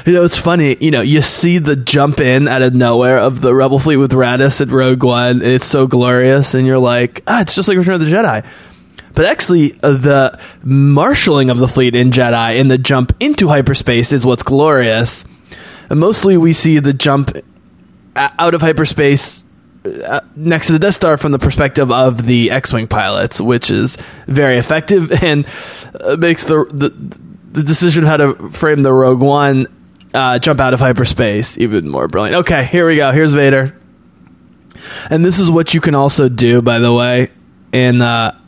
You 0.04 0.12
know, 0.12 0.24
it's 0.24 0.36
funny, 0.36 0.76
you 0.80 0.90
know, 0.90 1.00
you 1.00 1.22
see 1.22 1.58
the 1.58 1.76
jump 1.76 2.20
in 2.20 2.48
out 2.48 2.62
of 2.62 2.74
nowhere 2.74 3.18
of 3.18 3.40
the 3.40 3.54
Rebel 3.54 3.78
fleet 3.78 3.96
with 3.96 4.12
Radis 4.12 4.60
and 4.60 4.70
Rogue 4.70 5.02
One, 5.04 5.42
and 5.42 5.42
it's 5.42 5.66
so 5.66 5.86
glorious, 5.86 6.54
and 6.54 6.66
you're 6.66 6.78
like, 6.78 7.22
ah, 7.26 7.40
it's 7.40 7.54
just 7.54 7.68
like 7.68 7.78
Return 7.78 7.94
of 7.94 8.00
the 8.00 8.06
Jedi. 8.06 8.46
But 9.14 9.24
actually, 9.24 9.72
uh, 9.82 9.92
the 9.92 10.38
marshaling 10.62 11.48
of 11.48 11.56
the 11.58 11.68
fleet 11.68 11.94
in 11.94 12.10
Jedi 12.10 12.60
and 12.60 12.70
the 12.70 12.76
jump 12.76 13.12
into 13.18 13.48
hyperspace 13.48 14.12
is 14.12 14.26
what's 14.26 14.42
glorious. 14.42 15.24
And 15.88 15.98
mostly 15.98 16.36
we 16.36 16.52
see 16.52 16.78
the 16.80 16.92
jump 16.92 17.34
out 18.14 18.52
of 18.52 18.60
hyperspace 18.60 19.42
uh, 20.06 20.20
next 20.34 20.68
to 20.68 20.72
the 20.72 20.78
Death 20.78 20.94
Star 20.94 21.16
from 21.16 21.32
the 21.32 21.38
perspective 21.38 21.90
of 21.90 22.26
the 22.26 22.50
X-wing 22.50 22.86
pilots, 22.86 23.40
which 23.40 23.70
is 23.70 23.96
very 24.26 24.56
effective 24.56 25.12
and 25.22 25.46
uh, 26.00 26.16
makes 26.16 26.44
the, 26.44 26.64
the 26.64 26.90
the 27.52 27.62
decision 27.62 28.04
how 28.04 28.18
to 28.18 28.34
frame 28.50 28.82
the 28.82 28.92
Rogue 28.92 29.20
One 29.20 29.66
uh, 30.12 30.38
jump 30.38 30.60
out 30.60 30.74
of 30.74 30.80
hyperspace 30.80 31.56
even 31.58 31.88
more 31.88 32.06
brilliant. 32.06 32.40
Okay, 32.40 32.64
here 32.64 32.86
we 32.86 32.96
go. 32.96 33.10
Here's 33.12 33.32
Vader, 33.32 33.76
and 35.10 35.24
this 35.24 35.38
is 35.38 35.50
what 35.50 35.74
you 35.74 35.80
can 35.80 35.94
also 35.94 36.28
do, 36.28 36.60
by 36.60 36.78
the 36.78 36.92
way, 36.92 37.28
in 37.72 38.02
uh, 38.02 38.38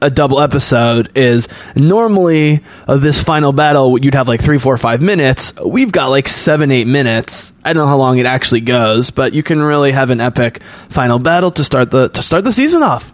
a 0.00 0.10
double 0.10 0.40
episode 0.40 1.10
is 1.16 1.48
normally 1.74 2.60
uh, 2.86 2.96
this 2.96 3.22
final 3.22 3.52
battle 3.52 3.98
you'd 3.98 4.14
have 4.14 4.28
like 4.28 4.40
three 4.40 4.58
four 4.58 4.76
five 4.76 5.02
minutes. 5.02 5.52
We've 5.64 5.92
got 5.92 6.10
like 6.10 6.28
seven 6.28 6.70
eight 6.70 6.86
minutes. 6.86 7.52
I 7.64 7.72
don't 7.72 7.84
know 7.84 7.88
how 7.88 7.96
long 7.96 8.18
it 8.18 8.26
actually 8.26 8.60
goes 8.60 9.10
but 9.10 9.32
you 9.32 9.42
can 9.42 9.62
really 9.62 9.92
have 9.92 10.10
an 10.10 10.20
epic 10.20 10.62
final 10.62 11.18
battle 11.18 11.50
to 11.52 11.64
start 11.64 11.90
the 11.90 12.08
to 12.08 12.22
start 12.22 12.44
the 12.44 12.52
season 12.52 12.82
off. 12.82 13.12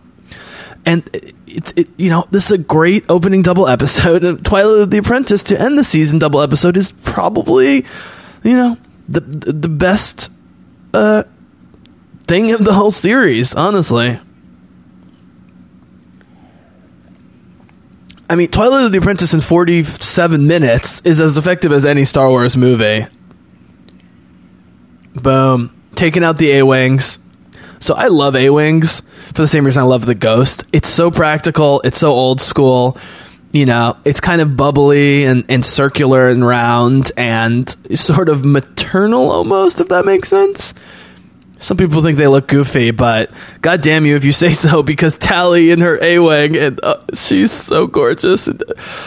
And 0.84 1.08
it's 1.46 1.72
it, 1.76 1.88
you 1.96 2.10
know 2.10 2.26
this 2.30 2.46
is 2.46 2.52
a 2.52 2.58
great 2.58 3.04
opening 3.08 3.42
double 3.42 3.68
episode. 3.68 4.24
And 4.32 4.44
twilight 4.44 4.82
of 4.82 4.90
the 4.90 4.98
apprentice 4.98 5.42
to 5.44 5.60
end 5.60 5.78
the 5.78 5.84
season 5.84 6.18
double 6.18 6.40
episode 6.40 6.76
is 6.76 6.92
probably 7.04 7.86
you 8.42 8.56
know 8.56 8.76
the 9.08 9.20
the 9.20 9.68
best 9.68 10.30
uh 10.94 11.22
thing 12.26 12.52
of 12.52 12.64
the 12.64 12.72
whole 12.72 12.90
series 12.90 13.54
honestly 13.54 14.18
I 18.32 18.34
mean, 18.34 18.48
Twilight 18.48 18.86
of 18.86 18.92
the 18.92 18.98
Apprentice 18.98 19.34
in 19.34 19.42
47 19.42 20.46
minutes 20.46 21.02
is 21.04 21.20
as 21.20 21.36
effective 21.36 21.70
as 21.70 21.84
any 21.84 22.06
Star 22.06 22.30
Wars 22.30 22.56
movie. 22.56 23.04
Boom. 25.14 25.78
Taking 25.94 26.24
out 26.24 26.38
the 26.38 26.52
A 26.52 26.62
Wings. 26.64 27.18
So 27.78 27.94
I 27.94 28.06
love 28.06 28.34
A 28.34 28.48
Wings 28.48 29.00
for 29.34 29.42
the 29.42 29.46
same 29.46 29.66
reason 29.66 29.82
I 29.82 29.84
love 29.84 30.06
the 30.06 30.14
Ghost. 30.14 30.64
It's 30.72 30.88
so 30.88 31.10
practical, 31.10 31.82
it's 31.84 31.98
so 31.98 32.12
old 32.12 32.40
school. 32.40 32.96
You 33.52 33.66
know, 33.66 33.98
it's 34.06 34.20
kind 34.20 34.40
of 34.40 34.56
bubbly 34.56 35.26
and, 35.26 35.44
and 35.50 35.62
circular 35.62 36.30
and 36.30 36.42
round 36.42 37.12
and 37.18 37.68
sort 37.94 38.30
of 38.30 38.46
maternal 38.46 39.30
almost, 39.30 39.82
if 39.82 39.88
that 39.88 40.06
makes 40.06 40.30
sense. 40.30 40.72
Some 41.62 41.76
people 41.76 42.02
think 42.02 42.18
they 42.18 42.26
look 42.26 42.48
goofy, 42.48 42.90
but 42.90 43.30
god 43.60 43.82
damn 43.82 44.04
you 44.04 44.16
if 44.16 44.24
you 44.24 44.32
say 44.32 44.50
so, 44.52 44.82
because 44.82 45.16
Tallie 45.16 45.70
in 45.70 45.80
her 45.80 45.96
A-Wing, 46.02 46.56
and 46.56 46.80
uh, 46.82 46.98
she's 47.14 47.52
so 47.52 47.86
gorgeous 47.86 48.48
and 48.48 48.62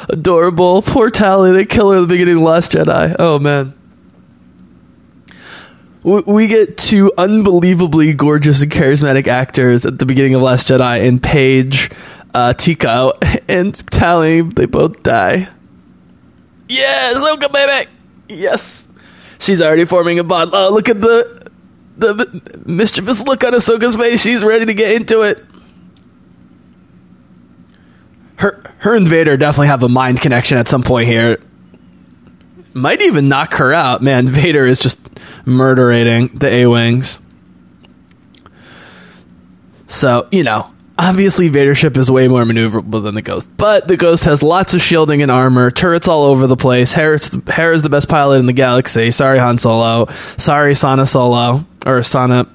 adorable. 0.08 0.82
Poor 0.82 1.10
Tallie, 1.10 1.51
they 1.51 1.66
kill 1.66 1.91
her 1.91 1.97
at 1.97 2.01
the 2.01 2.08
beginning 2.08 2.36
of 2.36 2.39
The 2.39 2.45
Last 2.45 2.72
Jedi. 2.72 3.16
Oh, 3.20 3.39
man. 3.39 3.74
We- 6.03 6.47
get 6.47 6.78
two 6.78 7.12
unbelievably 7.18 8.14
gorgeous 8.14 8.62
and 8.62 8.72
charismatic 8.72 9.28
actors 9.28 9.86
at 9.86 9.99
the 9.99 10.06
beginning 10.06 10.36
of 10.36 10.41
Last 10.41 10.70
Jedi 10.70 11.03
in 11.03 11.20
Paige, 11.20 11.91
uh, 12.34 12.53
Tico, 12.53 13.12
and 13.49 13.76
Tallie. 13.91 14.41
They 14.41 14.66
both 14.66 15.03
die. 15.03 15.49
Yes, 16.70 17.18
Ahsoka, 17.18 17.51
baby! 17.51 17.89
Yes! 18.30 18.88
She's 19.39 19.62
already 19.62 19.86
forming 19.86 20.20
a 20.20 20.24
bond. 20.24 20.51
Oh, 20.53 20.70
look 20.72 20.88
at 20.88 21.01
the 21.01 21.45
the 21.98 22.64
mischievous 22.66 23.22
look 23.22 23.43
on 23.43 23.54
Ahsoka's 23.54 23.96
face. 23.96 24.22
She's 24.22 24.43
ready 24.43 24.66
to 24.66 24.74
get 24.74 24.96
into 24.96 25.22
it. 25.22 25.43
Her, 28.38 28.62
her 28.80 28.96
and 28.96 29.08
Vader 29.08 29.38
definitely 29.38 29.68
have 29.68 29.84
a 29.84 29.89
mind 29.89 30.22
connection 30.22 30.58
at 30.58 30.68
some 30.68 30.84
point 30.84 31.08
here. 31.08 31.39
Might 32.74 33.02
even 33.02 33.30
knock 33.30 33.54
her 33.56 33.72
out. 33.72 34.02
Man, 34.02 34.28
Vader 34.28 34.66
is 34.66 34.80
just 34.80 35.00
murdering 35.46 36.28
the 36.28 36.48
A 36.48 36.66
Wings. 36.68 37.20
So, 39.88 40.28
you 40.32 40.43
know, 40.43 40.74
obviously 40.98 41.48
Vader 41.48 41.76
ship 41.76 41.98
is 41.98 42.10
way 42.10 42.28
more 42.28 42.43
maneuverable 42.43 43.04
than 43.04 43.16
the 43.16 43.22
Ghost. 43.22 43.50
But 43.58 43.88
the 43.88 43.98
Ghost 43.98 44.26
has 44.26 44.41
lots 44.43 44.74
of 44.74 44.82
shielding 44.82 45.22
and 45.22 45.32
armor, 45.32 45.72
turrets 45.72 46.08
all 46.08 46.24
over 46.24 46.48
the 46.48 46.56
place. 46.56 46.91
Hera's, 46.93 47.38
Hera's 47.48 47.82
the 47.82 47.89
best 47.89 48.10
pilot 48.10 48.39
in 48.39 48.46
the 48.46 48.54
galaxy. 48.54 49.12
Sorry, 49.12 49.38
Han 49.39 49.58
Solo. 49.58 50.08
Sorry, 50.10 50.76
Sana 50.76 51.06
Solo. 51.06 51.66
Or 51.86 52.04
Sana, 52.04 52.48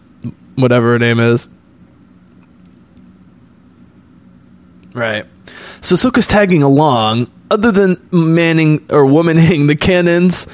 whatever 0.56 0.92
her 0.92 0.98
name 0.98 1.20
is. 1.20 1.48
Right. 4.92 5.24
So 5.80 5.94
Ahsoka's 5.94 6.26
tagging 6.26 6.62
along, 6.62 7.30
other 7.50 7.72
than 7.72 7.96
manning 8.10 8.86
or 8.90 9.04
womaning 9.04 9.66
the 9.66 9.76
cannons 9.76 10.46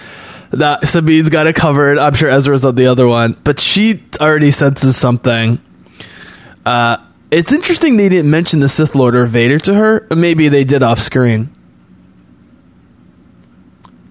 that 0.51 0.87
Sabine's 0.87 1.31
got 1.31 1.47
it 1.47 1.55
covered. 1.55 1.99
I'm 1.99 2.15
sure 2.15 2.31
Ezra's 2.31 2.65
on 2.65 2.75
the 2.75 2.87
other 2.87 3.07
one, 3.07 3.37
but 3.45 3.59
she 3.59 4.03
already 4.21 4.51
senses 4.51 4.97
something. 4.97 5.61
Uh, 6.65 6.99
it's 7.31 7.53
interesting 7.53 7.97
they 7.97 8.09
didn't 8.09 8.31
mention 8.31 8.61
the 8.61 8.69
Sith 8.69 8.95
Lord 8.95 9.15
or 9.15 9.27
Vader 9.27 9.59
to 9.61 9.75
her. 9.75 10.07
Maybe 10.15 10.49
they 10.49 10.65
did 10.65 10.83
off 10.83 10.99
screen. 10.99 11.51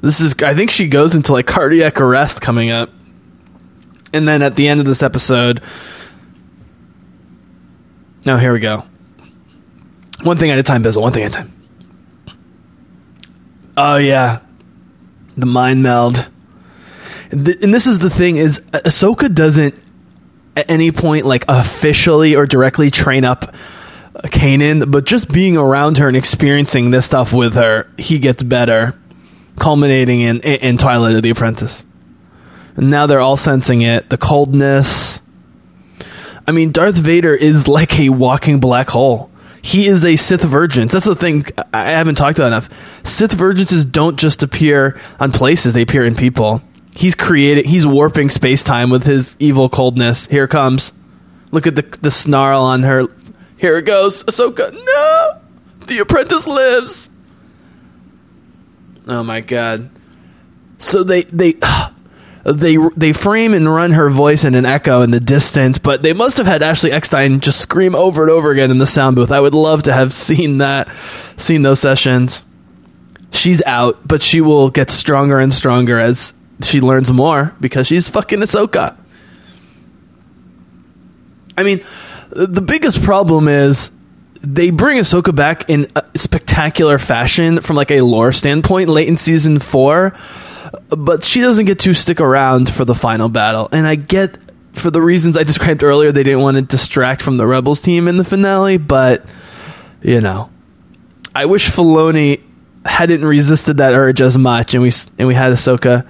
This 0.02 0.22
is, 0.22 0.36
I 0.44 0.54
think 0.54 0.70
she 0.70 0.88
goes 0.88 1.16
into 1.16 1.34
like 1.34 1.48
cardiac 1.48 2.00
arrest 2.00 2.42
coming 2.42 2.70
up. 2.72 2.90
And 4.14 4.28
then 4.28 4.42
at 4.42 4.56
the 4.56 4.68
end 4.68 4.80
of 4.80 4.86
this 4.86 5.02
episode, 5.02 5.62
no, 8.26 8.38
here 8.38 8.54
we 8.54 8.60
go. 8.60 8.86
One 10.24 10.38
thing 10.38 10.52
at 10.52 10.58
a 10.58 10.64
time, 10.64 10.84
Bizzle. 10.84 11.02
One 11.02 11.12
thing 11.12 11.24
at 11.24 11.32
a 11.32 11.36
time. 11.36 11.54
Oh 13.78 13.98
yeah, 13.98 14.40
the 15.36 15.46
mind 15.46 15.84
meld. 15.84 16.26
And 17.32 17.46
this 17.46 17.88
is 17.88 18.00
the 18.00 18.10
thing: 18.10 18.38
is 18.38 18.62
Ah- 18.74 18.80
Ahsoka 18.86 19.34
doesn't 19.34 19.76
at 20.56 20.70
any 20.70 20.92
point 20.92 21.26
like 21.26 21.46
officially 21.48 22.36
or 22.36 22.46
directly 22.46 22.90
train 22.92 23.26
up 23.26 23.56
Kanan, 24.24 24.90
but 24.92 25.06
just 25.06 25.32
being 25.32 25.58
around 25.58 25.98
her 25.98 26.08
and 26.08 26.16
experiencing 26.16 26.92
this 26.92 27.06
stuff 27.06 27.34
with 27.34 27.56
her, 27.56 27.88
he 27.98 28.20
gets 28.20 28.42
better, 28.44 28.98
culminating 29.60 30.22
in 30.22 30.40
in, 30.42 30.78
Twilight 30.78 31.16
of 31.16 31.24
the 31.24 31.30
Apprentice. 31.32 31.86
And 32.78 32.90
now 32.90 33.08
they're 33.08 33.20
all 33.20 33.38
sensing 33.38 33.82
it: 33.82 34.10
the 34.10 34.18
coldness, 34.18 35.20
I 36.48 36.52
mean, 36.52 36.72
Darth 36.72 36.96
Vader 36.96 37.36
is 37.36 37.68
like 37.68 38.00
a 38.00 38.10
walking 38.10 38.60
black 38.60 38.90
hole. 38.90 39.32
He 39.62 39.88
is 39.88 40.06
a 40.06 40.16
Sith 40.16 40.44
vergence. 40.44 40.92
That's 40.94 41.06
the 41.06 41.16
thing 41.16 41.46
I 41.74 41.92
haven't 41.92 42.16
talked 42.16 42.38
about 42.38 42.50
enough. 42.50 42.70
Sith 43.06 43.36
vergences 43.36 43.90
don't 43.90 44.18
just 44.18 44.44
appear 44.44 45.00
on 45.20 45.32
places; 45.32 45.74
they 45.74 45.82
appear 45.82 46.06
in 46.06 46.16
people. 46.16 46.62
He's 46.96 47.14
creating. 47.14 47.66
He's 47.66 47.86
warping 47.86 48.30
space 48.30 48.64
time 48.64 48.90
with 48.90 49.06
his 49.06 49.36
evil 49.38 49.68
coldness. 49.68 50.28
Here 50.28 50.48
comes. 50.48 50.94
Look 51.52 51.68
at 51.68 51.76
the 51.76 51.84
the 52.02 52.12
snarl 52.12 52.62
on 52.62 52.84
her. 52.84 53.04
Here 53.58 53.78
it 53.78 53.86
goes. 53.86 54.24
Ahsoka. 54.24 54.72
No, 54.72 55.42
the 55.88 56.00
apprentice 56.00 56.48
lives. 56.48 57.10
Oh 59.08 59.24
my 59.24 59.42
god. 59.42 59.90
So 60.78 61.04
they 61.04 61.24
they 61.24 61.56
they 62.44 62.78
they 62.96 63.12
frame 63.12 63.54
and 63.54 63.74
run 63.74 63.92
her 63.92 64.10
voice 64.10 64.46
in 64.46 64.56
an 64.56 64.66
echo 64.66 65.02
in 65.02 65.12
the 65.12 65.20
distance, 65.20 65.78
but 65.78 66.02
they 66.02 66.14
must 66.14 66.38
have 66.38 66.48
had 66.48 66.64
Ashley 66.64 66.92
Eckstein 66.92 67.42
just 67.42 67.60
scream 67.60 67.96
over 67.96 68.22
and 68.22 68.32
over 68.32 68.52
again 68.52 68.72
in 68.72 68.78
the 68.78 68.88
sound 68.88 69.16
booth. 69.18 69.32
I 69.32 69.42
would 69.42 69.56
love 69.56 69.84
to 69.84 69.94
have 69.94 70.14
seen 70.14 70.60
that, 70.60 70.88
seen 71.38 71.62
those 71.62 71.82
sessions. 71.82 72.44
She's 73.32 73.62
out, 73.66 74.08
but 74.08 74.22
she 74.22 74.40
will 74.40 74.70
get 74.70 74.90
stronger 74.90 75.40
and 75.40 75.54
stronger 75.54 76.00
as 76.00 76.34
she 76.62 76.82
learns 76.82 77.12
more 77.12 77.56
because 77.60 77.88
she's 77.88 78.10
fucking 78.10 78.40
Ahsoka. 78.40 78.98
I 81.58 81.64
mean, 81.64 81.84
the 82.30 82.62
biggest 82.62 83.02
problem 83.04 83.48
is 83.48 83.92
they 84.42 84.70
bring 84.70 85.00
Ahsoka 85.00 85.36
back 85.36 85.70
in 85.70 85.88
spectacular 86.16 86.98
fashion 86.98 87.62
from 87.62 87.76
like 87.76 87.92
a 87.92 88.02
lore 88.02 88.32
standpoint 88.32 88.90
late 88.90 89.08
in 89.08 89.18
season 89.18 89.60
four, 89.60 90.14
but 90.90 91.24
she 91.24 91.42
doesn't 91.42 91.66
get 91.66 91.80
to 91.80 91.94
stick 91.94 92.20
around 92.20 92.70
for 92.70 92.86
the 92.86 92.96
final 92.96 93.30
battle. 93.30 93.70
And 93.72 93.88
I 93.88 93.96
get 93.96 94.38
for 94.74 94.92
the 94.92 95.02
reasons 95.02 95.38
I 95.38 95.44
described 95.44 95.84
earlier, 95.84 96.12
they 96.12 96.24
didn't 96.24 96.42
want 96.42 96.58
to 96.58 96.62
distract 96.62 97.22
from 97.22 97.38
the 97.38 97.48
Rebels 97.48 97.82
team 97.82 98.08
in 98.08 98.18
the 98.18 98.26
finale, 98.26 98.78
but 98.78 99.26
you 100.02 100.22
know, 100.22 100.50
I 101.34 101.46
wish 101.46 101.70
Filoni 101.70 102.42
hadn't 102.86 103.26
resisted 103.26 103.78
that 103.78 103.94
urge 103.94 104.22
as 104.22 104.38
much, 104.38 104.74
and 104.74 104.84
we 104.84 104.92
and 105.18 105.28
we 105.28 105.34
had 105.34 105.54
Ahsoka 105.54 106.08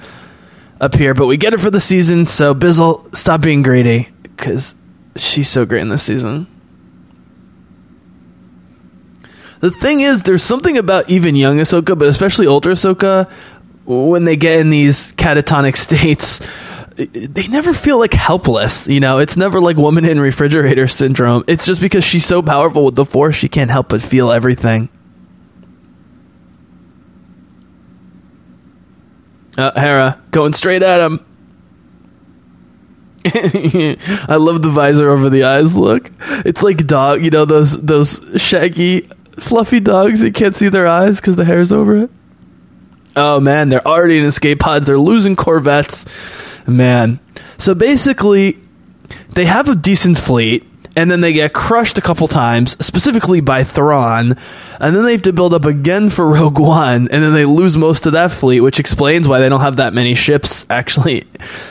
appear, 0.79 1.13
but 1.13 1.27
we 1.27 1.37
get 1.37 1.53
it 1.53 1.59
for 1.59 1.69
the 1.69 1.79
season. 1.79 2.25
So 2.27 2.53
Bizzle, 2.53 3.15
stop 3.15 3.41
being 3.41 3.61
greedy 3.61 4.09
because 4.23 4.75
she's 5.15 5.49
so 5.49 5.65
great 5.65 5.81
in 5.81 5.89
this 5.89 6.03
season. 6.03 6.47
The 9.61 9.71
thing 9.71 10.01
is, 10.01 10.23
there's 10.23 10.43
something 10.43 10.77
about 10.77 11.09
even 11.09 11.35
young 11.35 11.57
Ahsoka, 11.57 11.97
but 11.97 12.07
especially 12.07 12.45
older 12.45 12.71
Ahsoka, 12.71 13.31
when 13.85 14.25
they 14.25 14.35
get 14.35 14.59
in 14.59 14.69
these 14.69 15.13
catatonic 15.13 15.75
states, 15.77 16.45
they 16.95 17.47
never 17.47 17.73
feel 17.73 17.97
like 17.97 18.13
helpless. 18.13 18.87
You 18.87 18.99
know, 18.99 19.19
it's 19.19 19.37
never 19.37 19.59
like 19.59 19.77
woman 19.77 20.05
in 20.05 20.19
refrigerator 20.19 20.87
syndrome. 20.87 21.43
It's 21.47 21.65
just 21.65 21.81
because 21.81 22.03
she's 22.03 22.25
so 22.25 22.41
powerful 22.41 22.85
with 22.85 22.95
the 22.95 23.05
force, 23.05 23.35
she 23.35 23.49
can't 23.49 23.71
help 23.71 23.89
but 23.89 24.01
feel 24.01 24.31
everything. 24.31 24.89
Uh, 29.57 29.71
Hera 29.79 30.21
going 30.31 30.53
straight 30.53 30.83
at 30.83 31.01
him. 31.01 31.25
I 33.25 34.35
love 34.35 34.61
the 34.61 34.69
visor 34.69 35.09
over 35.09 35.29
the 35.29 35.45
eyes 35.45 35.75
look. 35.75 36.11
It's 36.45 36.61
like 36.61 36.85
dog, 36.85 37.23
you 37.23 37.31
know 37.31 37.45
those 37.45 37.81
those 37.81 38.21
shaggy 38.37 39.09
fluffy 39.39 39.79
dogs 39.79 40.21
you 40.21 40.31
can't 40.31 40.55
see 40.55 40.69
their 40.69 40.87
eyes 40.87 41.19
because 41.19 41.35
the 41.35 41.45
hair's 41.45 41.71
over 41.71 41.97
it. 41.97 42.11
Oh 43.15 43.39
man, 43.39 43.69
they're 43.69 43.87
already 43.87 44.17
in 44.17 44.25
escape 44.25 44.59
pods. 44.59 44.85
They're 44.85 44.99
losing 44.99 45.35
corvettes. 45.35 46.05
Man. 46.67 47.19
So 47.57 47.73
basically, 47.73 48.59
they 49.29 49.45
have 49.45 49.69
a 49.69 49.75
decent 49.75 50.17
fleet, 50.17 50.65
and 50.95 51.11
then 51.11 51.21
they 51.21 51.33
get 51.33 51.53
crushed 51.53 51.97
a 51.97 52.01
couple 52.01 52.27
times, 52.27 52.75
specifically 52.83 53.41
by 53.41 53.63
Thrawn, 53.63 54.37
and 54.79 54.95
then 54.95 55.03
they 55.03 55.13
have 55.13 55.21
to 55.23 55.33
build 55.33 55.53
up 55.53 55.65
again 55.65 56.09
for 56.09 56.27
Rogue 56.31 56.59
One, 56.59 57.07
and 57.09 57.23
then 57.23 57.33
they 57.33 57.45
lose 57.45 57.77
most 57.77 58.05
of 58.05 58.13
that 58.13 58.31
fleet, 58.31 58.61
which 58.61 58.79
explains 58.79 59.27
why 59.27 59.39
they 59.39 59.49
don't 59.49 59.61
have 59.61 59.77
that 59.77 59.93
many 59.93 60.13
ships 60.13 60.65
actually 60.69 61.23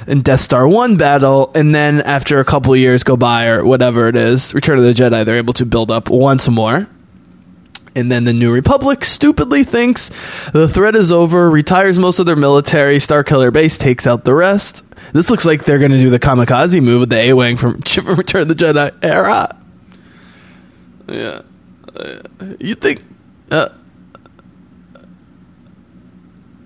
in 0.07 0.21
Death 0.21 0.41
Star 0.41 0.67
1 0.69 0.97
battle, 0.97 1.51
and 1.55 1.75
then 1.75 2.01
after 2.03 2.41
a 2.41 2.45
couple 2.45 2.75
years 2.77 3.05
go 3.05 3.17
by, 3.17 3.47
or 3.47 3.65
whatever 3.65 4.09
it 4.09 4.17
is, 4.17 4.55
Return 4.55 4.79
of 4.79 4.85
the 4.85 4.93
Jedi, 4.93 5.25
they're 5.25 5.37
able 5.37 5.55
to 5.55 5.67
build 5.67 5.91
up 5.91 6.11
once 6.11 6.49
more. 6.49 6.87
And 7.97 8.11
then 8.11 8.25
the 8.25 8.33
New 8.33 8.53
Republic 8.53 9.05
stupidly 9.05 9.63
thinks 9.63 10.09
the 10.51 10.69
threat 10.69 10.97
is 10.97 11.13
over, 11.13 11.49
retires 11.49 11.99
most 11.99 12.19
of 12.19 12.27
their 12.27 12.37
military, 12.37 12.97
Starkiller 12.97 13.53
Base 13.53 13.79
takes 13.79 14.07
out 14.07 14.25
the 14.25 14.35
rest. 14.35 14.83
This 15.13 15.31
looks 15.31 15.45
like 15.45 15.65
they're 15.65 15.79
going 15.79 15.93
to 15.93 15.99
do 15.99 16.11
the 16.11 16.19
kamikaze 16.19 16.83
move 16.83 17.01
with 17.01 17.11
the 17.11 17.19
A 17.19 17.33
Wing 17.35 17.57
from, 17.59 17.75
Return 17.75 18.43
of 18.43 18.49
the 18.49 18.55
Jedi 18.55 18.93
era. 19.03 19.57
Yeah. 21.09 21.43
Uh, 21.95 22.23
you 22.59 22.75
think. 22.75 23.05
Uh, 23.51 23.69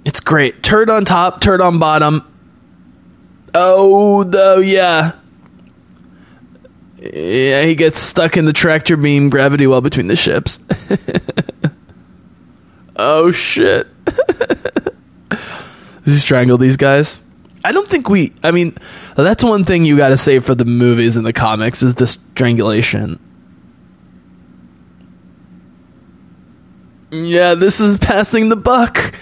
it's 0.05 0.21
great. 0.21 0.63
Turd 0.63 0.89
on 0.89 1.05
top, 1.05 1.43
turd 1.43 1.61
on 1.61 1.79
bottom. 1.79 2.25
Oh, 3.55 4.25
though, 4.25 4.59
yeah. 4.59 5.13
Yeah, 7.01 7.63
he 7.63 7.75
gets 7.75 8.01
stuck 8.01 8.37
in 8.37 8.45
the 8.45 8.53
tractor 8.53 8.97
beam 8.97 9.31
gravity 9.31 9.67
well 9.67 9.81
between 9.81 10.09
the 10.09 10.17
ships. 10.17 10.59
oh 12.97 13.31
shit. 13.31 13.87
Does 15.29 16.15
he 16.15 16.17
strangle 16.17 16.59
these 16.59 16.77
guys? 16.77 17.21
I 17.65 17.73
don't 17.73 17.89
think 17.89 18.09
we 18.09 18.33
I 18.43 18.51
mean 18.51 18.77
that's 19.15 19.45
one 19.45 19.65
thing 19.65 19.85
you 19.85 19.97
got 19.97 20.09
to 20.09 20.17
say 20.17 20.39
for 20.41 20.55
the 20.55 20.65
movies 20.65 21.17
and 21.17 21.25
the 21.25 21.33
comics 21.33 21.83
is 21.83 21.95
the 21.95 22.07
strangulation. 22.07 23.21
Yeah, 27.11 27.55
this 27.55 27.81
is 27.81 27.97
passing 27.97 28.49
the 28.49 28.57
buck. 28.57 29.15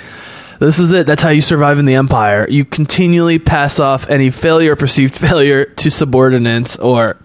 This 0.59 0.79
is 0.79 0.93
it. 0.93 1.07
That's 1.07 1.23
how 1.23 1.29
you 1.29 1.43
survive 1.43 1.79
in 1.79 1.85
the 1.85 1.95
empire. 1.95 2.47
You 2.49 2.65
continually 2.65 3.39
pass 3.39 3.79
off 3.79 4.09
any 4.09 4.31
failure 4.31 4.75
perceived 4.77 5.15
failure 5.19 5.67
to 5.67 5.91
subordinates 5.91 6.79
or 6.79 7.17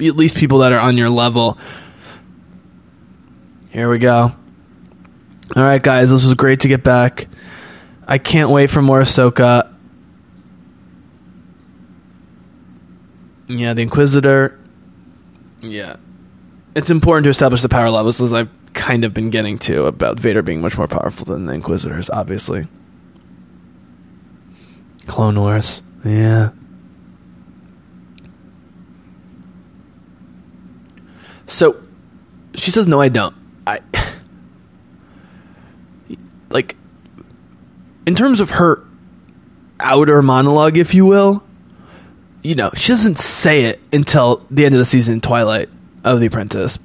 at 0.00 0.16
least 0.16 0.36
people 0.36 0.58
that 0.58 0.72
are 0.72 0.80
on 0.80 0.96
your 0.96 1.10
level. 1.10 1.58
Here 3.70 3.88
we 3.88 3.98
go. 3.98 4.34
All 5.56 5.62
right, 5.62 5.82
guys, 5.82 6.10
this 6.10 6.24
was 6.24 6.34
great 6.34 6.60
to 6.60 6.68
get 6.68 6.82
back. 6.82 7.28
I 8.06 8.18
can't 8.18 8.50
wait 8.50 8.70
for 8.70 8.82
more 8.82 9.00
Ahsoka. 9.00 9.72
Yeah, 13.46 13.74
the 13.74 13.82
Inquisitor. 13.82 14.58
Yeah. 15.60 15.96
It's 16.74 16.90
important 16.90 17.24
to 17.24 17.30
establish 17.30 17.62
the 17.62 17.68
power 17.68 17.90
levels 17.90 18.20
as 18.20 18.32
I've 18.32 18.50
kind 18.72 19.04
of 19.04 19.14
been 19.14 19.30
getting 19.30 19.58
to 19.58 19.84
about 19.84 20.18
Vader 20.18 20.42
being 20.42 20.60
much 20.60 20.76
more 20.76 20.88
powerful 20.88 21.24
than 21.24 21.46
the 21.46 21.52
Inquisitors, 21.52 22.10
obviously. 22.10 22.66
Clone 25.06 25.38
Wars. 25.38 25.82
Yeah. 26.04 26.50
So 31.46 31.76
she 32.54 32.70
says, 32.70 32.86
"No, 32.86 33.00
I 33.00 33.08
don't." 33.08 33.34
I 33.66 33.80
like 36.50 36.76
in 38.06 38.14
terms 38.14 38.40
of 38.40 38.52
her 38.52 38.84
outer 39.80 40.22
monologue, 40.22 40.78
if 40.78 40.94
you 40.94 41.06
will. 41.06 41.42
You 42.42 42.54
know, 42.54 42.70
she 42.74 42.92
doesn't 42.92 43.18
say 43.18 43.64
it 43.64 43.80
until 43.92 44.44
the 44.50 44.66
end 44.66 44.74
of 44.74 44.78
the 44.78 44.84
season, 44.84 45.20
Twilight 45.22 45.70
of 46.04 46.20
the 46.20 46.26
Apprentice. 46.26 46.78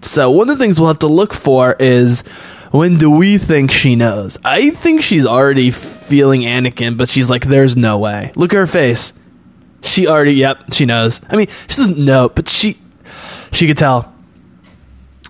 So 0.00 0.30
one 0.30 0.48
of 0.48 0.58
the 0.58 0.64
things 0.64 0.80
we'll 0.80 0.88
have 0.88 1.00
to 1.00 1.06
look 1.06 1.34
for 1.34 1.76
is 1.78 2.22
when 2.70 2.96
do 2.96 3.10
we 3.10 3.36
think 3.36 3.70
she 3.70 3.96
knows? 3.96 4.38
I 4.42 4.70
think 4.70 5.02
she's 5.02 5.26
already 5.26 5.70
feeling 5.70 6.42
Anakin, 6.42 6.96
but 6.96 7.10
she's 7.10 7.28
like, 7.28 7.44
"There's 7.44 7.76
no 7.76 7.98
way." 7.98 8.32
Look 8.36 8.54
at 8.54 8.56
her 8.56 8.66
face. 8.66 9.12
She 9.82 10.06
already, 10.06 10.34
yep, 10.34 10.72
she 10.72 10.84
knows. 10.84 11.20
I 11.28 11.36
mean, 11.36 11.48
she 11.48 11.76
doesn't 11.76 11.98
know, 11.98 12.28
but 12.28 12.48
she 12.48 12.78
she 13.52 13.66
could 13.66 13.76
tell. 13.76 14.12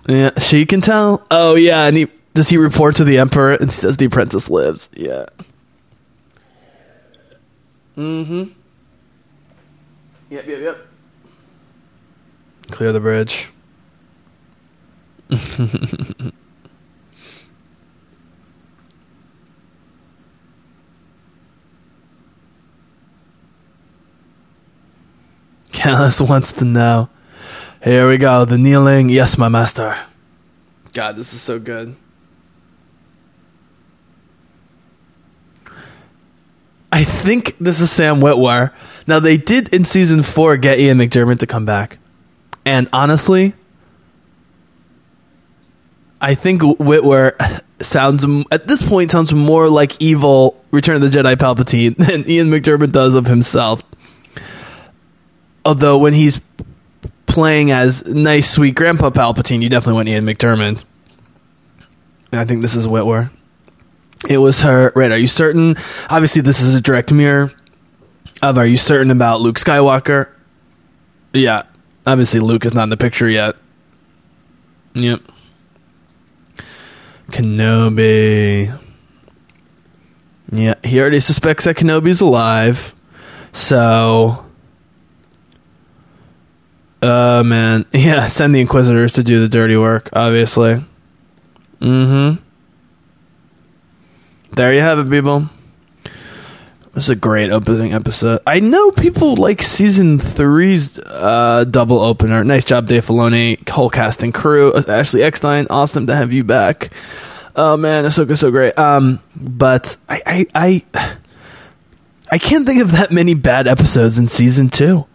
Yeah, 0.07 0.37
she 0.39 0.65
can 0.65 0.81
tell. 0.81 1.25
Oh 1.29 1.55
yeah, 1.55 1.85
and 1.85 1.95
he 1.95 2.07
does 2.33 2.49
he 2.49 2.57
report 2.57 2.95
to 2.97 3.03
the 3.03 3.19
emperor 3.19 3.51
and 3.51 3.71
says 3.71 3.97
the 3.97 4.05
apprentice 4.05 4.49
lives? 4.49 4.89
Yeah. 4.95 5.25
Mm-hmm. 7.97 8.43
Yep, 10.29 10.47
yep, 10.47 10.59
yep. 10.61 10.87
Clear 12.71 12.93
the 12.93 12.99
bridge. 13.01 13.49
Kallus 25.71 26.27
wants 26.27 26.53
to 26.53 26.65
know. 26.65 27.09
Here 27.83 28.07
we 28.07 28.17
go. 28.17 28.45
The 28.45 28.59
kneeling. 28.59 29.09
Yes, 29.09 29.39
my 29.39 29.49
master. 29.49 29.97
God, 30.93 31.15
this 31.15 31.33
is 31.33 31.41
so 31.41 31.59
good. 31.59 31.95
I 36.91 37.03
think 37.03 37.55
this 37.59 37.79
is 37.79 37.89
Sam 37.89 38.17
Witwer. 38.17 38.71
Now 39.07 39.19
they 39.19 39.37
did 39.37 39.73
in 39.73 39.83
season 39.83 40.21
four 40.21 40.57
get 40.57 40.79
Ian 40.79 40.99
McDiarmid 40.99 41.39
to 41.39 41.47
come 41.47 41.65
back. 41.65 41.97
And 42.65 42.87
honestly, 42.93 43.53
I 46.19 46.35
think 46.35 46.61
Witwer 46.61 47.63
sounds 47.81 48.23
at 48.51 48.67
this 48.67 48.87
point 48.87 49.09
sounds 49.09 49.33
more 49.33 49.69
like 49.69 49.99
evil 49.99 50.63
Return 50.69 50.97
of 50.97 51.01
the 51.01 51.07
Jedi 51.07 51.35
Palpatine 51.35 51.95
than 51.97 52.29
Ian 52.29 52.47
McDiarmid 52.47 52.91
does 52.91 53.15
of 53.15 53.25
himself. 53.25 53.83
Although 55.65 55.97
when 55.97 56.13
he's 56.13 56.41
playing 57.31 57.71
as 57.71 58.05
nice, 58.05 58.49
sweet 58.49 58.75
Grandpa 58.75 59.09
Palpatine, 59.09 59.61
you 59.61 59.69
definitely 59.69 59.93
want 59.93 60.09
Ian 60.09 60.25
McDiarmid. 60.25 60.83
And 62.31 62.41
I 62.41 62.45
think 62.45 62.61
this 62.61 62.75
is 62.75 62.85
Witwer. 62.87 63.31
It 64.29 64.37
was 64.37 64.61
her. 64.61 64.91
Right? 64.95 65.11
Are 65.11 65.17
you 65.17 65.27
certain? 65.27 65.75
Obviously, 66.09 66.41
this 66.41 66.61
is 66.61 66.75
a 66.75 66.81
direct 66.81 67.11
mirror 67.11 67.51
of. 68.41 68.57
Are 68.57 68.65
you 68.65 68.77
certain 68.77 69.11
about 69.11 69.41
Luke 69.41 69.55
Skywalker? 69.55 70.29
Yeah. 71.33 71.63
Obviously, 72.05 72.39
Luke 72.39 72.65
is 72.65 72.73
not 72.73 72.83
in 72.83 72.89
the 72.89 72.97
picture 72.97 73.27
yet. 73.27 73.55
Yep. 74.93 75.21
Kenobi. 77.31 78.77
Yeah, 80.51 80.75
he 80.83 80.99
already 80.99 81.21
suspects 81.21 81.63
that 81.63 81.77
Kenobi's 81.77 82.21
alive. 82.21 82.93
So. 83.53 84.45
Uh, 87.01 87.43
man. 87.45 87.85
Yeah, 87.93 88.27
send 88.27 88.55
the 88.55 88.61
Inquisitors 88.61 89.13
to 89.13 89.23
do 89.23 89.39
the 89.39 89.49
dirty 89.49 89.77
work, 89.77 90.09
obviously. 90.13 90.83
Mm 91.79 92.37
hmm. 92.37 92.43
There 94.53 94.73
you 94.73 94.81
have 94.81 94.99
it, 94.99 95.09
people. 95.09 95.49
This 96.93 97.05
is 97.05 97.09
a 97.09 97.15
great 97.15 97.51
opening 97.51 97.93
episode. 97.93 98.41
I 98.45 98.59
know 98.59 98.91
people 98.91 99.37
like 99.37 99.61
season 99.61 100.19
three's 100.19 100.99
uh, 100.99 101.63
double 101.63 101.99
opener. 101.99 102.43
Nice 102.43 102.65
job, 102.65 102.87
Dave 102.87 103.05
Filoni, 103.05 103.67
whole 103.69 103.89
cast 103.89 104.23
and 104.23 104.33
crew. 104.33 104.73
Ashley 104.75 105.23
Eckstein, 105.23 105.67
awesome 105.69 106.07
to 106.07 106.15
have 106.15 106.33
you 106.33 106.43
back. 106.43 106.91
Oh 107.55 107.77
man, 107.77 108.03
Ahsoka's 108.03 108.41
so 108.41 108.51
great. 108.51 108.77
Um, 108.77 109.21
but 109.37 109.95
I, 110.09 110.21
I, 110.25 110.83
I, 110.93 111.15
I 112.29 112.37
can't 112.37 112.65
think 112.65 112.81
of 112.81 112.91
that 112.91 113.09
many 113.11 113.35
bad 113.35 113.67
episodes 113.67 114.17
in 114.17 114.27
season 114.27 114.67
two. 114.67 115.07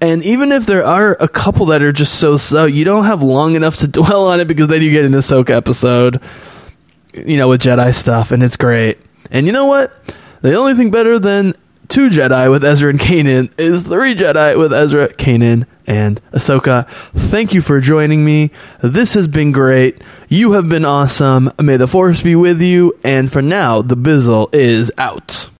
And 0.00 0.22
even 0.22 0.52
if 0.52 0.66
there 0.66 0.84
are 0.84 1.16
a 1.18 1.28
couple 1.28 1.66
that 1.66 1.82
are 1.82 1.92
just 1.92 2.14
so 2.20 2.36
so, 2.36 2.66
you 2.66 2.84
don't 2.84 3.04
have 3.04 3.22
long 3.22 3.54
enough 3.54 3.78
to 3.78 3.88
dwell 3.88 4.26
on 4.26 4.40
it 4.40 4.46
because 4.46 4.68
then 4.68 4.82
you 4.82 4.90
get 4.90 5.04
an 5.04 5.12
Ahsoka 5.12 5.50
episode, 5.50 6.20
you 7.14 7.36
know, 7.36 7.48
with 7.48 7.62
Jedi 7.62 7.94
stuff, 7.94 8.30
and 8.30 8.42
it's 8.42 8.56
great. 8.56 8.98
And 9.30 9.46
you 9.46 9.52
know 9.52 9.66
what? 9.66 9.92
The 10.40 10.54
only 10.54 10.74
thing 10.74 10.90
better 10.90 11.18
than 11.18 11.54
two 11.88 12.10
Jedi 12.10 12.50
with 12.50 12.64
Ezra 12.64 12.90
and 12.90 13.00
Kanan 13.00 13.50
is 13.58 13.82
three 13.86 14.14
Jedi 14.14 14.56
with 14.56 14.72
Ezra, 14.72 15.08
Kanan, 15.08 15.66
and 15.86 16.20
Ahsoka. 16.32 16.88
Thank 16.88 17.54
you 17.54 17.62
for 17.62 17.80
joining 17.80 18.24
me. 18.24 18.50
This 18.82 19.14
has 19.14 19.26
been 19.26 19.52
great. 19.52 20.02
You 20.28 20.52
have 20.52 20.68
been 20.68 20.84
awesome. 20.84 21.50
May 21.60 21.76
the 21.76 21.88
Force 21.88 22.22
be 22.22 22.36
with 22.36 22.60
you. 22.60 22.96
And 23.04 23.32
for 23.32 23.42
now, 23.42 23.82
the 23.82 23.96
Bizzle 23.96 24.54
is 24.54 24.92
out. 24.96 25.50